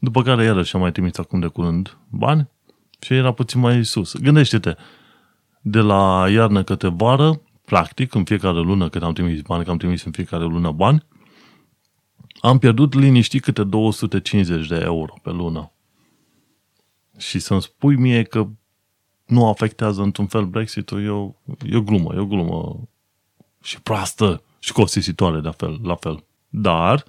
După 0.04 0.22
care 0.22 0.44
iarăși 0.44 0.76
am 0.76 0.82
mai 0.82 0.92
trimis 0.92 1.18
acum 1.18 1.40
de 1.40 1.48
curând 1.48 1.98
bani 2.10 2.50
și 3.00 3.14
era 3.14 3.32
puțin 3.32 3.60
mai 3.60 3.86
sus. 3.86 4.16
Gândește-te, 4.16 4.76
de 5.62 5.80
la 5.80 6.30
iarnă 6.30 6.64
către 6.64 6.88
vară, 6.88 7.42
practic, 7.66 8.14
în 8.14 8.24
fiecare 8.24 8.60
lună, 8.60 8.90
când 8.90 9.04
am 9.04 9.14
trimis 9.14 9.42
bani, 9.42 9.64
că 9.64 9.72
am 9.72 9.78
trimis 9.78 10.04
în 10.04 10.12
fiecare 10.12 10.44
lună 10.44 10.72
bani, 10.72 11.06
am 12.42 12.58
pierdut 12.58 12.94
liniștit 12.94 13.44
câte 13.44 13.64
250 13.64 14.68
de 14.68 14.80
euro 14.84 15.14
pe 15.24 15.30
lună. 15.30 15.72
Și 17.18 17.40
să-mi 17.40 17.62
spui 17.62 17.96
mie 17.96 18.24
că 18.24 18.48
nu 19.26 19.48
afectează 19.48 20.02
într-un 20.02 20.28
fel 20.28 20.46
Brexit-ul, 20.46 21.04
e 21.04 21.10
o, 21.10 21.32
e 21.66 21.78
o 21.78 21.82
glumă, 21.82 22.14
e 22.16 22.20
o 22.20 22.26
glumă 22.26 22.90
și 23.64 23.82
proastă 23.82 24.44
și 24.60 24.72
costisitoare 24.72 25.40
de 25.40 25.50
fel, 25.58 25.80
la 25.84 25.96
fel. 25.96 26.24
Dar, 26.50 27.04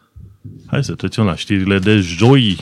hai 0.66 0.84
să 0.84 0.94
trecem 0.94 1.24
la 1.24 1.34
știrile 1.34 1.78
de 1.78 1.96
joi. 1.96 2.58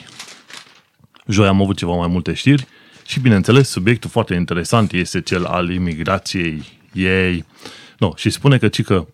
Joi 1.30 1.46
am 1.46 1.62
avut 1.62 1.76
ceva 1.76 1.92
mai 1.92 2.08
multe 2.08 2.34
știri 2.34 2.66
și, 3.06 3.20
bineînțeles, 3.20 3.68
subiectul 3.68 4.10
foarte 4.10 4.34
interesant 4.34 4.92
este 4.92 5.20
cel 5.20 5.44
al 5.44 5.70
imigrației 5.70 6.62
ei. 6.92 7.44
No, 7.98 8.12
și 8.16 8.30
spune 8.30 8.58
că, 8.58 8.68
cică, 8.68 9.08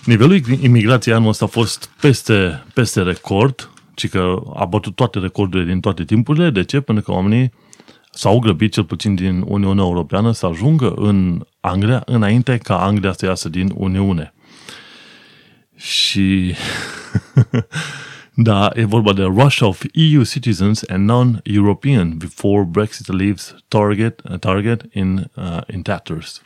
nivelul 0.05 0.41
imigrației 0.61 1.15
anul 1.15 1.29
ăsta 1.29 1.45
a 1.45 1.47
fost 1.47 1.89
peste, 2.01 2.63
peste 2.73 3.01
record, 3.01 3.69
ci 3.93 4.09
că 4.09 4.41
a 4.55 4.65
bătut 4.65 4.95
toate 4.95 5.19
recordurile 5.19 5.71
din 5.71 5.79
toate 5.79 6.03
timpurile. 6.03 6.49
De 6.49 6.63
ce? 6.63 6.79
Pentru 6.79 7.03
că 7.03 7.11
oamenii 7.11 7.53
s-au 8.11 8.39
grăbit 8.39 8.73
cel 8.73 8.83
puțin 8.83 9.15
din 9.15 9.43
Uniunea 9.47 9.83
Europeană 9.83 10.31
să 10.31 10.45
ajungă 10.45 10.93
în 10.95 11.45
Anglia 11.59 12.01
înainte 12.05 12.57
ca 12.57 12.83
Anglia 12.85 13.11
să 13.11 13.25
iasă 13.25 13.49
din 13.49 13.71
Uniune. 13.75 14.33
Și 15.75 16.55
da, 18.37 18.71
e 18.73 18.85
vorba 18.85 19.13
de 19.13 19.23
rush 19.23 19.61
of 19.61 19.83
EU 19.93 20.23
citizens 20.23 20.83
and 20.89 21.05
non-European 21.05 22.17
before 22.17 22.63
Brexit 22.63 23.07
leaves 23.07 23.55
target, 23.67 24.21
uh, 24.29 24.37
target 24.37 24.85
in, 24.93 25.31
uh, 25.35 25.61
in 25.73 25.81
tatters. 25.81 26.41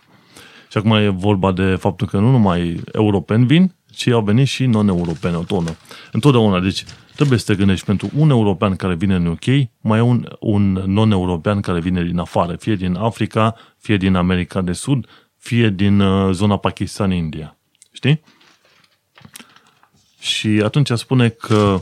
Și 0.72 0.78
acum 0.78 0.92
e 0.92 1.08
vorba 1.08 1.52
de 1.52 1.76
faptul 1.76 2.08
că 2.08 2.20
nu 2.20 2.32
numai 2.32 2.82
europeni 2.92 3.46
vin, 3.46 3.76
ci 3.92 4.08
au 4.08 4.22
venit 4.22 4.48
și 4.48 4.66
non-europeni, 4.66 5.36
o 5.36 5.44
tonă. 5.44 5.76
Întotdeauna, 6.12 6.60
deci 6.60 6.84
trebuie 7.16 7.40
să 7.40 7.46
te 7.46 7.58
gândești 7.58 7.86
pentru 7.86 8.10
un 8.16 8.30
european 8.30 8.76
care 8.76 8.96
vine 8.96 9.16
în 9.16 9.26
UK, 9.26 9.46
mai 9.82 9.98
e 9.98 10.02
un, 10.02 10.28
un 10.40 10.72
non-european 10.72 11.60
care 11.60 11.80
vine 11.80 12.04
din 12.04 12.18
afară, 12.18 12.56
fie 12.56 12.76
din 12.76 12.96
Africa, 12.96 13.56
fie 13.78 13.98
din 13.98 14.16
America 14.16 14.62
de 14.62 14.72
Sud, 14.72 15.06
fie 15.38 15.70
din 15.70 16.00
uh, 16.00 16.34
zona 16.34 16.58
Pakistan-India. 16.58 17.58
Știi? 17.92 18.22
Și 20.20 20.47
atunci 20.63 20.91
spune 20.91 21.30
că 21.30 21.80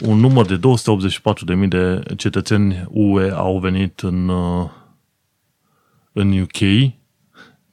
un 0.00 0.18
număr 0.18 0.46
de 0.46 0.58
284.000 0.58 1.68
de 1.68 2.02
cetățeni 2.16 2.86
UE 2.88 3.30
au 3.30 3.58
venit 3.58 4.00
în, 4.00 4.28
uh, 4.28 4.70
în 6.12 6.40
UK 6.40 6.92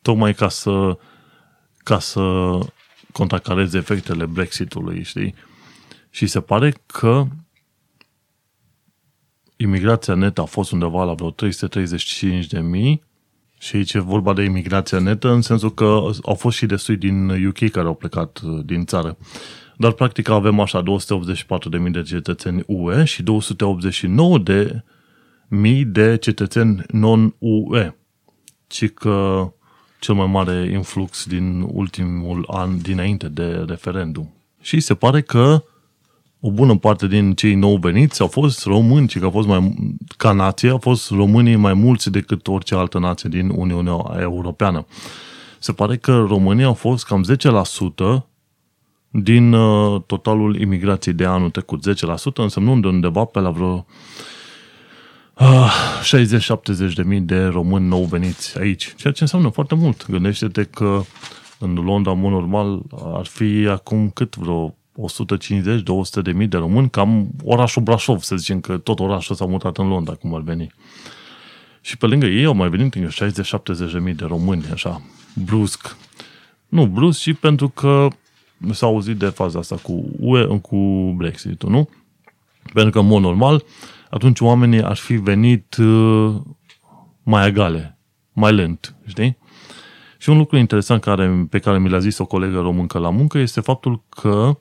tocmai 0.02 0.34
ca 0.34 0.50
să, 0.50 0.98
ca 1.78 2.00
să 2.00 2.58
contracareze 3.12 3.78
efectele 3.78 4.26
Brexitului, 4.26 5.04
știi? 5.04 5.36
Și 6.10 6.28
se 6.28 6.42
pare 6.42 6.74
că 6.86 7.26
imigrația 9.56 10.14
netă 10.14 10.42
a 10.42 10.46
fost 10.46 10.72
undeva 10.72 11.04
la 11.04 11.14
vreo 11.14 11.30
335 11.30 12.48
de 12.48 12.60
mii 12.60 13.04
și 13.60 13.76
aici 13.76 13.94
e 13.94 14.00
vorba 14.00 14.34
de 14.34 14.44
imigrația 14.44 15.00
netă 15.00 15.30
în 15.30 15.42
sensul 15.42 15.74
că 15.74 16.10
au 16.24 16.36
fost 16.36 16.58
și 16.58 16.66
destui 16.66 16.98
din 16.98 17.46
UK 17.48 17.70
care 17.70 17.88
au 17.88 17.94
plecat 17.94 18.40
uh, 18.44 18.66
din 18.66 18.86
țară. 18.86 19.18
Dar 19.78 19.92
practic 19.92 20.30
avem 20.30 20.60
așa 20.60 20.84
284.000 20.84 21.92
de 21.92 22.02
cetățeni 22.02 22.64
UE 22.68 23.04
și 23.04 23.24
289 23.24 24.38
de 24.38 24.84
mii 25.48 25.86
de 25.86 26.18
cetățeni 26.18 26.84
non-UE. 26.88 27.96
Ci 28.68 28.90
că 28.90 29.48
cel 30.00 30.16
mai 30.16 30.28
mare 30.28 30.70
influx 30.72 31.26
din 31.26 31.66
ultimul 31.72 32.46
an 32.52 32.82
dinainte 32.82 33.28
de 33.28 33.64
referendum. 33.68 34.34
Și 34.62 34.80
se 34.80 34.94
pare 34.94 35.22
că 35.22 35.64
o 36.40 36.52
bună 36.52 36.78
parte 36.78 37.08
din 37.08 37.34
cei 37.34 37.54
nou 37.54 37.78
veniți 37.78 38.22
au 38.22 38.28
fost 38.28 38.66
români, 38.66 39.08
ci 39.08 39.20
că 39.20 39.26
au 39.26 39.32
fost 39.32 39.48
mai, 39.48 39.74
ca 40.18 40.32
nație, 40.32 40.70
au 40.70 40.78
fost 40.78 41.10
românii 41.10 41.56
mai 41.56 41.74
mulți 41.74 42.12
decât 42.12 42.48
orice 42.48 42.76
altă 42.76 43.00
nație 43.00 43.30
din 43.30 43.50
Uniunea 43.50 44.18
Europeană. 44.20 44.86
Se 45.60 45.72
pare 45.72 45.98
că 45.98 46.26
România 46.28 46.66
au 46.66 46.74
fost 46.74 47.06
cam 47.06 47.26
10% 48.20 48.24
din 49.16 49.54
uh, 49.54 50.02
totalul 50.06 50.60
imigrației 50.60 51.14
de 51.14 51.26
anul 51.26 51.50
trecut. 51.50 51.84
10% 51.90 52.36
însemnând 52.36 52.86
undeva 52.86 53.24
pe 53.24 53.40
la 53.40 53.50
vreo 53.50 53.86
uh, 55.40 55.74
60-70 56.92 56.94
de 56.96 57.04
mii 57.04 57.20
de 57.20 57.44
români 57.44 57.88
nou 57.88 58.04
veniți 58.04 58.60
aici. 58.60 58.94
Ceea 58.96 59.14
ce 59.14 59.22
înseamnă 59.22 59.50
foarte 59.50 59.76
mult. 59.76 60.10
Gândește-te 60.10 60.64
că 60.64 61.02
în 61.60 61.74
Londra, 61.74 62.12
în 62.12 62.20
mod 62.20 62.32
normal, 62.32 62.82
ar 63.14 63.26
fi 63.26 63.68
acum 63.70 64.10
cât 64.10 64.36
vreo 64.36 64.76
150-200 66.20 66.22
de 66.24 66.32
mii 66.32 66.48
de 66.48 66.58
români, 66.58 66.90
cam 66.90 67.32
orașul 67.44 67.82
Brașov, 67.82 68.20
să 68.22 68.36
zicem 68.36 68.60
că 68.60 68.78
tot 68.78 69.00
orașul 69.00 69.36
s-a 69.36 69.46
mutat 69.46 69.78
în 69.78 69.88
Londra, 69.88 70.14
cum 70.14 70.36
ar 70.36 70.42
veni. 70.42 70.72
Și 71.82 71.98
pe 71.98 72.06
lângă 72.06 72.26
ei 72.26 72.46
au 72.46 72.54
mai 72.54 72.70
venit 72.70 72.96
60-70 72.96 73.02
de 73.92 74.00
mii 74.00 74.14
de 74.14 74.26
români, 74.26 74.66
așa, 74.72 75.02
brusc. 75.46 75.98
Nu 76.68 76.86
brusc, 76.86 77.20
și 77.20 77.34
pentru 77.34 77.70
că 77.70 78.08
s-a 78.72 78.86
auzit 78.86 79.18
de 79.18 79.26
faza 79.26 79.60
asta 79.60 79.76
cu 79.76 80.06
UE, 80.20 80.46
cu 80.46 80.78
Brexit-ul, 81.18 81.70
nu? 81.70 81.90
Pentru 82.74 82.92
că, 82.92 83.00
în 83.00 83.08
mod 83.08 83.22
normal, 83.22 83.64
atunci 84.10 84.40
oamenii 84.40 84.84
ar 84.84 84.96
fi 84.96 85.14
venit 85.14 85.76
uh, 85.76 86.36
mai 87.24 87.48
egale, 87.48 87.98
mai 88.34 88.54
lent, 88.54 88.96
știi? 89.06 89.38
Și 90.18 90.30
un 90.30 90.38
lucru 90.38 90.58
interesant 90.58 91.02
care, 91.02 91.48
pe 91.50 91.60
care 91.60 91.80
mi 91.80 91.90
l-a 91.90 92.00
zis 92.00 92.18
o 92.18 92.26
colegă 92.26 92.60
româncă 92.60 92.98
la 92.98 93.10
muncă 93.10 93.38
este 93.38 93.62
faptul 93.62 94.04
că 94.10 94.58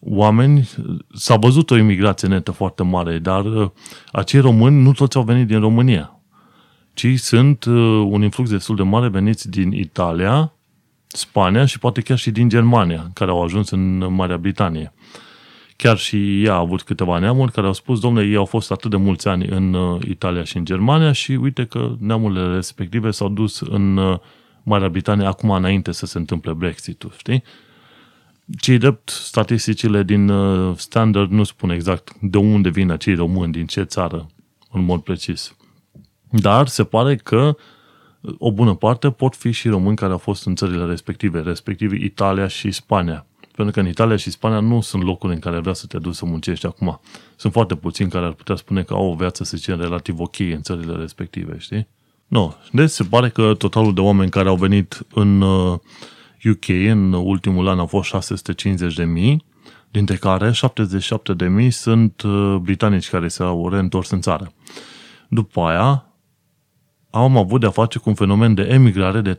oameni, 0.00 0.68
s-a 1.14 1.36
văzut 1.36 1.70
o 1.70 1.76
imigrație 1.76 2.28
netă 2.28 2.50
foarte 2.50 2.82
mare, 2.82 3.18
dar 3.18 3.44
uh, 3.44 3.70
acei 4.12 4.40
români 4.40 4.82
nu 4.82 4.92
toți 4.92 5.16
au 5.16 5.22
venit 5.22 5.46
din 5.46 5.60
România, 5.60 6.20
ci 6.92 7.18
sunt 7.18 7.64
uh, 7.64 8.06
un 8.10 8.22
influx 8.22 8.50
destul 8.50 8.76
de 8.76 8.82
mare 8.82 9.08
veniți 9.08 9.50
din 9.50 9.72
Italia, 9.72 10.52
Spania 11.08 11.64
și 11.64 11.78
poate 11.78 12.00
chiar 12.00 12.18
și 12.18 12.30
din 12.30 12.48
Germania, 12.48 13.10
care 13.14 13.30
au 13.30 13.42
ajuns 13.42 13.70
în 13.70 14.14
Marea 14.14 14.36
Britanie. 14.36 14.92
Chiar 15.76 15.96
și 15.96 16.44
ea 16.44 16.52
a 16.52 16.58
avut 16.58 16.82
câteva 16.82 17.18
neamuri 17.18 17.52
care 17.52 17.66
au 17.66 17.72
spus, 17.72 18.00
domnule, 18.00 18.26
ei 18.26 18.36
au 18.36 18.44
fost 18.44 18.70
atât 18.70 18.90
de 18.90 18.96
mulți 18.96 19.28
ani 19.28 19.46
în 19.46 19.74
uh, 19.74 20.02
Italia 20.08 20.44
și 20.44 20.56
în 20.56 20.64
Germania 20.64 21.12
și 21.12 21.32
uite 21.32 21.64
că 21.64 21.94
neamurile 21.98 22.54
respective 22.54 23.10
s-au 23.10 23.28
dus 23.28 23.60
în 23.60 24.18
Marea 24.62 24.88
Britanie 24.88 25.26
acum 25.26 25.50
înainte 25.50 25.92
să 25.92 26.06
se 26.06 26.18
întâmple 26.18 26.52
Brexit-ul, 26.52 27.12
știi? 27.16 27.42
cei 28.60 28.78
drept, 28.78 29.08
statisticile 29.08 30.02
din 30.02 30.28
uh, 30.28 30.76
standard 30.76 31.30
nu 31.30 31.42
spun 31.42 31.70
exact 31.70 32.14
de 32.20 32.38
unde 32.38 32.68
vin 32.68 32.90
acei 32.90 33.14
români, 33.14 33.52
din 33.52 33.66
ce 33.66 33.82
țară, 33.82 34.26
în 34.70 34.84
mod 34.84 35.00
precis. 35.00 35.56
Dar 36.30 36.66
se 36.66 36.84
pare 36.84 37.16
că 37.16 37.36
uh, 37.36 37.54
o 38.38 38.52
bună 38.52 38.74
parte 38.74 39.10
pot 39.10 39.36
fi 39.36 39.50
și 39.50 39.68
români 39.68 39.96
care 39.96 40.12
au 40.12 40.18
fost 40.18 40.46
în 40.46 40.54
țările 40.54 40.84
respective, 40.84 41.40
respectiv 41.40 41.92
Italia 41.92 42.46
și 42.46 42.70
Spania. 42.70 43.26
Pentru 43.54 43.74
că 43.74 43.80
în 43.80 43.88
Italia 43.88 44.16
și 44.16 44.30
Spania 44.30 44.60
nu 44.60 44.80
sunt 44.80 45.02
locuri 45.02 45.32
în 45.32 45.38
care 45.38 45.58
vrea 45.58 45.72
să 45.72 45.86
te 45.86 45.98
duci 45.98 46.14
să 46.14 46.24
muncești 46.24 46.66
acum. 46.66 47.00
Sunt 47.36 47.52
foarte 47.52 47.74
puțini 47.74 48.10
care 48.10 48.24
ar 48.24 48.32
putea 48.32 48.56
spune 48.56 48.82
că 48.82 48.94
au 48.94 49.10
o 49.10 49.14
viață, 49.14 49.44
să 49.44 49.56
zicem, 49.56 49.80
relativ 49.80 50.20
ok 50.20 50.38
în 50.38 50.62
țările 50.62 50.92
respective, 50.92 51.58
știi? 51.58 51.88
Nu. 52.26 52.40
No. 52.40 52.52
Deci 52.72 52.90
se 52.90 53.04
pare 53.04 53.28
că 53.28 53.54
totalul 53.54 53.94
de 53.94 54.00
oameni 54.00 54.30
care 54.30 54.48
au 54.48 54.56
venit 54.56 55.06
în 55.14 55.40
uh, 55.40 55.78
UK 56.44 56.68
în 56.68 57.12
ultimul 57.12 57.68
an 57.68 57.78
au 57.78 57.86
fost 57.86 58.08
650 58.08 58.94
de 58.94 59.04
mii, 59.04 59.44
dintre 59.90 60.16
care 60.16 60.52
77 60.52 61.32
de 61.32 61.48
mii 61.48 61.70
sunt 61.70 62.22
uh, 62.22 62.56
britanici 62.62 63.10
care 63.10 63.28
s-au 63.28 63.68
reîntors 63.68 64.10
în 64.10 64.20
țară. 64.20 64.52
După 65.28 65.60
aia, 65.60 66.07
am 67.22 67.36
avut 67.36 67.60
de-a 67.60 67.70
face 67.70 67.98
cu 67.98 68.08
un 68.08 68.14
fenomen 68.14 68.54
de 68.54 68.62
emigrare 68.62 69.20
de 69.20 69.38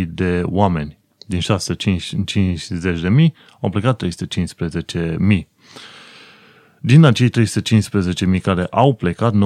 315.000 0.00 0.04
de 0.08 0.42
oameni. 0.44 0.98
Din 1.26 1.40
650 1.40 3.00
de 3.00 3.08
mii 3.08 3.34
au 3.60 3.70
plecat 3.70 4.04
315.000. 4.04 5.46
Din 6.80 7.04
acei 7.04 7.30
315.000 7.30 8.40
care 8.42 8.66
au 8.70 8.94
plecat, 8.94 9.34
95.000 9.34 9.38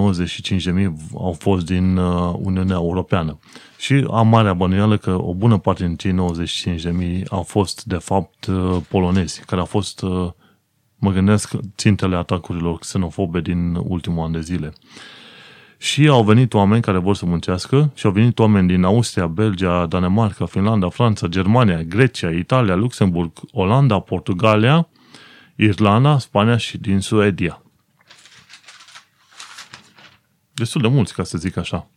au 1.14 1.36
fost 1.38 1.66
din 1.66 1.96
uh, 1.96 2.34
Uniunea 2.38 2.76
Europeană. 2.76 3.38
Și 3.78 4.07
am 4.11 4.28
marea 4.28 4.55
bănuială 4.55 4.96
că 4.96 5.22
o 5.22 5.34
bună 5.34 5.59
parte 5.59 5.86
din 5.86 5.96
cei 5.96 6.14
95.000 7.20 7.26
au 7.28 7.42
fost, 7.42 7.84
de 7.84 7.96
fapt, 7.96 8.46
uh, 8.46 8.76
polonezi, 8.88 9.42
care 9.46 9.61
au 9.61 9.66
fost, 9.66 10.03
uh, 10.03 10.30
mă 10.96 11.11
gândesc, 11.11 11.53
țintele 11.76 12.16
atacurilor 12.16 12.78
xenofobe 12.78 13.40
din 13.40 13.74
ultimul 13.74 14.24
an 14.24 14.32
de 14.32 14.40
zile. 14.40 14.72
Și 15.83 16.09
au 16.09 16.24
venit 16.24 16.55
oameni 16.55 16.83
care 16.83 16.99
vor 16.99 17.16
să 17.16 17.26
muncească 17.26 17.91
și 17.95 18.07
au 18.07 18.12
venit 18.12 18.39
oameni 18.39 18.68
din 18.68 18.85
Austria, 18.85 19.26
Belgia, 19.26 19.87
Danemarca, 19.87 20.47
Finlanda, 20.47 20.89
Franța, 20.89 21.26
Germania, 21.26 21.83
Grecia, 21.83 22.30
Italia, 22.30 22.74
Luxemburg, 22.74 23.33
Olanda, 23.51 24.01
Portugalia, 24.01 24.89
Irlanda, 25.57 26.18
Spania 26.18 26.57
și 26.57 26.78
din 26.78 27.01
Suedia. 27.01 27.62
Destul 30.53 30.80
de 30.80 30.89
mulți, 30.89 31.14
ca 31.14 31.22
să 31.22 31.39
zic 31.39 31.57
așa. 31.57 31.91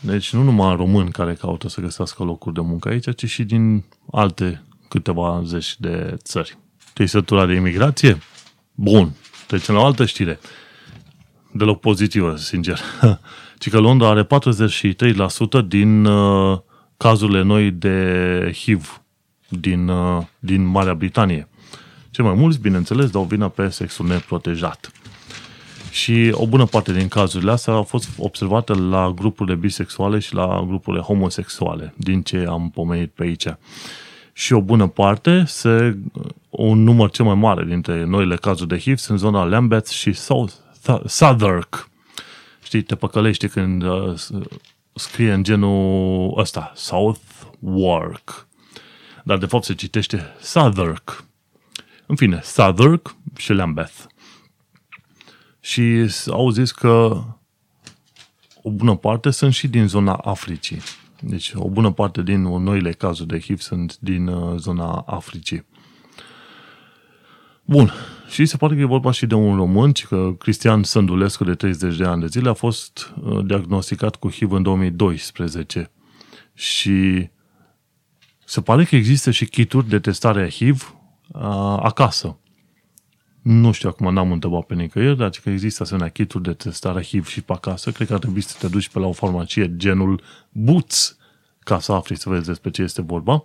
Deci 0.00 0.32
nu 0.32 0.42
numai 0.42 0.76
români 0.76 1.10
care 1.10 1.34
caută 1.34 1.68
să 1.68 1.80
găsească 1.80 2.22
locuri 2.22 2.54
de 2.54 2.60
muncă 2.60 2.88
aici, 2.88 3.14
ci 3.16 3.28
și 3.28 3.44
din 3.44 3.84
alte 4.10 4.62
câteva 4.88 5.42
zeci 5.44 5.80
de 5.80 6.16
țări. 6.22 6.58
Te-ai 6.92 7.08
săturat 7.08 7.46
de 7.46 7.54
imigrație? 7.54 8.18
Bun. 8.74 9.12
Trecem 9.46 9.74
la 9.74 9.80
o 9.80 9.84
altă 9.84 10.06
știre. 10.06 10.38
Deloc 11.52 11.80
pozitivă, 11.80 12.36
sincer. 12.36 12.78
Ci 13.58 13.70
că 13.70 13.78
Londra 13.78 14.08
are 14.08 14.24
43% 14.24 14.28
din 15.66 16.04
uh, 16.04 16.58
cazurile 16.96 17.42
noi 17.42 17.70
de 17.70 18.50
HIV 18.54 19.02
din, 19.48 19.88
uh, 19.88 20.22
din 20.38 20.64
Marea 20.64 20.94
Britanie. 20.94 21.48
Cei 22.10 22.24
mai 22.24 22.34
mulți, 22.34 22.60
bineînțeles, 22.60 23.10
dau 23.10 23.24
vina 23.24 23.48
pe 23.48 23.68
sexul 23.68 24.06
neprotejat. 24.06 24.92
Și 25.90 26.30
o 26.32 26.46
bună 26.46 26.64
parte 26.64 26.92
din 26.92 27.08
cazurile 27.08 27.50
astea 27.50 27.72
au 27.72 27.82
fost 27.82 28.08
observate 28.18 28.74
la 28.74 29.12
grupurile 29.14 29.56
bisexuale 29.56 30.18
și 30.18 30.34
la 30.34 30.64
grupurile 30.66 31.02
homosexuale, 31.02 31.94
din 31.96 32.22
ce 32.22 32.44
am 32.48 32.70
pomenit 32.70 33.10
pe 33.10 33.22
aici. 33.22 33.46
Și 34.32 34.52
o 34.52 34.60
bună 34.60 34.86
parte, 34.86 35.44
se, 35.46 35.98
un 36.50 36.82
număr 36.82 37.10
cel 37.10 37.24
mai 37.24 37.34
mare 37.34 37.64
dintre 37.64 38.04
noile 38.04 38.36
cazuri 38.36 38.68
de 38.68 38.78
HIV 38.78 38.98
sunt 38.98 39.18
zona 39.18 39.44
Lambeth 39.44 39.90
și 39.90 40.12
South, 40.12 40.52
Southwark. 41.06 41.90
Știi, 42.62 42.82
te 42.82 42.94
păcălești 42.94 43.48
când 43.48 43.82
uh, 43.82 44.14
scrie 44.94 45.32
în 45.32 45.42
genul 45.42 46.34
ăsta, 46.38 46.72
Southwark 46.74 48.48
dar 49.28 49.38
de 49.38 49.46
fapt 49.46 49.64
se 49.64 49.74
citește 49.74 50.34
Southwark. 50.40 51.24
În 52.06 52.16
fine, 52.16 52.40
Southwark 52.42 53.16
și 53.36 53.52
Lambeth. 53.52 54.04
Și 55.60 56.10
au 56.30 56.50
zis 56.50 56.72
că 56.72 57.22
o 58.62 58.70
bună 58.70 58.96
parte 58.96 59.30
sunt 59.30 59.52
și 59.52 59.68
din 59.68 59.88
zona 59.88 60.14
Africii. 60.14 60.80
Deci 61.20 61.52
o 61.54 61.68
bună 61.68 61.92
parte 61.92 62.22
din 62.22 62.42
noile 62.42 62.92
cazuri 62.92 63.28
de 63.28 63.40
HIV 63.40 63.60
sunt 63.60 63.98
din 63.98 64.26
uh, 64.26 64.58
zona 64.58 65.04
Africii. 65.06 65.66
Bun. 67.64 67.92
Și 68.28 68.46
se 68.46 68.56
pare 68.56 68.74
că 68.74 68.80
e 68.80 68.84
vorba 68.84 69.10
și 69.10 69.26
de 69.26 69.34
un 69.34 69.56
român, 69.56 69.92
ci 69.92 70.06
că 70.06 70.34
Cristian 70.38 70.82
Sândulescu, 70.82 71.44
de 71.44 71.54
30 71.54 71.96
de 71.96 72.04
ani 72.04 72.20
de 72.20 72.26
zile, 72.26 72.48
a 72.48 72.52
fost 72.52 73.12
uh, 73.22 73.44
diagnosticat 73.46 74.16
cu 74.16 74.30
HIV 74.30 74.52
în 74.52 74.62
2012. 74.62 75.90
Și 76.54 77.28
se 78.44 78.60
pare 78.60 78.84
că 78.84 78.96
există 78.96 79.30
și 79.30 79.46
kituri 79.46 79.88
de 79.88 79.98
testare 79.98 80.50
HIV 80.50 80.96
uh, 81.28 81.40
acasă. 81.82 82.38
Nu 83.42 83.72
știu 83.72 83.88
acum, 83.88 84.12
n-am 84.12 84.32
întrebat 84.32 84.62
pe 84.62 84.74
nicăieri, 84.74 85.16
dar 85.16 85.30
că 85.42 85.50
există 85.50 85.82
asemenea 85.82 86.08
kituri 86.08 86.42
de 86.42 86.52
testare 86.52 87.02
HIV 87.02 87.26
și 87.26 87.42
pe 87.42 87.52
acasă. 87.52 87.90
Cred 87.90 88.06
că 88.06 88.12
ar 88.12 88.18
trebui 88.18 88.40
să 88.40 88.56
te 88.58 88.68
duci 88.68 88.88
pe 88.88 88.98
la 88.98 89.06
o 89.06 89.12
farmacie 89.12 89.76
genul 89.76 90.22
Boots 90.50 91.18
ca 91.58 91.78
să 91.78 91.92
afli 91.92 92.16
să 92.16 92.28
vezi 92.28 92.46
despre 92.46 92.70
ce 92.70 92.82
este 92.82 93.02
vorba. 93.02 93.44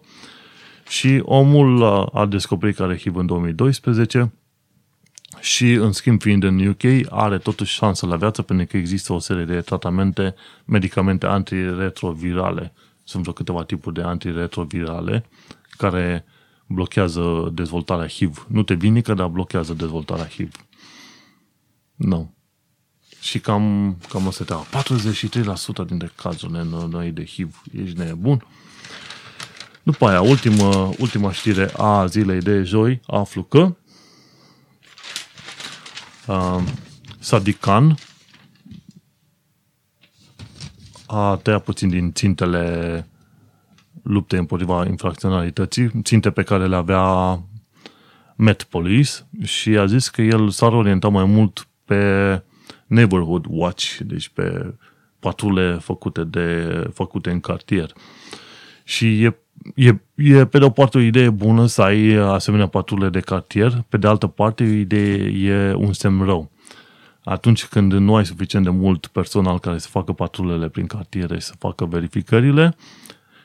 Și 0.87 1.21
omul 1.23 1.83
a 2.13 2.25
descoperit 2.25 2.75
că 2.75 2.83
are 2.83 2.97
HIV 2.97 3.15
în 3.15 3.25
2012 3.25 4.31
și, 5.39 5.71
în 5.71 5.91
schimb, 5.91 6.21
fiind 6.21 6.43
în 6.43 6.67
UK, 6.67 6.83
are 7.09 7.37
totuși 7.37 7.73
șansă 7.73 8.05
la 8.05 8.15
viață 8.15 8.41
pentru 8.41 8.65
că 8.65 8.77
există 8.77 9.13
o 9.13 9.19
serie 9.19 9.45
de 9.45 9.61
tratamente, 9.61 10.35
medicamente 10.65 11.25
antiretrovirale 11.25 12.73
sunt 13.03 13.21
vreo 13.21 13.33
câteva 13.33 13.63
tipuri 13.63 13.95
de 13.95 14.01
antiretrovirale 14.01 15.25
care 15.77 16.25
blochează 16.67 17.51
dezvoltarea 17.53 18.07
HIV. 18.07 18.45
Nu 18.49 18.63
te 18.63 18.73
vinică, 18.73 19.13
dar 19.13 19.27
blochează 19.27 19.73
dezvoltarea 19.73 20.27
HIV. 20.27 20.51
Nu. 21.95 22.33
Și 23.19 23.39
cam, 23.39 23.97
cam 24.09 24.27
asta 24.27 24.43
te 24.43 24.53
43% 25.83 25.87
dintre 25.87 26.11
cazurile 26.15 26.63
noi 26.89 27.11
de 27.11 27.25
HIV. 27.25 27.61
Ești 27.83 27.97
nebun? 27.97 28.45
După 29.83 30.07
aia, 30.07 30.21
ultima, 30.21 30.93
ultima 30.97 31.31
știre 31.31 31.71
a 31.77 32.05
zilei 32.05 32.39
de 32.39 32.63
joi, 32.63 33.01
aflu 33.07 33.43
că 33.43 33.75
uh, 36.27 36.63
Sadikan, 37.19 37.95
a 41.05 41.39
tăiat 41.43 41.63
puțin 41.63 41.89
din 41.89 42.13
țintele 42.13 43.07
luptei 44.03 44.39
împotriva 44.39 44.85
infracționalității, 44.85 45.91
ținte 46.01 46.31
pe 46.31 46.43
care 46.43 46.67
le 46.67 46.75
avea 46.75 47.39
Met 48.35 48.63
Police 48.63 49.11
și 49.43 49.69
a 49.69 49.85
zis 49.85 50.09
că 50.09 50.21
el 50.21 50.49
s-ar 50.49 50.73
orienta 50.73 51.07
mai 51.07 51.25
mult 51.25 51.67
pe 51.85 52.43
neighborhood 52.87 53.45
watch, 53.49 53.97
deci 53.97 54.29
pe 54.29 54.75
patrule 55.19 55.73
făcute, 55.73 56.23
de, 56.23 56.67
făcute 56.93 57.29
în 57.29 57.39
cartier. 57.39 57.93
Și 58.83 59.23
e, 59.23 59.37
e, 59.75 60.01
e 60.15 60.45
pe 60.45 60.57
de 60.57 60.65
o 60.65 60.69
parte 60.69 60.97
o 60.97 61.01
idee 61.01 61.29
bună 61.29 61.65
să 61.65 61.81
ai 61.81 62.13
asemenea 62.15 62.67
patrule 62.67 63.09
de 63.09 63.19
cartier, 63.19 63.83
pe 63.89 63.97
de 63.97 64.07
altă 64.07 64.27
parte 64.27 64.63
o 64.63 64.67
idee 64.67 65.47
e 65.49 65.73
un 65.73 65.93
semn 65.93 66.23
rău 66.25 66.51
atunci 67.23 67.65
când 67.65 67.93
nu 67.93 68.15
ai 68.15 68.25
suficient 68.25 68.65
de 68.65 68.71
mult 68.71 69.07
personal 69.07 69.59
care 69.59 69.77
să 69.77 69.87
facă 69.87 70.13
patrulele 70.13 70.69
prin 70.69 70.85
cartiere 70.85 71.39
și 71.39 71.45
să 71.45 71.53
facă 71.59 71.85
verificările 71.85 72.75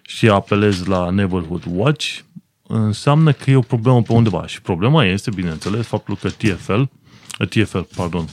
și 0.03 0.29
apelezi 0.29 0.89
la 0.89 1.11
Neighborhood 1.11 1.63
Watch, 1.71 2.19
înseamnă 2.67 3.33
că 3.33 3.51
e 3.51 3.57
o 3.57 3.61
problemă 3.61 4.03
pe 4.03 4.13
undeva. 4.13 4.47
Și 4.47 4.63
problema 4.63 5.05
este, 5.05 5.31
bineînțeles, 5.31 5.87
faptul 5.87 6.17
că 6.17 6.29
TFL, 6.29 6.83
TFL, 7.49 7.79
pardon, 7.97 8.25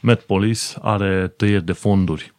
Met 0.00 0.20
Police 0.20 0.62
are 0.80 1.32
tăieri 1.36 1.64
de 1.64 1.72
fonduri. 1.72 2.33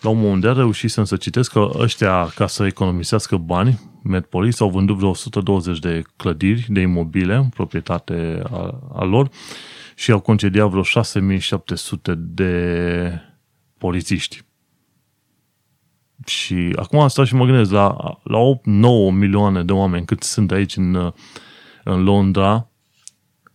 La 0.00 0.08
un 0.08 0.20
moment 0.20 0.42
dat 0.42 0.56
a 0.56 0.58
reușit 0.58 0.90
să 0.90 1.16
citesc 1.16 1.52
că 1.52 1.70
ăștia, 1.74 2.26
ca 2.34 2.46
să 2.46 2.66
economisească 2.66 3.36
bani, 3.36 3.80
Met 4.02 4.26
Police 4.26 4.62
au 4.62 4.70
vândut 4.70 4.96
vreo 4.96 5.08
120 5.08 5.78
de 5.78 6.02
clădiri, 6.16 6.66
de 6.68 6.80
imobile, 6.80 7.34
în 7.34 7.48
proprietate 7.48 8.42
a, 8.50 8.80
a 8.94 9.04
lor, 9.04 9.30
și 9.94 10.10
au 10.10 10.20
concediat 10.20 10.68
vreo 10.68 10.82
6700 10.82 12.14
de 12.14 13.20
polițiști. 13.78 14.42
Și 16.26 16.72
acum 16.76 17.08
stau 17.08 17.24
și 17.24 17.34
mă 17.34 17.44
gândesc 17.44 17.70
la, 17.70 17.96
la 18.22 18.38
8-9 18.56 18.60
milioane 19.12 19.64
de 19.64 19.72
oameni 19.72 20.06
cât 20.06 20.22
sunt 20.22 20.50
aici 20.50 20.76
în, 20.76 21.12
în 21.84 22.02
Londra 22.02 22.68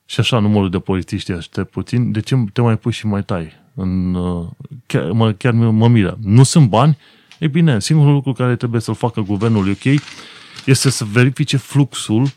și 0.06 0.20
așa 0.20 0.40
numărul 0.40 0.70
de 0.70 0.80
polițiști 0.80 1.32
este 1.32 1.64
puțin, 1.64 2.12
de 2.12 2.20
ce 2.20 2.36
te 2.54 2.62
mai 2.62 2.78
pui 2.78 2.92
și 2.92 3.08
mai 3.08 3.24
tai? 3.24 3.63
În, 3.74 4.18
chiar, 4.86 5.12
mă, 5.12 5.32
chiar 5.32 5.54
mă 5.54 5.88
miră. 5.88 6.18
Nu 6.22 6.44
sunt 6.44 6.70
bani? 6.70 6.98
E 7.40 7.48
bine, 7.48 7.80
singurul 7.80 8.14
lucru 8.14 8.34
care 8.34 8.56
trebuie 8.56 8.82
să-l 8.82 8.96
facă 8.96 9.22
guvernul 9.22 9.70
UK 9.70 10.02
este 10.66 10.90
să 10.90 11.04
verifice 11.04 11.58
fluxul 11.58 12.28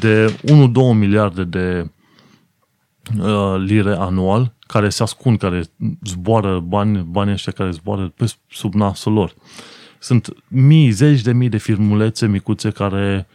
de 0.00 0.38
1-2 0.42 0.96
miliarde 0.96 1.44
de 1.44 1.90
Uh, 3.20 3.54
lire 3.58 3.94
anual 3.94 4.54
care 4.66 4.88
se 4.88 5.02
ascund, 5.02 5.38
care 5.38 5.62
zboară 6.04 6.60
bani, 6.60 7.06
banii 7.10 7.32
ăștia 7.32 7.52
care 7.52 7.70
zboară 7.70 8.12
pe 8.16 8.32
sub 8.50 8.74
nasul 8.74 9.12
lor. 9.12 9.34
Sunt 9.98 10.34
mii, 10.48 10.90
zeci 10.90 11.20
de 11.20 11.32
mii 11.32 11.48
de 11.48 11.56
firmulețe 11.56 12.26
micuțe 12.26 12.70
care 12.70 13.26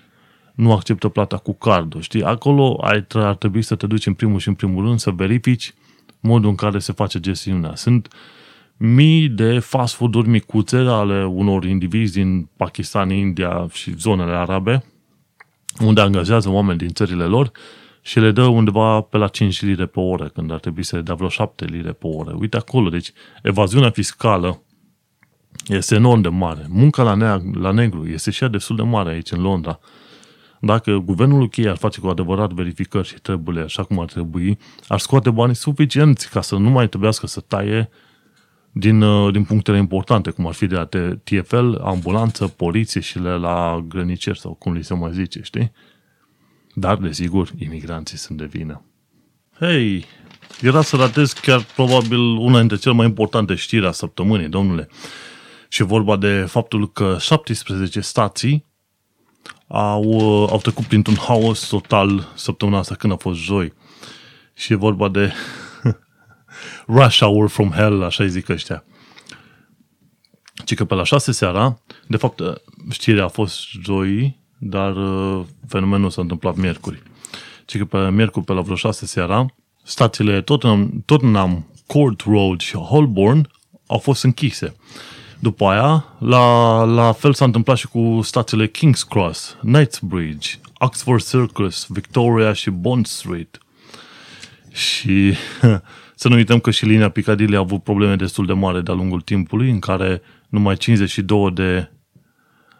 nu 0.53 0.71
acceptă 0.71 1.07
plata 1.07 1.37
cu 1.37 1.53
cardul, 1.53 2.01
știi? 2.01 2.23
Acolo 2.23 2.79
ai, 2.81 3.05
ar 3.13 3.35
trebui 3.35 3.61
să 3.61 3.75
te 3.75 3.87
duci 3.87 4.05
în 4.05 4.13
primul 4.13 4.39
și 4.39 4.47
în 4.47 4.53
primul 4.53 4.85
rând 4.85 4.99
să 4.99 5.11
verifici 5.11 5.73
modul 6.19 6.49
în 6.49 6.55
care 6.55 6.79
se 6.79 6.91
face 6.91 7.19
gestiunea. 7.19 7.75
Sunt 7.75 8.07
mii 8.77 9.29
de 9.29 9.59
fast 9.59 9.93
food-uri 9.93 10.27
micuțe 10.27 10.77
ale 10.77 11.25
unor 11.25 11.65
indivizi 11.65 12.13
din 12.13 12.49
Pakistan, 12.57 13.09
India 13.09 13.67
și 13.71 13.97
zonele 13.97 14.31
arabe, 14.31 14.83
unde 15.79 16.01
angajează 16.01 16.49
oameni 16.49 16.77
din 16.77 16.89
țările 16.89 17.23
lor 17.23 17.51
și 18.01 18.19
le 18.19 18.31
dă 18.31 18.43
undeva 18.43 19.01
pe 19.01 19.17
la 19.17 19.27
5 19.27 19.61
lire 19.61 19.85
pe 19.85 19.99
oră, 19.99 20.27
când 20.27 20.51
ar 20.51 20.59
trebui 20.59 20.83
să 20.83 20.95
le 20.95 21.01
dea 21.01 21.15
vreo 21.15 21.29
7 21.29 21.65
lire 21.65 21.91
pe 21.91 22.07
oră. 22.07 22.35
Uite 22.39 22.57
acolo, 22.57 22.89
deci 22.89 23.11
evaziunea 23.41 23.89
fiscală 23.89 24.61
este 25.67 25.95
enorm 25.95 26.21
de 26.21 26.29
mare. 26.29 26.65
Munca 26.69 27.03
la, 27.03 27.13
ne- 27.13 27.59
la 27.59 27.71
negru 27.71 28.07
este 28.07 28.31
și 28.31 28.43
ea 28.43 28.49
destul 28.49 28.75
de 28.75 28.81
mare 28.81 29.09
aici 29.09 29.31
în 29.31 29.41
Londra. 29.41 29.79
Dacă 30.67 30.91
guvernul 30.97 31.41
UK 31.41 31.65
ar 31.65 31.75
face 31.75 31.99
cu 31.99 32.07
adevărat 32.07 32.51
verificări 32.51 33.07
și 33.07 33.13
trebuie 33.13 33.63
așa 33.63 33.83
cum 33.83 33.99
ar 33.99 34.05
trebui, 34.05 34.57
ar 34.87 34.99
scoate 34.99 35.29
banii 35.29 35.55
suficienți 35.55 36.29
ca 36.29 36.41
să 36.41 36.55
nu 36.55 36.69
mai 36.69 36.87
trebuiască 36.87 37.27
să 37.27 37.39
taie 37.39 37.89
din, 38.71 39.01
uh, 39.01 39.33
din 39.33 39.43
punctele 39.43 39.77
importante, 39.77 40.29
cum 40.29 40.47
ar 40.47 40.53
fi 40.53 40.65
de 40.65 40.75
la 40.75 40.85
TFL, 41.23 41.73
ambulanță, 41.83 42.47
poliție 42.47 43.01
și 43.01 43.19
le 43.19 43.37
la 43.37 43.85
grăniceri 43.87 44.39
sau 44.39 44.53
cum 44.53 44.73
li 44.73 44.83
se 44.83 44.93
mai 44.93 45.13
zice, 45.13 45.39
știi? 45.43 45.71
Dar, 46.73 46.97
desigur, 46.97 47.49
imigranții 47.57 48.17
sunt 48.17 48.37
de 48.37 48.45
vină. 48.45 48.81
Hei, 49.59 50.05
era 50.61 50.81
să 50.81 50.95
ratez 50.95 51.31
chiar 51.31 51.65
probabil 51.75 52.19
una 52.19 52.59
dintre 52.59 52.77
cele 52.77 52.95
mai 52.95 53.05
importante 53.05 53.55
știri 53.55 53.87
a 53.87 53.91
săptămânii, 53.91 54.47
domnule. 54.47 54.87
Și 55.67 55.83
vorba 55.83 56.15
de 56.15 56.45
faptul 56.47 56.91
că 56.91 57.17
17 57.19 57.99
stații 57.99 58.66
au, 59.67 60.03
uh, 60.03 60.49
au 60.51 60.59
trecut 60.61 60.85
printr-un 60.85 61.15
haos 61.15 61.67
total 61.67 62.31
săptămâna 62.35 62.77
asta 62.77 62.95
când 62.95 63.13
a 63.13 63.15
fost 63.15 63.39
joi. 63.39 63.73
Și 64.53 64.73
e 64.73 64.75
vorba 64.75 65.07
de 65.07 65.31
rush 66.97 67.17
hour 67.17 67.49
from 67.49 67.71
hell, 67.71 68.03
așa 68.03 68.23
îi 68.23 68.29
zic 68.29 68.49
ăștia. 68.49 68.83
Ci 70.65 70.75
că 70.75 70.85
pe 70.85 70.95
la 70.95 71.03
6 71.03 71.31
seara, 71.31 71.81
de 72.07 72.17
fapt 72.17 72.41
știrea 72.89 73.23
a 73.23 73.27
fost 73.27 73.67
joi, 73.83 74.39
dar 74.57 74.95
uh, 74.95 75.45
fenomenul 75.67 76.09
s-a 76.09 76.21
întâmplat 76.21 76.55
miercuri. 76.55 77.01
Ci 77.65 77.77
că 77.77 77.85
pe 77.85 78.09
miercuri, 78.09 78.45
pe 78.45 78.53
la 78.53 78.61
vreo 78.61 78.75
6 78.75 79.05
seara, 79.05 79.45
stațiile 79.83 80.41
Tottenham, 80.41 81.03
Tottenham 81.05 81.67
Court 81.87 82.21
Road 82.21 82.59
și 82.59 82.75
Holborn 82.75 83.49
au 83.87 83.97
fost 83.97 84.23
închise. 84.23 84.75
După 85.39 85.65
aia, 85.65 86.05
la, 86.19 86.83
la 86.83 87.11
fel 87.11 87.33
s-a 87.33 87.45
întâmplat 87.45 87.77
și 87.77 87.87
cu 87.87 88.19
stațiile 88.23 88.67
King's 88.67 89.07
Cross, 89.09 89.57
Knightsbridge, 89.59 90.49
Oxford 90.77 91.23
Circus, 91.23 91.85
Victoria 91.89 92.53
și 92.53 92.69
Bond 92.69 93.05
Street. 93.05 93.57
Și 94.71 95.33
să 96.15 96.27
nu 96.27 96.35
uităm 96.35 96.59
că 96.59 96.71
și 96.71 96.85
linia 96.85 97.09
Piccadilly 97.09 97.55
a 97.55 97.59
avut 97.59 97.83
probleme 97.83 98.15
destul 98.15 98.45
de 98.45 98.53
mari 98.53 98.83
de-a 98.83 98.93
lungul 98.93 99.21
timpului, 99.21 99.69
în 99.69 99.79
care 99.79 100.21
numai 100.49 100.75
52 100.75 101.51
de 101.51 101.91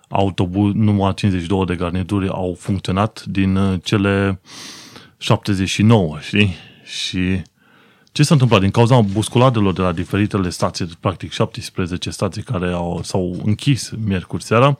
autobuz, 0.07 0.73
numai 0.73 1.13
52 1.13 1.65
de 1.65 1.75
garnituri 1.75 2.29
au 2.29 2.55
funcționat 2.59 3.23
din 3.25 3.55
uh, 3.55 3.79
cele 3.83 4.41
79, 5.17 6.17
știi? 6.19 6.55
Și 6.83 7.41
ce 8.17 8.23
s-a 8.23 8.33
întâmplat? 8.33 8.61
Din 8.61 8.71
cauza 8.71 9.01
busculadelor 9.01 9.73
de 9.73 9.81
la 9.81 9.91
diferitele 9.91 10.49
stații, 10.49 10.85
practic 10.99 11.31
17 11.31 12.09
stații 12.09 12.43
care 12.43 12.71
au, 12.71 12.99
s-au 13.03 13.41
închis 13.45 13.91
miercuri 14.05 14.43
seara, 14.43 14.77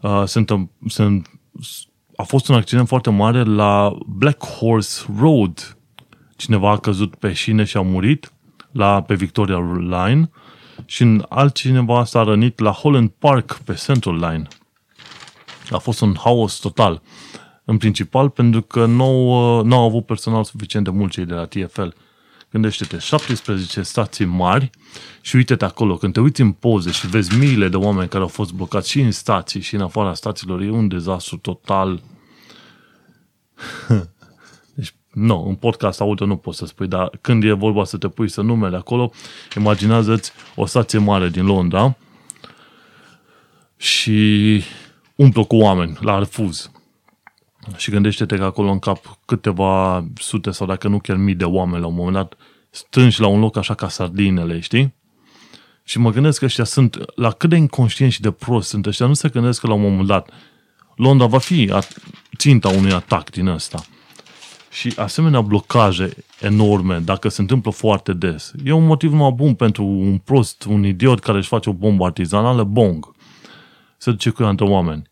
uh, 0.00 0.22
sunt, 0.26 0.50
sunt, 0.86 1.30
a 2.16 2.22
fost 2.22 2.48
un 2.48 2.54
accident 2.54 2.88
foarte 2.88 3.10
mare 3.10 3.42
la 3.42 3.96
Black 4.06 4.44
Horse 4.44 5.04
Road. 5.18 5.76
Cineva 6.36 6.70
a 6.70 6.78
căzut 6.78 7.14
pe 7.14 7.32
șine 7.32 7.64
și 7.64 7.76
a 7.76 7.80
murit 7.80 8.32
la, 8.72 9.02
pe 9.02 9.14
Victoria 9.14 9.58
Line 9.78 10.30
și 10.84 11.02
în 11.02 11.24
altcineva 11.28 12.04
s-a 12.04 12.22
rănit 12.22 12.58
la 12.58 12.70
Holland 12.70 13.10
Park 13.18 13.60
pe 13.64 13.74
Central 13.84 14.14
Line. 14.14 14.48
A 15.70 15.78
fost 15.78 16.00
un 16.00 16.16
haos 16.18 16.54
total. 16.54 17.02
În 17.64 17.76
principal 17.76 18.28
pentru 18.28 18.62
că 18.62 18.86
nu, 18.86 19.08
uh, 19.58 19.64
nu 19.64 19.76
au 19.76 19.84
avut 19.84 20.06
personal 20.06 20.44
suficient 20.44 20.84
de 20.84 20.90
mult 20.90 21.12
cei 21.12 21.24
de 21.24 21.34
la 21.34 21.44
TFL. 21.44 21.88
Gândește-te, 22.52 22.98
17 22.98 23.82
stații 23.82 24.24
mari 24.24 24.70
și 25.20 25.36
uite-te 25.36 25.64
acolo, 25.64 25.96
când 25.96 26.12
te 26.12 26.20
uiți 26.20 26.40
în 26.40 26.52
poze 26.52 26.90
și 26.90 27.06
vezi 27.06 27.36
miile 27.36 27.68
de 27.68 27.76
oameni 27.76 28.08
care 28.08 28.22
au 28.22 28.28
fost 28.28 28.52
blocați 28.52 28.90
și 28.90 29.00
în 29.00 29.10
stații 29.10 29.60
și 29.60 29.74
în 29.74 29.80
afara 29.80 30.14
stațiilor, 30.14 30.60
e 30.60 30.70
un 30.70 30.88
dezastru 30.88 31.36
total. 31.36 32.02
Deci, 34.74 34.94
nu, 35.12 35.48
în 35.48 35.54
podcast 35.54 36.00
audio 36.00 36.26
nu 36.26 36.36
poți 36.36 36.58
să 36.58 36.66
spui, 36.66 36.86
dar 36.86 37.10
când 37.20 37.44
e 37.44 37.52
vorba 37.52 37.84
să 37.84 37.96
te 37.96 38.08
pui 38.08 38.28
să 38.28 38.40
numele 38.40 38.76
acolo, 38.76 39.12
imaginează-ți 39.56 40.32
o 40.54 40.66
stație 40.66 40.98
mare 40.98 41.28
din 41.28 41.44
Londra 41.44 41.96
și 43.76 44.62
umplă 45.14 45.44
cu 45.44 45.56
oameni 45.56 45.98
la 46.00 46.18
refuz. 46.18 46.70
Și 47.76 47.90
gândește-te 47.90 48.36
că 48.36 48.44
acolo 48.44 48.70
în 48.70 48.78
cap 48.78 49.18
câteva 49.24 50.04
sute 50.14 50.50
sau 50.50 50.66
dacă 50.66 50.88
nu 50.88 50.98
chiar 50.98 51.16
mii 51.16 51.34
de 51.34 51.44
oameni 51.44 51.80
la 51.80 51.86
un 51.86 51.94
moment 51.94 52.14
dat 52.14 52.34
strângi 52.70 53.20
la 53.20 53.26
un 53.26 53.40
loc 53.40 53.56
așa 53.56 53.74
ca 53.74 53.88
sardinele, 53.88 54.60
știi? 54.60 54.94
Și 55.84 55.98
mă 55.98 56.10
gândesc 56.10 56.38
că 56.38 56.44
ăștia 56.44 56.64
sunt, 56.64 56.96
la 57.14 57.30
cât 57.30 57.50
de 57.50 57.56
inconștienți 57.56 58.14
și 58.14 58.20
de 58.20 58.30
prost 58.30 58.68
sunt 58.68 58.86
ăștia, 58.86 59.06
nu 59.06 59.14
se 59.14 59.28
gândesc 59.28 59.60
că 59.60 59.66
la 59.66 59.74
un 59.74 59.80
moment 59.80 60.06
dat 60.06 60.30
Londra 60.96 61.26
va 61.26 61.38
fi 61.38 61.72
ținta 62.36 62.68
unui 62.68 62.92
atac 62.92 63.30
din 63.30 63.46
ăsta. 63.46 63.84
Și 64.70 64.92
asemenea 64.96 65.40
blocaje 65.40 66.14
enorme, 66.40 66.98
dacă 66.98 67.28
se 67.28 67.40
întâmplă 67.40 67.70
foarte 67.70 68.12
des, 68.12 68.52
e 68.64 68.72
un 68.72 68.86
motiv 68.86 69.12
mai 69.12 69.30
bun 69.30 69.54
pentru 69.54 69.84
un 69.84 70.18
prost, 70.18 70.64
un 70.64 70.84
idiot 70.84 71.20
care 71.20 71.38
își 71.38 71.48
face 71.48 71.68
o 71.68 71.72
bombă 71.72 72.04
artizanală, 72.04 72.64
bong. 72.64 73.14
Se 73.96 74.10
duce 74.10 74.30
cu 74.30 74.42
ea 74.42 74.48
între 74.48 74.66
oameni. 74.66 75.10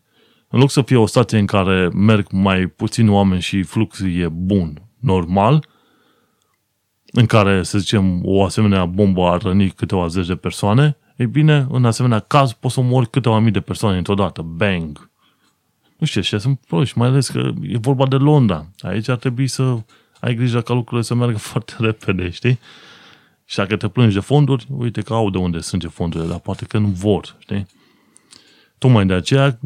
În 0.51 0.59
loc 0.59 0.71
să 0.71 0.81
fie 0.81 0.97
o 0.97 1.05
stație 1.05 1.37
în 1.37 1.45
care 1.45 1.89
merg 1.93 2.31
mai 2.31 2.67
puțini 2.67 3.09
oameni 3.09 3.41
și 3.41 3.63
fluxul 3.63 4.15
e 4.15 4.27
bun, 4.27 4.81
normal, 4.99 5.67
în 7.11 7.25
care, 7.25 7.63
să 7.63 7.77
zicem, 7.77 8.21
o 8.25 8.43
asemenea 8.43 8.85
bombă 8.85 9.27
ar 9.27 9.41
răni 9.41 9.69
câteva 9.69 10.07
zeci 10.07 10.27
de 10.27 10.35
persoane, 10.35 10.97
ei 11.15 11.27
bine, 11.27 11.67
în 11.69 11.85
asemenea 11.85 12.19
caz 12.19 12.53
poți 12.53 12.73
să 12.73 12.81
mori 12.81 13.09
câteva 13.09 13.39
mii 13.39 13.51
de 13.51 13.59
persoane 13.59 13.97
într-o 13.97 14.13
dată. 14.13 14.41
Bang! 14.41 15.09
Nu 15.97 16.05
știu, 16.05 16.21
și 16.21 16.39
sunt 16.39 16.59
proști, 16.67 16.97
mai 16.97 17.07
ales 17.07 17.29
că 17.29 17.51
e 17.61 17.77
vorba 17.77 18.07
de 18.07 18.15
Londra. 18.15 18.65
Aici 18.79 19.07
ar 19.07 19.17
trebui 19.17 19.47
să 19.47 19.77
ai 20.19 20.35
grijă 20.35 20.61
ca 20.61 20.73
lucrurile 20.73 21.01
să 21.01 21.15
meargă 21.15 21.37
foarte 21.51 21.73
repede, 21.79 22.29
știi? 22.29 22.59
Și 23.45 23.57
dacă 23.57 23.75
te 23.75 23.87
plângi 23.87 24.13
de 24.13 24.19
fonduri, 24.19 24.67
uite 24.77 25.01
că 25.01 25.13
au 25.13 25.29
de 25.29 25.37
unde 25.37 25.59
sunt 25.59 25.89
fondurile, 25.93 26.29
dar 26.29 26.39
poate 26.39 26.65
că 26.65 26.77
nu 26.77 26.87
vor, 26.87 27.35
știi? 27.39 27.67
Tocmai 28.77 29.05
de 29.05 29.13
aceea 29.13 29.59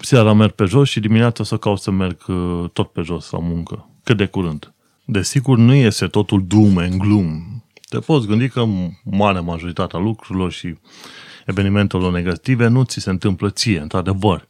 seara 0.00 0.32
merg 0.32 0.52
pe 0.52 0.64
jos 0.64 0.88
și 0.88 1.00
dimineața 1.00 1.44
să 1.44 1.56
caut 1.56 1.78
să 1.78 1.90
merg 1.90 2.24
uh, 2.28 2.70
tot 2.72 2.92
pe 2.92 3.00
jos 3.02 3.30
la 3.30 3.38
muncă. 3.38 3.88
Cât 4.04 4.16
de 4.16 4.26
curând. 4.26 4.72
Desigur, 5.04 5.58
nu 5.58 5.74
este 5.74 6.06
totul 6.06 6.44
doom 6.46 6.78
and 6.78 7.00
gloom. 7.00 7.42
Te 7.88 7.98
poți 7.98 8.26
gândi 8.26 8.48
că 8.48 8.64
marea 9.04 9.40
majoritatea 9.40 9.98
lucrurilor 9.98 10.52
și 10.52 10.74
evenimentelor 11.46 12.12
negative 12.12 12.66
nu 12.66 12.82
ți 12.82 13.00
se 13.00 13.10
întâmplă 13.10 13.50
ție, 13.50 13.80
într-adevăr. 13.80 14.46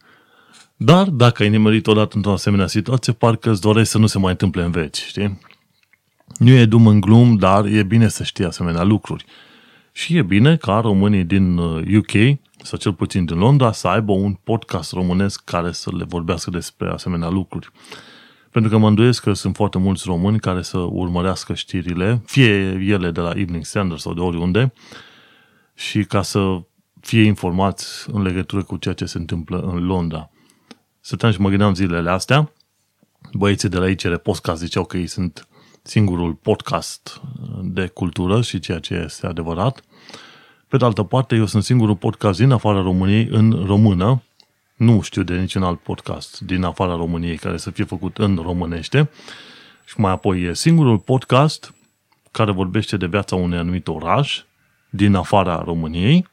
Dar, 0.77 1.09
dacă 1.09 1.43
ai 1.43 1.49
nimerit 1.49 1.87
odată 1.87 2.17
într-o 2.17 2.33
asemenea 2.33 2.67
situație, 2.67 3.13
parcă 3.13 3.51
îți 3.51 3.61
dorești 3.61 3.91
să 3.91 3.99
nu 3.99 4.07
se 4.07 4.19
mai 4.19 4.31
întâmple 4.31 4.63
în 4.63 4.71
veci, 4.71 4.97
știi? 4.97 5.39
Nu 6.39 6.51
e 6.51 6.65
doom 6.65 6.87
and 6.87 7.01
gloom, 7.01 7.37
dar 7.37 7.65
e 7.65 7.83
bine 7.83 8.09
să 8.09 8.23
știi 8.23 8.45
asemenea 8.45 8.83
lucruri. 8.83 9.25
Și 9.93 10.17
e 10.17 10.23
bine 10.23 10.57
ca 10.57 10.81
românii 10.81 11.25
din 11.25 11.57
UK 11.57 12.13
uh, 12.15 12.37
sau 12.63 12.79
cel 12.79 12.93
puțin 12.93 13.25
din 13.25 13.39
Londra, 13.39 13.73
să 13.73 13.89
aibă 13.89 14.13
un 14.13 14.35
podcast 14.35 14.93
românesc 14.93 15.45
care 15.45 15.73
să 15.73 15.91
le 15.97 16.05
vorbească 16.05 16.51
despre 16.51 16.89
asemenea 16.89 17.29
lucruri. 17.29 17.71
Pentru 18.51 18.71
că 18.71 18.79
mă 18.79 18.89
îndoiesc 18.89 19.23
că 19.23 19.33
sunt 19.33 19.57
foarte 19.57 19.79
mulți 19.79 20.03
români 20.07 20.41
care 20.41 20.63
să 20.63 20.79
urmărească 20.79 21.55
știrile, 21.55 22.23
fie 22.27 22.55
ele 22.89 23.11
de 23.11 23.21
la 23.21 23.31
Evening 23.31 23.65
Standard 23.65 24.01
sau 24.01 24.15
de 24.15 24.21
oriunde, 24.21 24.73
și 25.75 26.05
ca 26.05 26.23
să 26.23 26.63
fie 27.01 27.23
informați 27.23 28.11
în 28.11 28.23
legătură 28.23 28.63
cu 28.63 28.77
ceea 28.77 28.95
ce 28.95 29.05
se 29.05 29.19
întâmplă 29.19 29.61
în 29.61 29.87
Londra. 29.87 30.31
Stăteam 31.01 31.33
și 31.33 31.41
mă 31.41 31.49
gândeam 31.49 31.75
zilele 31.75 32.11
astea, 32.11 32.53
băieții 33.33 33.69
de 33.69 33.79
la 33.79 33.89
ICR 33.89 34.15
Podcast 34.15 34.61
ziceau 34.61 34.85
că 34.85 34.97
ei 34.97 35.07
sunt 35.07 35.49
singurul 35.83 36.35
podcast 36.35 37.21
de 37.63 37.87
cultură 37.87 38.43
și 38.43 38.61
ceea 38.61 38.79
ce 38.79 38.95
este 38.95 39.27
adevărat, 39.27 39.83
pe 40.69 40.77
de 40.77 40.85
altă 40.85 41.03
parte, 41.03 41.35
eu 41.35 41.47
sunt 41.47 41.63
singurul 41.63 41.97
podcast 41.97 42.39
din 42.39 42.51
afara 42.51 42.81
României 42.81 43.29
în 43.31 43.65
română. 43.67 44.23
Nu 44.77 45.01
știu 45.01 45.23
de 45.23 45.39
niciun 45.39 45.63
alt 45.63 45.81
podcast 45.81 46.41
din 46.41 46.65
afara 46.65 46.97
României 46.97 47.37
care 47.37 47.57
să 47.57 47.71
fie 47.71 47.85
făcut 47.85 48.19
în 48.19 48.39
românește. 48.43 49.11
Și 49.85 50.01
mai 50.01 50.13
apoi 50.13 50.43
e 50.43 50.55
singurul 50.55 50.99
podcast 50.99 51.75
care 52.31 52.53
vorbește 52.53 52.97
de 52.97 53.07
viața 53.07 53.37
unui 53.37 53.59
anumit 53.59 53.89
oraș 53.89 54.43
din 54.91 55.15
afara 55.15 55.63
României. 55.65 56.27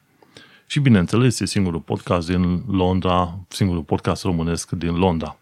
Și 0.66 0.80
bineînțeles, 0.80 1.40
e 1.40 1.46
singurul 1.46 1.80
podcast 1.80 2.28
din 2.28 2.62
Londra, 2.70 3.38
singurul 3.48 3.82
podcast 3.82 4.22
românesc 4.22 4.70
din 4.70 4.94
Londra. 4.94 5.36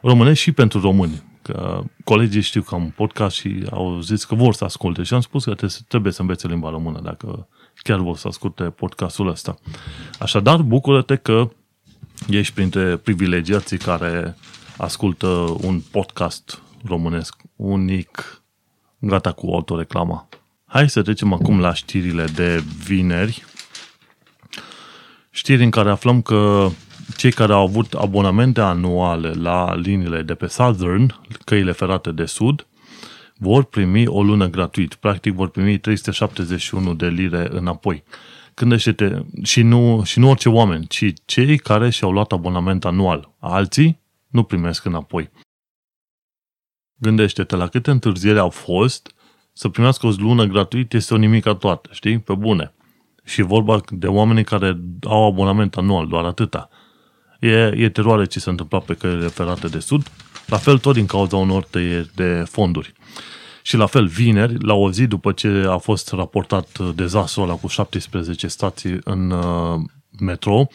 Românesc 0.00 0.40
și 0.40 0.52
pentru 0.52 0.80
români. 0.80 1.22
Că 1.42 1.82
colegii 2.04 2.40
știu 2.40 2.62
că 2.62 2.74
am 2.74 2.82
un 2.82 2.92
podcast 2.96 3.36
și 3.36 3.66
au 3.70 4.00
zis 4.00 4.24
că 4.24 4.34
vor 4.34 4.54
să 4.54 4.64
asculte 4.64 5.02
și 5.02 5.14
am 5.14 5.20
spus 5.20 5.44
că 5.44 5.54
trebuie 5.88 6.12
să 6.12 6.20
învețe 6.20 6.46
limba 6.46 6.70
română 6.70 7.00
dacă 7.02 7.48
chiar 7.88 8.00
vor 8.00 8.16
să 8.16 8.28
asculte 8.28 8.64
podcastul 8.64 9.28
ăsta. 9.28 9.58
Așadar, 10.18 10.62
bucură-te 10.62 11.16
că 11.16 11.50
ești 12.28 12.54
printre 12.54 12.96
privilegiații 12.96 13.78
care 13.78 14.36
ascultă 14.76 15.26
un 15.60 15.80
podcast 15.90 16.62
românesc 16.84 17.36
unic, 17.56 18.42
gata 18.98 19.32
cu 19.32 19.46
autoreclama. 19.46 20.28
Hai 20.64 20.90
să 20.90 21.02
trecem 21.02 21.32
acum 21.32 21.60
la 21.60 21.74
știrile 21.74 22.24
de 22.24 22.62
vineri. 22.84 23.44
Știri 25.30 25.64
în 25.64 25.70
care 25.70 25.90
aflăm 25.90 26.22
că 26.22 26.68
cei 27.16 27.32
care 27.32 27.52
au 27.52 27.62
avut 27.62 27.92
abonamente 27.92 28.60
anuale 28.60 29.30
la 29.30 29.74
liniile 29.74 30.22
de 30.22 30.34
pe 30.34 30.46
Southern, 30.46 31.20
căile 31.44 31.72
ferate 31.72 32.12
de 32.12 32.24
sud, 32.24 32.66
vor 33.38 33.64
primi 33.64 34.06
o 34.06 34.22
lună 34.22 34.46
gratuit. 34.46 34.94
Practic 34.94 35.34
vor 35.34 35.48
primi 35.48 35.78
371 35.78 36.94
de 36.94 37.08
lire 37.08 37.48
înapoi. 37.50 38.02
Gândește-te, 38.54 39.22
și 39.42 39.62
nu, 39.62 40.02
și 40.04 40.18
nu 40.18 40.28
orice 40.28 40.48
oameni, 40.48 40.86
ci 40.86 41.12
cei 41.24 41.58
care 41.58 41.90
și-au 41.90 42.12
luat 42.12 42.32
abonament 42.32 42.84
anual. 42.84 43.34
Alții 43.38 44.00
nu 44.28 44.42
primesc 44.42 44.84
înapoi. 44.84 45.30
Gândește-te 46.94 47.56
la 47.56 47.66
câte 47.66 47.90
întârzieri 47.90 48.38
au 48.38 48.50
fost 48.50 49.12
să 49.52 49.68
primească 49.68 50.06
o 50.06 50.10
lună 50.16 50.44
gratuit 50.44 50.92
este 50.92 51.14
o 51.14 51.16
nimica 51.16 51.54
toată, 51.54 51.88
știi? 51.92 52.18
Pe 52.18 52.34
bune. 52.34 52.72
Și 53.24 53.42
vorba 53.42 53.80
de 53.90 54.06
oameni 54.06 54.44
care 54.44 54.80
au 55.02 55.26
abonament 55.26 55.76
anual, 55.76 56.06
doar 56.06 56.24
atâta. 56.24 56.68
E, 57.40 57.72
e 57.76 57.88
teroare 57.88 58.24
ce 58.24 58.40
se 58.40 58.50
întâmpla 58.50 58.78
pe 58.78 58.94
căile 58.94 59.26
ferate 59.26 59.68
de 59.68 59.78
sud, 59.78 60.10
la 60.46 60.56
fel 60.56 60.78
tot 60.78 60.94
din 60.94 61.06
cauza 61.06 61.36
unor 61.36 61.64
tăieri 61.64 62.10
de 62.14 62.44
fonduri. 62.46 62.92
Și 63.68 63.76
la 63.76 63.86
fel, 63.86 64.06
vineri, 64.06 64.64
la 64.64 64.74
o 64.74 64.90
zi 64.90 65.06
după 65.06 65.32
ce 65.32 65.64
a 65.68 65.78
fost 65.78 66.12
raportat 66.12 66.78
dezastrul 66.94 67.44
ăla 67.44 67.54
cu 67.54 67.66
17 67.66 68.46
stații 68.46 68.98
în 69.04 69.30
uh, 69.30 69.80
metro, 70.20 70.66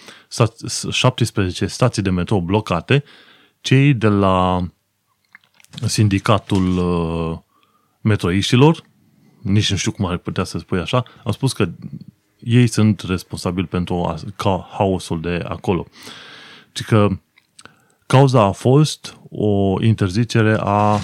17 0.89 1.65
stații 1.65 2.01
de 2.01 2.09
metro 2.09 2.41
blocate, 2.41 3.03
cei 3.61 3.93
de 3.93 4.07
la 4.07 4.67
sindicatul 5.85 6.77
uh, 6.77 7.37
metroiștilor, 8.01 8.83
nici 9.41 9.71
nu 9.71 9.77
știu 9.77 9.91
cum 9.91 10.05
ar 10.05 10.17
putea 10.17 10.43
să 10.43 10.57
spui 10.57 10.79
așa, 10.79 11.03
au 11.23 11.31
spus 11.31 11.53
că 11.53 11.69
ei 12.39 12.67
sunt 12.67 13.01
responsabili 13.01 13.67
pentru 13.67 14.15
ca 14.35 14.69
haosul 14.71 15.21
de 15.21 15.43
acolo. 15.47 15.87
Și 16.73 16.83
că 16.83 17.07
cauza 18.05 18.41
a 18.41 18.51
fost 18.51 19.17
o 19.29 19.83
interzicere 19.83 20.57
a 20.59 20.99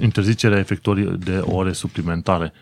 interzicerea 0.00 0.58
efectuării 0.58 1.04
de 1.04 1.38
ore 1.38 1.72
suplimentare. 1.72 2.52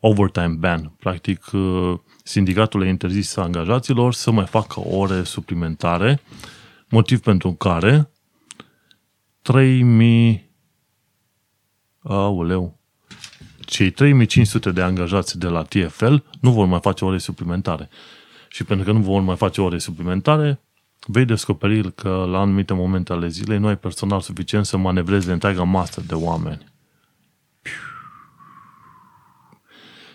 Overtime 0.00 0.54
ban. 0.58 0.92
Practic, 0.98 1.50
uh, 1.52 1.98
sindicatul 2.22 2.82
a 2.82 2.86
interzis 2.86 3.36
angajaților 3.36 4.12
să 4.12 4.30
mai 4.30 4.46
facă 4.46 4.80
ore 4.80 5.22
suplimentare, 5.22 6.20
motiv 6.88 7.20
pentru 7.20 7.52
care 7.52 8.10
3000 9.42 10.52
Aoleu. 12.02 12.78
Cei 13.60 13.90
3500 13.90 14.70
de 14.70 14.82
angajați 14.82 15.38
de 15.38 15.46
la 15.46 15.62
TFL 15.62 16.14
nu 16.40 16.50
vor 16.50 16.66
mai 16.66 16.80
face 16.80 17.04
ore 17.04 17.18
suplimentare. 17.18 17.88
Și 18.48 18.64
pentru 18.64 18.86
că 18.86 18.92
nu 18.92 18.98
vor 18.98 19.22
mai 19.22 19.36
face 19.36 19.60
ore 19.60 19.78
suplimentare, 19.78 20.60
vei 21.06 21.24
descoperi 21.24 21.92
că 21.94 22.26
la 22.30 22.40
anumite 22.40 22.74
momente 22.74 23.12
ale 23.12 23.28
zilei 23.28 23.58
nu 23.58 23.66
ai 23.66 23.78
personal 23.78 24.20
suficient 24.20 24.66
să 24.66 24.76
manevreze 24.76 25.32
întreaga 25.32 25.62
masă 25.62 26.02
de 26.06 26.14
oameni. 26.14 26.72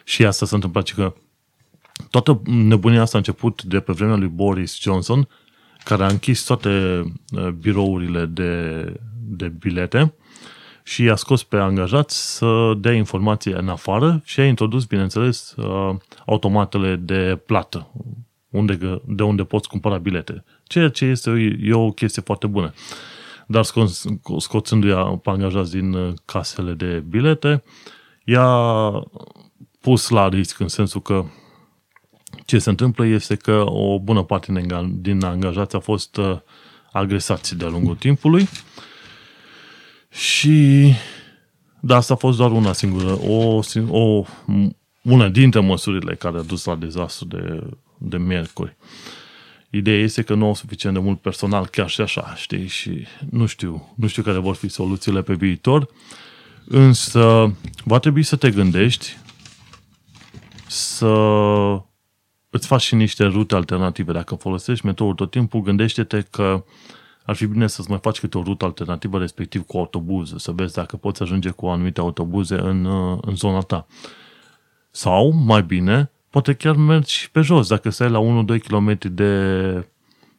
Și 0.03 0.25
asta 0.25 0.45
s-a 0.45 0.55
întâmplat 0.55 0.89
că 0.89 1.13
toată 2.09 2.41
nebunia 2.45 3.01
asta 3.01 3.15
a 3.15 3.19
început 3.19 3.63
de 3.63 3.79
pe 3.79 3.93
vremea 3.93 4.15
lui 4.15 4.27
Boris 4.27 4.79
Johnson, 4.79 5.27
care 5.83 6.03
a 6.03 6.07
închis 6.07 6.43
toate 6.43 6.69
uh, 7.31 7.47
birourile 7.47 8.25
de, 8.25 8.83
de 9.19 9.47
bilete 9.47 10.13
și 10.83 11.03
i-a 11.03 11.15
scos 11.15 11.43
pe 11.43 11.57
angajați 11.57 12.35
să 12.35 12.73
dea 12.77 12.93
informații 12.93 13.51
în 13.51 13.69
afară 13.69 14.21
și 14.23 14.39
a 14.39 14.45
introdus, 14.45 14.85
bineînțeles, 14.85 15.55
uh, 15.57 15.95
automatele 16.25 16.95
de 16.95 17.41
plată, 17.45 17.91
unde, 18.49 19.01
de 19.05 19.23
unde 19.23 19.43
poți 19.43 19.69
cumpăra 19.69 19.97
bilete. 19.97 20.43
Ceea 20.69 20.89
ce 20.89 21.05
este 21.05 21.57
e 21.61 21.73
o 21.73 21.91
chestie 21.91 22.21
foarte 22.21 22.47
bună. 22.47 22.73
Dar 23.47 23.65
scoțându-i 24.37 25.19
pe 25.23 25.29
angajați 25.29 25.71
din 25.71 25.93
uh, 25.93 26.13
casele 26.25 26.73
de 26.73 27.03
bilete, 27.07 27.63
i-a 28.25 28.91
pus 29.81 30.09
la 30.09 30.27
risc 30.27 30.59
în 30.59 30.67
sensul 30.67 31.01
că 31.01 31.25
ce 32.45 32.59
se 32.59 32.69
întâmplă 32.69 33.05
este 33.05 33.35
că 33.35 33.63
o 33.65 33.99
bună 33.99 34.23
parte 34.23 34.65
din 34.93 35.23
angajați 35.23 35.75
a 35.75 35.79
fost 35.79 36.17
uh, 36.17 36.37
agresați 36.91 37.57
de-a 37.57 37.67
lungul 37.67 37.95
timpului 37.95 38.47
și 40.09 40.93
da, 41.79 41.95
asta 41.95 42.13
a 42.13 42.17
fost 42.17 42.37
doar 42.37 42.51
una 42.51 42.73
singură, 42.73 43.19
o, 43.27 43.61
o, 43.89 44.23
una 45.01 45.29
dintre 45.29 45.59
măsurile 45.59 46.15
care 46.15 46.37
a 46.37 46.41
dus 46.41 46.65
la 46.65 46.75
dezastru 46.75 47.25
de, 47.25 47.69
de 47.97 48.17
miercuri. 48.17 48.77
Ideea 49.69 49.99
este 49.99 50.21
că 50.21 50.33
nu 50.33 50.45
au 50.45 50.55
suficient 50.55 50.95
de 50.95 51.01
mult 51.01 51.21
personal 51.21 51.67
chiar 51.67 51.89
și 51.89 52.01
așa, 52.01 52.35
știi, 52.35 52.67
și 52.67 53.07
nu 53.29 53.45
știu, 53.45 53.93
nu 53.95 54.07
știu 54.07 54.23
care 54.23 54.37
vor 54.37 54.55
fi 54.55 54.67
soluțiile 54.67 55.21
pe 55.21 55.33
viitor, 55.33 55.89
însă 56.65 57.53
va 57.83 57.99
trebui 57.99 58.23
să 58.23 58.35
te 58.35 58.49
gândești 58.49 59.17
să 60.67 61.13
îți 62.49 62.67
faci 62.67 62.81
și 62.81 62.95
niște 62.95 63.23
rute 63.23 63.55
alternative. 63.55 64.11
Dacă 64.11 64.35
folosești 64.35 64.85
metroul 64.85 65.13
tot 65.13 65.31
timpul, 65.31 65.61
gândește-te 65.61 66.21
că 66.21 66.43
uh, 66.43 66.61
ar 67.29 67.35
fi 67.35 67.45
bine 67.45 67.67
să-ți 67.67 67.89
mai 67.89 67.99
faci 68.01 68.19
câte 68.19 68.37
o 68.37 68.43
rută 68.43 68.65
alternativă, 68.65 69.17
respectiv 69.17 69.65
cu 69.65 69.77
autobuze, 69.77 70.37
să 70.37 70.51
vezi 70.51 70.73
dacă 70.73 70.97
poți 70.97 71.21
ajunge 71.21 71.49
cu 71.49 71.67
anumite 71.67 71.99
autobuze 71.99 72.55
în, 72.55 72.85
uh, 72.85 73.17
în 73.21 73.35
zona 73.35 73.59
ta. 73.59 73.87
Sau, 74.91 75.31
mai 75.31 75.63
bine, 75.63 76.11
poate 76.29 76.53
chiar 76.53 76.75
mergi 76.75 77.29
pe 77.31 77.41
jos. 77.41 77.67
Dacă 77.67 77.89
stai 77.89 78.09
la 78.09 78.43
1-2 78.45 78.59
km 78.67 78.97
de 79.11 79.87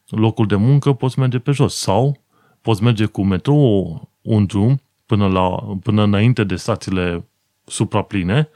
locul 0.07 0.47
de 0.47 0.57
muncă, 0.57 0.93
poți 0.93 1.19
merge 1.19 1.39
pe 1.39 1.51
jos. 1.53 1.77
Sau 1.77 2.23
poți 2.61 2.83
merge 2.83 3.05
cu 3.05 3.25
metrou 3.25 4.09
un 4.23 4.47
drum 4.47 4.83
până, 5.07 5.27
la, 5.27 5.77
până 5.83 6.03
înainte 6.03 6.45
de 6.45 6.57
stațiile 6.57 7.29
suprapline, 7.65 8.49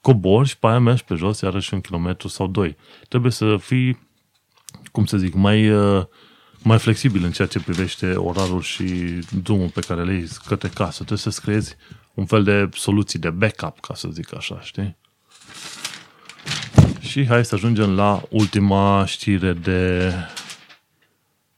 cobori 0.00 0.48
și 0.48 0.58
pe 0.58 0.66
aia 0.66 0.78
mergi 0.78 1.04
pe 1.04 1.14
jos, 1.14 1.40
iarăși 1.40 1.74
un 1.74 1.80
kilometru 1.80 2.28
sau 2.28 2.46
doi. 2.46 2.76
Trebuie 3.08 3.32
să 3.32 3.56
fii, 3.56 4.08
cum 4.92 5.04
să 5.04 5.16
zic, 5.16 5.34
mai 5.34 5.70
uh, 5.70 6.04
mai 6.62 6.78
flexibil 6.78 7.24
în 7.24 7.30
ceea 7.30 7.48
ce 7.48 7.60
privește 7.60 8.14
orarul 8.14 8.60
și 8.60 8.84
drumul 9.42 9.68
pe 9.68 9.80
care 9.80 10.04
le 10.04 10.12
iei 10.12 10.28
către 10.46 10.68
casă. 10.68 10.96
Trebuie 10.96 11.18
să-ți 11.18 11.40
creezi 11.40 11.76
un 12.14 12.26
fel 12.26 12.44
de 12.44 12.68
soluții 12.72 13.18
de 13.18 13.30
backup, 13.30 13.80
ca 13.80 13.94
să 13.94 14.08
zic 14.10 14.36
așa, 14.36 14.60
știi? 14.60 14.96
Și 17.00 17.26
hai 17.26 17.44
să 17.44 17.54
ajungem 17.54 17.94
la 17.94 18.22
ultima 18.28 19.04
știre 19.06 19.52
de 19.52 20.12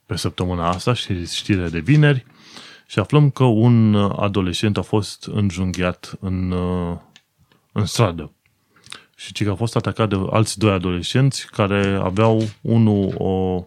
pe 0.07 0.16
săptămâna 0.16 0.68
asta, 0.68 0.95
știre 1.24 1.68
de 1.68 1.78
vineri, 1.78 2.26
și 2.87 2.99
aflăm 2.99 3.30
că 3.30 3.45
un 3.45 3.95
adolescent 4.16 4.76
a 4.76 4.82
fost 4.82 5.26
înjunghiat 5.26 6.16
în, 6.20 6.53
în 7.72 7.85
stradă. 7.85 8.32
Și 9.16 9.45
că 9.45 9.51
a 9.51 9.55
fost 9.55 9.76
atacat 9.76 10.09
de 10.09 10.16
alți 10.30 10.59
doi 10.59 10.72
adolescenți 10.72 11.47
care 11.47 11.99
aveau 12.03 12.43
unul 12.61 13.14
o 13.18 13.64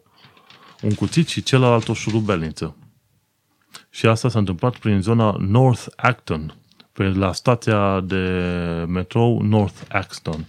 un 0.81 0.93
cuțit 0.95 1.27
și 1.27 1.43
celălalt 1.43 1.87
o 1.87 1.93
șurubelniță. 1.93 2.75
Și 3.89 4.05
asta 4.05 4.29
s-a 4.29 4.39
întâmplat 4.39 4.77
prin 4.77 5.01
zona 5.01 5.35
North 5.39 5.85
Acton, 5.95 6.55
pe 6.91 7.03
la 7.03 7.33
stația 7.33 7.99
de 7.99 8.23
metrou 8.87 9.41
North 9.41 9.81
Acton. 9.89 10.45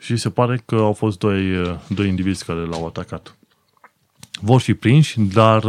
Și 0.00 0.16
se 0.16 0.30
pare 0.30 0.62
că 0.66 0.74
au 0.74 0.92
fost 0.92 1.18
doi, 1.18 1.78
doi 1.88 2.08
indivizi 2.08 2.44
care 2.44 2.58
l-au 2.58 2.86
atacat. 2.86 3.36
Vor 4.40 4.60
fi 4.60 4.74
prinși, 4.74 5.20
dar 5.20 5.64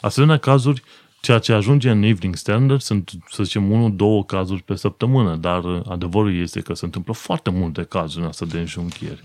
asemenea 0.00 0.36
cazuri, 0.36 0.82
ceea 1.20 1.38
ce 1.38 1.52
ajunge 1.52 1.90
în 1.90 2.02
Evening 2.02 2.36
Standard 2.36 2.80
sunt, 2.80 3.10
să 3.30 3.42
zicem, 3.42 3.70
unul, 3.70 3.96
două 3.96 4.24
cazuri 4.24 4.62
pe 4.62 4.74
săptămână, 4.74 5.36
dar 5.36 5.82
adevărul 5.88 6.36
este 6.36 6.60
că 6.60 6.74
se 6.74 6.84
întâmplă 6.84 7.12
foarte 7.12 7.50
multe 7.50 7.82
cazuri 7.82 8.22
în 8.22 8.28
asta 8.28 8.46
de 8.46 8.58
înjunchieri. 8.58 9.22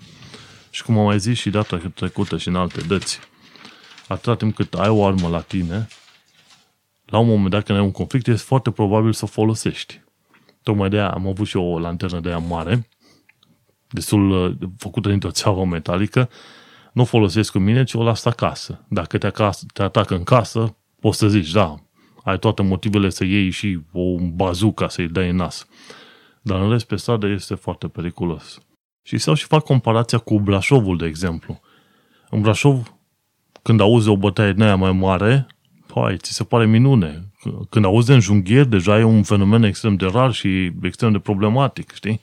Și 0.70 0.84
cum 0.84 0.98
am 0.98 1.06
mai 1.06 1.20
zis 1.20 1.38
și 1.38 1.50
data 1.50 1.82
trecută 1.94 2.38
și 2.38 2.48
în 2.48 2.56
alte 2.56 2.82
dăți, 2.82 3.20
atâta 4.08 4.36
timp 4.36 4.56
cât 4.56 4.74
ai 4.74 4.90
o 4.90 5.06
armă 5.06 5.28
la 5.28 5.42
tine, 5.42 5.88
la 7.06 7.18
un 7.18 7.28
moment 7.28 7.50
dat 7.50 7.64
când 7.64 7.78
ai 7.78 7.84
un 7.84 7.92
conflict, 7.92 8.28
este 8.28 8.46
foarte 8.46 8.72
probabil 8.72 9.14
să 9.14 9.24
o 9.24 9.28
folosești. 9.28 10.02
Tocmai 10.64 10.90
de 10.90 10.98
aia 10.98 11.10
am 11.10 11.28
avut 11.28 11.48
și 11.48 11.58
eu 11.58 11.64
o 11.64 11.80
lanternă 11.80 12.20
de 12.20 12.30
aia 12.30 12.38
mare, 12.38 12.88
destul 13.92 14.30
uh, 14.30 14.70
făcută 14.78 15.10
dintr-o 15.10 15.32
țeavă 15.32 15.66
metalică, 15.66 16.30
nu 16.94 17.02
o 17.02 17.06
folosesc 17.06 17.52
cu 17.52 17.60
mine, 17.60 17.84
ci 17.84 17.94
o 17.94 18.04
las 18.04 18.26
acasă. 18.26 18.86
Dacă 18.88 19.18
te, 19.18 19.28
acasă, 19.28 19.66
te 19.74 19.84
atacă 19.84 20.16
în 20.16 20.24
casă, 20.24 20.76
poți 21.00 21.18
să 21.18 21.28
zici, 21.28 21.52
da, 21.52 21.76
ai 22.24 22.40
toate 22.40 22.62
motivele 22.62 23.10
să 23.10 23.24
iei 23.24 23.50
și 23.50 23.80
o 23.92 24.16
bazuca 24.20 24.88
să-i 24.88 25.08
dai 25.08 25.30
în 25.30 25.36
nas. 25.36 25.68
Dar 26.42 26.62
în 26.62 26.70
rest, 26.70 26.86
pe 26.86 26.96
stradă 26.96 27.28
este 27.28 27.56
foarte 27.56 27.88
periculos. 27.88 28.62
Și 29.04 29.18
sau 29.18 29.34
și 29.34 29.46
fac 29.46 29.64
comparația 29.64 30.18
cu 30.18 30.40
Brașovul, 30.40 30.98
de 30.98 31.06
exemplu. 31.06 31.60
În 32.30 32.42
Brașov, 32.42 32.94
când 33.62 33.80
auzi 33.80 34.10
o 34.10 34.18
bătaie 34.18 34.54
din 34.54 34.62
aia 34.62 34.76
mai 34.76 34.92
mare, 34.92 35.48
hai, 35.96 36.18
ți 36.18 36.34
se 36.34 36.44
pare 36.44 36.66
minune. 36.66 37.32
Când 37.70 37.86
auzi 37.86 38.08
de 38.08 38.14
înjunghieri, 38.14 38.70
deja 38.70 39.00
e 39.00 39.04
un 39.04 39.24
fenomen 39.24 39.64
extrem 39.64 39.96
de 39.96 40.06
rar 40.06 40.32
și 40.32 40.72
extrem 40.82 41.12
de 41.12 41.20
problematic, 41.20 41.94
știi? 41.94 42.22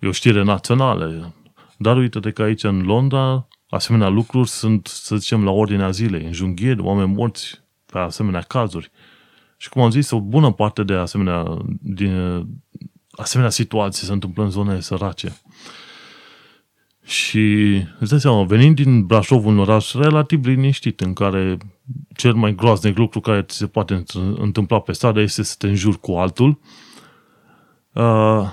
E 0.00 0.06
o 0.06 0.12
știre 0.12 0.42
națională. 0.42 1.34
Dar 1.76 1.96
uite-te 1.96 2.30
că 2.30 2.42
aici 2.42 2.62
în 2.62 2.82
Londra 2.82 3.48
asemenea 3.68 4.08
lucruri 4.08 4.48
sunt, 4.48 4.86
să 4.86 5.16
zicem, 5.16 5.44
la 5.44 5.50
ordinea 5.50 5.90
zilei, 5.90 6.24
înjunghieri, 6.24 6.80
oameni 6.80 7.14
morți 7.14 7.62
pe 7.86 7.98
asemenea 7.98 8.40
cazuri. 8.40 8.90
Și 9.56 9.68
cum 9.68 9.82
am 9.82 9.90
zis, 9.90 10.10
o 10.10 10.20
bună 10.20 10.52
parte 10.52 10.82
de 10.82 10.94
asemenea, 10.94 11.58
din, 11.80 12.44
asemenea 13.10 13.50
situații 13.50 14.06
se 14.06 14.12
întâmplă 14.12 14.42
în 14.42 14.50
zone 14.50 14.80
sărace. 14.80 15.36
Și 17.04 17.76
îți 17.98 18.10
dai 18.10 18.20
seama, 18.20 18.44
venind 18.44 18.74
din 18.74 19.06
Brașov, 19.06 19.46
un 19.46 19.58
oraș 19.58 19.92
relativ 19.92 20.44
liniștit, 20.44 21.00
în 21.00 21.12
care 21.12 21.58
cel 22.16 22.34
mai 22.34 22.54
groaznic 22.54 22.96
lucru 22.96 23.20
care 23.20 23.42
ți 23.42 23.56
se 23.56 23.66
poate 23.66 24.02
întâmpla 24.36 24.80
pe 24.80 24.92
stradă 24.92 25.20
este 25.20 25.42
să 25.42 25.54
te 25.58 25.66
înjuri 25.66 26.00
cu 26.00 26.12
altul, 26.12 26.60
uh, 27.92 28.48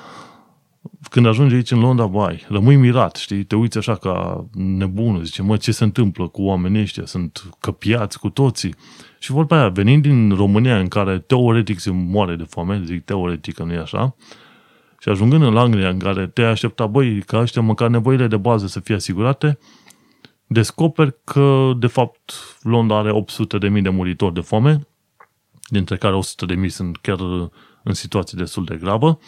când 1.09 1.25
ajungi 1.25 1.55
aici 1.55 1.71
în 1.71 1.79
Londra, 1.79 2.05
bai, 2.05 2.45
rămâi 2.47 2.75
mirat, 2.75 3.15
știi, 3.15 3.43
te 3.43 3.55
uiți 3.55 3.77
așa 3.77 3.95
ca 3.95 4.45
nebunul, 4.53 5.23
zice, 5.23 5.41
mă, 5.41 5.57
ce 5.57 5.71
se 5.71 5.83
întâmplă 5.83 6.27
cu 6.27 6.41
oamenii 6.41 6.81
ăștia, 6.81 7.05
sunt 7.05 7.43
căpiați 7.59 8.19
cu 8.19 8.29
toții. 8.29 8.75
Și 9.19 9.31
vorba 9.31 9.57
aia, 9.57 9.69
venind 9.69 10.01
din 10.01 10.31
România, 10.35 10.79
în 10.79 10.87
care 10.87 11.19
teoretic 11.19 11.79
se 11.79 11.91
moare 11.91 12.35
de 12.35 12.43
foame, 12.43 12.81
zic 12.85 13.05
teoretic 13.05 13.53
că 13.53 13.63
nu 13.63 13.73
e 13.73 13.77
așa, 13.77 14.15
și 14.99 15.09
ajungând 15.09 15.43
în 15.43 15.57
Anglia, 15.57 15.89
în 15.89 15.99
care 15.99 16.27
te 16.27 16.41
aștepta, 16.41 16.85
băi, 16.85 17.21
ca 17.21 17.39
ăștia 17.39 17.61
măcar 17.61 17.89
nevoile 17.89 18.27
de 18.27 18.37
bază 18.37 18.67
să 18.67 18.79
fie 18.79 18.95
asigurate, 18.95 19.57
descoperi 20.47 21.15
că, 21.23 21.71
de 21.79 21.87
fapt, 21.87 22.33
Londra 22.61 22.97
are 22.97 23.11
800.000 23.75 23.81
de 23.81 23.89
muritori 23.89 24.33
de 24.33 24.41
foame, 24.41 24.87
dintre 25.67 25.97
care 25.97 26.19
100.000 26.63 26.67
sunt 26.67 26.97
chiar 26.97 27.19
în 27.83 27.93
situații 27.93 28.37
destul 28.37 28.65
de 28.65 28.75
gravă, 28.75 29.19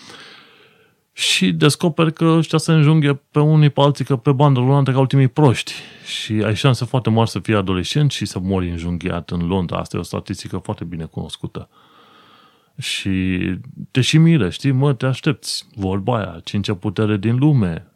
și 1.20 1.52
descoperi 1.52 2.14
că 2.14 2.26
ăștia 2.26 2.58
se 2.58 2.72
înjunghe 2.72 3.22
pe 3.32 3.40
unii 3.40 3.70
pe 3.70 3.82
alții 3.82 4.06
că 4.06 4.16
pe 4.16 4.32
bandă 4.32 4.60
rulantă 4.60 4.92
ca 4.92 5.00
ultimii 5.00 5.28
proști. 5.28 5.74
Și 6.06 6.34
ai 6.34 6.56
șanse 6.56 6.86
foarte 6.86 7.10
mari 7.10 7.30
să 7.30 7.40
fii 7.40 7.56
adolescent 7.56 8.12
și 8.12 8.26
să 8.26 8.40
mori 8.40 8.70
înjunghiat 8.70 9.30
în 9.30 9.48
Londra. 9.48 9.78
Asta 9.78 9.98
e 9.98 10.00
o 10.00 10.04
statistică 10.04 10.58
foarte 10.58 10.84
bine 10.84 11.06
cunoscută. 11.06 11.70
Și 12.78 13.40
te 13.92 14.02
și 14.02 14.18
miră, 14.18 14.50
știi, 14.50 14.72
mă, 14.72 14.94
te 14.94 15.06
aștepți. 15.06 15.68
Vorba 15.76 16.18
aia, 16.18 16.42
cincea 16.44 16.74
putere 16.74 17.18
din 17.18 17.38
lume, 17.38 17.88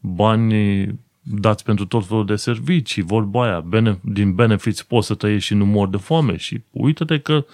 bani 0.00 0.84
dați 1.20 1.64
pentru 1.64 1.86
tot 1.86 2.06
felul 2.06 2.26
de 2.26 2.36
servicii, 2.36 3.02
vorba 3.02 3.44
aia, 3.44 3.60
bene, 3.60 3.98
din 4.02 4.34
benefiți 4.34 4.86
poți 4.86 5.06
să 5.06 5.14
trăiești 5.14 5.46
și 5.46 5.54
nu 5.54 5.66
mor 5.66 5.88
de 5.88 5.96
foame 5.96 6.36
și 6.36 6.60
uite-te 6.70 7.18
că 7.18 7.44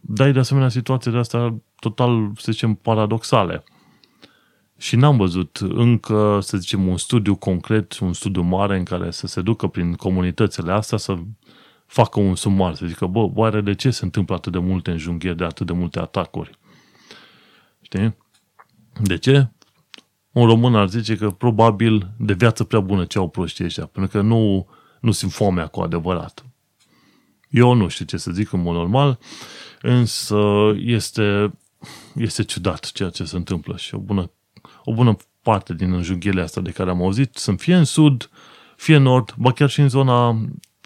dai 0.00 0.32
de 0.32 0.38
asemenea 0.38 0.68
situații 0.68 1.10
de 1.10 1.16
astea 1.16 1.54
total, 1.78 2.30
să 2.36 2.52
zicem, 2.52 2.74
paradoxale. 2.74 3.64
Și 4.78 4.96
n-am 4.96 5.16
văzut 5.16 5.56
încă, 5.56 6.38
să 6.42 6.56
zicem, 6.56 6.88
un 6.88 6.96
studiu 6.96 7.36
concret, 7.36 7.98
un 7.98 8.12
studiu 8.12 8.42
mare 8.42 8.76
în 8.76 8.84
care 8.84 9.10
să 9.10 9.26
se 9.26 9.40
ducă 9.40 9.66
prin 9.66 9.94
comunitățile 9.94 10.72
astea 10.72 10.98
să 10.98 11.16
facă 11.86 12.20
un 12.20 12.34
sumar, 12.34 12.74
să 12.74 12.86
zică, 12.86 13.06
bă, 13.06 13.28
oare 13.34 13.60
de 13.60 13.74
ce 13.74 13.90
se 13.90 14.04
întâmplă 14.04 14.34
atât 14.34 14.52
de 14.52 14.58
multe 14.58 14.90
înjunghieri, 14.90 15.36
de 15.36 15.44
atât 15.44 15.66
de 15.66 15.72
multe 15.72 15.98
atacuri? 15.98 16.58
Știi? 17.80 18.16
De 19.02 19.18
ce? 19.18 19.48
Un 20.32 20.46
român 20.46 20.74
ar 20.74 20.88
zice 20.88 21.16
că 21.16 21.30
probabil 21.30 22.10
de 22.18 22.32
viață 22.32 22.64
prea 22.64 22.80
bună 22.80 23.04
ce 23.04 23.18
au 23.18 23.28
proștii 23.28 23.64
ăștia, 23.64 23.86
pentru 23.86 24.10
că 24.10 24.24
nu, 24.24 24.66
nu 25.00 25.10
simt 25.10 25.32
foamea 25.32 25.66
cu 25.66 25.80
adevărat. 25.80 26.46
Eu 27.50 27.72
nu 27.72 27.88
știu 27.88 28.04
ce 28.04 28.16
să 28.16 28.30
zic 28.30 28.52
în 28.52 28.62
mod 28.62 28.74
normal, 28.74 29.18
însă 29.82 30.38
este, 30.76 31.52
este 32.14 32.42
ciudat 32.42 32.90
ceea 32.92 33.10
ce 33.10 33.24
se 33.24 33.36
întâmplă 33.36 33.76
și 33.76 33.94
o 33.94 33.98
bună, 33.98 34.30
o 34.84 34.94
bună 34.94 35.16
parte 35.42 35.74
din 35.74 35.92
înjunghierile 35.92 36.42
astea 36.42 36.62
de 36.62 36.70
care 36.70 36.90
am 36.90 37.02
auzit 37.02 37.34
sunt 37.34 37.60
fie 37.60 37.74
în 37.74 37.84
sud, 37.84 38.30
fie 38.76 38.96
în 38.96 39.02
nord, 39.02 39.34
ba 39.36 39.52
chiar 39.52 39.68
și 39.68 39.80
în 39.80 39.88
zona, 39.88 40.40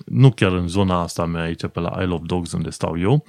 nu 0.07 0.30
chiar 0.30 0.53
în 0.53 0.68
zona 0.68 1.01
asta 1.01 1.26
mea 1.26 1.43
aici 1.43 1.66
pe 1.66 1.80
la 1.80 1.99
Isle 2.03 2.14
of 2.14 2.22
Dogs 2.22 2.53
unde 2.53 2.70
stau 2.70 2.99
eu, 2.99 3.24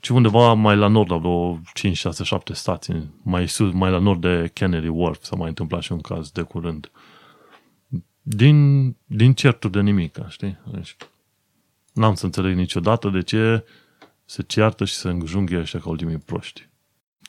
ci 0.00 0.08
undeva 0.08 0.52
mai 0.52 0.76
la 0.76 0.86
nord, 0.86 1.10
la 1.10 1.16
vreo 1.16 1.60
5, 1.74 1.96
6, 1.96 2.24
7 2.24 2.52
stații, 2.52 3.14
mai 3.22 3.48
sus, 3.48 3.72
mai 3.72 3.90
la 3.90 3.98
nord 3.98 4.20
de 4.20 4.50
Canary 4.54 4.88
Wharf, 4.88 5.22
s-a 5.22 5.36
mai 5.36 5.48
întâmplat 5.48 5.82
și 5.82 5.92
un 5.92 6.00
caz 6.00 6.30
de 6.30 6.42
curând. 6.42 6.90
Din, 8.22 8.88
din 9.06 9.32
certuri 9.32 9.72
de 9.72 9.80
nimic, 9.80 10.18
știi? 10.28 10.58
Deci, 10.72 10.96
n-am 11.92 12.14
să 12.14 12.24
înțeleg 12.24 12.56
niciodată 12.56 13.08
de 13.08 13.22
ce 13.22 13.64
se 14.24 14.42
ceartă 14.42 14.84
și 14.84 14.94
se 14.94 15.08
înjunghe 15.08 15.56
așa 15.56 15.78
ca 15.78 15.88
ultimii 15.88 16.18
proști. 16.18 16.68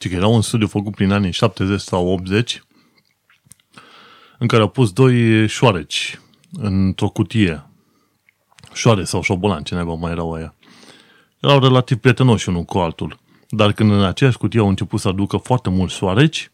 Ci 0.02 0.10
că 0.10 0.16
era 0.16 0.28
un 0.28 0.42
studiu 0.42 0.68
făcut 0.68 0.96
prin 0.96 1.12
anii 1.12 1.32
70 1.32 1.80
sau 1.80 2.08
80 2.08 2.64
în 4.38 4.48
care 4.48 4.62
au 4.62 4.68
pus 4.68 4.92
doi 4.92 5.48
șoareci 5.48 6.20
într-o 6.52 7.10
cutie. 7.10 7.66
Șoare 8.74 9.04
sau 9.04 9.22
șobolan, 9.22 9.64
ce 9.64 9.74
naiba 9.74 9.94
mai 9.94 10.12
erau 10.12 10.34
aia. 10.34 10.56
Erau 11.40 11.60
relativ 11.60 11.98
prietenoși 11.98 12.50
unul 12.50 12.64
cu 12.64 12.78
altul. 12.78 13.20
Dar 13.50 13.72
când 13.72 13.92
în 13.92 14.04
aceeași 14.04 14.38
cutie 14.38 14.60
au 14.60 14.68
început 14.68 15.00
să 15.00 15.08
aducă 15.08 15.38
foarte 15.38 15.70
mulți 15.70 15.96
șoareci, 15.96 16.52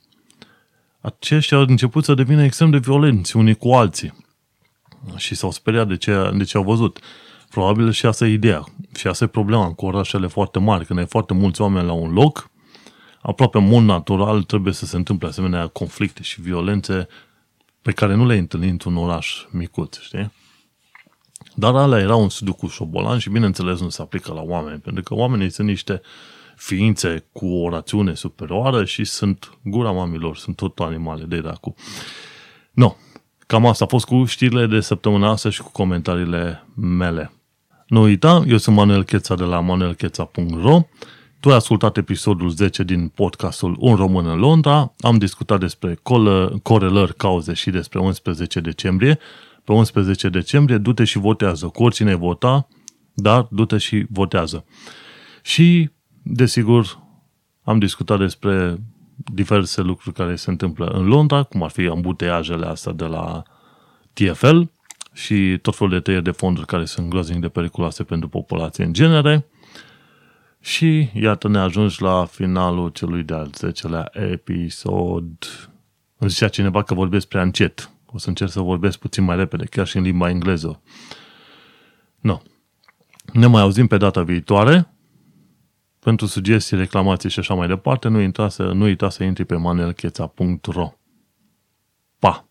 aceștia 1.02 1.58
au 1.58 1.66
început 1.68 2.04
să 2.04 2.14
devină 2.14 2.44
extrem 2.44 2.70
de 2.70 2.78
violenți 2.78 3.38
unii 3.38 3.56
cu 3.56 3.72
alții. 3.74 4.14
Și 5.16 5.36
s-au 5.36 5.52
speriat 5.52 5.88
de 5.88 5.98
ce, 5.98 6.32
de 6.38 6.44
ce 6.44 6.58
au 6.58 6.64
văzut. 6.64 7.00
Probabil 7.50 7.92
și 7.92 8.06
asta 8.06 8.28
e 8.28 8.32
ideea. 8.32 8.64
Și 8.98 9.08
asta 9.08 9.24
e 9.24 9.28
problema 9.28 9.74
cu 9.74 9.86
orașele 9.86 10.28
foarte 10.28 10.60
mari. 10.60 10.86
Când 10.86 11.00
ai 11.00 11.08
foarte 11.08 11.34
mulți 11.34 11.62
oameni 11.62 11.86
la 11.86 11.94
un 11.94 12.14
loc, 12.14 12.50
aproape 13.22 13.58
în 13.58 13.68
mod 13.68 13.84
natural 13.84 14.44
trebuie 14.44 14.74
să 14.74 14.86
se 14.86 14.96
întâmple 14.96 15.28
asemenea 15.28 15.68
conflicte 15.68 16.24
și 16.24 16.42
violențe 16.42 17.08
pe 17.82 17.92
care 17.92 18.16
nu 18.16 18.26
le-ai 18.26 18.40
întâlnit 18.40 18.70
într-un 18.70 18.96
oraș 18.96 19.46
micuț, 19.52 20.00
știi? 20.00 20.32
Dar 21.56 21.76
alea 21.76 22.00
era 22.00 22.16
un 22.16 22.30
studiu 22.30 22.54
cu 22.54 22.68
șobolan 22.68 23.18
și 23.18 23.30
bineînțeles 23.30 23.80
nu 23.80 23.90
se 23.90 24.02
aplică 24.02 24.34
la 24.34 24.42
oameni, 24.42 24.80
pentru 24.80 25.04
că 25.04 25.14
oamenii 25.14 25.50
sunt 25.50 25.68
niște 25.68 26.02
ființe 26.56 27.26
cu 27.32 27.46
o 27.46 27.70
rațiune 27.70 28.14
superioară 28.14 28.86
și 28.86 29.04
sunt 29.04 29.58
gura 29.64 29.92
mamilor, 29.92 30.38
sunt 30.38 30.56
tot 30.56 30.80
animale 30.80 31.24
de 31.24 31.42
dacu. 31.42 31.76
No, 32.72 32.96
cam 33.48 33.66
asta 33.66 33.84
a 33.84 33.88
fost 33.88 34.06
cu 34.06 34.26
știrile 34.26 34.66
de 34.66 34.80
săptămâna 34.80 35.30
asta 35.30 35.50
și 35.50 35.62
cu 35.62 35.72
comentariile 35.72 36.64
mele. 36.76 37.32
Nu 37.88 38.02
uita, 38.02 38.44
eu 38.48 38.58
sunt 38.58 38.76
Manuel 38.76 39.04
Cheța 39.04 39.36
de 39.36 39.44
la 39.44 39.60
manuelcheța.ro 39.60 40.82
Tu 41.40 41.50
ai 41.50 41.56
ascultat 41.56 41.98
episodul 41.98 42.50
10 42.50 42.84
din 42.84 43.08
podcastul 43.08 43.76
Un 43.80 43.96
român 43.96 44.26
în 44.26 44.40
Londra. 44.40 44.94
Am 45.00 45.18
discutat 45.18 45.60
despre 45.60 46.00
corelări, 46.64 47.16
cauze 47.16 47.54
și 47.54 47.70
despre 47.70 48.00
11 48.00 48.60
decembrie. 48.60 49.20
Pe 49.64 49.72
11 49.72 50.30
decembrie 50.30 50.78
du-te 50.78 51.04
și 51.04 51.18
votează. 51.18 51.68
Cu 51.68 51.84
oricine 51.84 52.16
vota, 52.16 52.68
dar 53.14 53.48
du-te 53.52 53.78
și 53.78 54.06
votează. 54.10 54.66
Și, 55.42 55.90
desigur, 56.24 57.00
am 57.64 57.80
discutat 57.80 58.20
despre 58.20 58.78
diverse 59.16 59.82
lucruri 59.82 60.16
care 60.16 60.36
se 60.36 60.50
întâmplă 60.50 60.86
în 60.86 61.08
Londra, 61.08 61.44
cum 61.44 61.64
ar 61.64 61.70
fi 61.70 61.88
ambuteajele 61.88 62.66
astea 62.66 62.92
de 62.92 63.06
la 63.06 63.44
TFL, 64.14 64.60
și 65.14 65.58
tot 65.62 65.76
felul 65.76 65.94
de 65.94 66.00
tăieri 66.00 66.24
de 66.24 66.32
fonduri 66.32 66.66
care 66.68 66.86
sunt 66.86 67.10
groaznic 67.10 67.42
de 67.42 67.48
periculoase 67.48 68.04
pentru 68.04 68.30
populație 68.30 68.84
în 68.84 68.94
genere. 68.94 69.46
Și 70.68 71.10
iată 71.14 71.48
ne 71.48 71.60
ajungi 71.60 72.02
la 72.02 72.26
finalul 72.26 72.90
celui 72.90 73.24
de-al 73.24 73.50
10-lea 73.50 74.06
episod. 74.32 75.34
Îmi 76.18 76.30
zicea 76.30 76.48
cineva 76.48 76.84
că 76.84 76.94
vorbesc 76.94 77.28
prea 77.28 77.42
încet. 77.42 77.92
O 78.06 78.18
să 78.18 78.30
încerc 78.30 78.52
să 78.52 78.60
vorbesc 78.60 79.00
puțin 79.00 79.24
mai 79.24 79.36
repede, 79.36 79.66
chiar 79.66 79.88
și 79.88 79.98
în 79.98 80.04
limba 80.04 80.30
engleză. 80.30 80.82
No. 82.20 82.40
Ne 83.34 83.46
mai 83.46 83.62
auzim 83.62 83.88
pe 83.88 83.98
data 83.98 84.24
viitoare. 84.24 84.94
Pentru 86.00 86.26
sugestii, 86.26 86.78
reclamații 86.78 87.30
și 87.30 87.40
așa 87.40 87.54
mai 87.54 87.68
departe, 87.68 88.08
nu 88.08 88.18
uita 88.18 88.50
să, 88.50 88.64
nu 88.64 88.84
uita 88.84 89.10
să 89.10 89.24
intri 89.24 89.46
pe 89.46 89.56
manuelcheța.ro 89.56 90.92
Pa! 92.20 92.47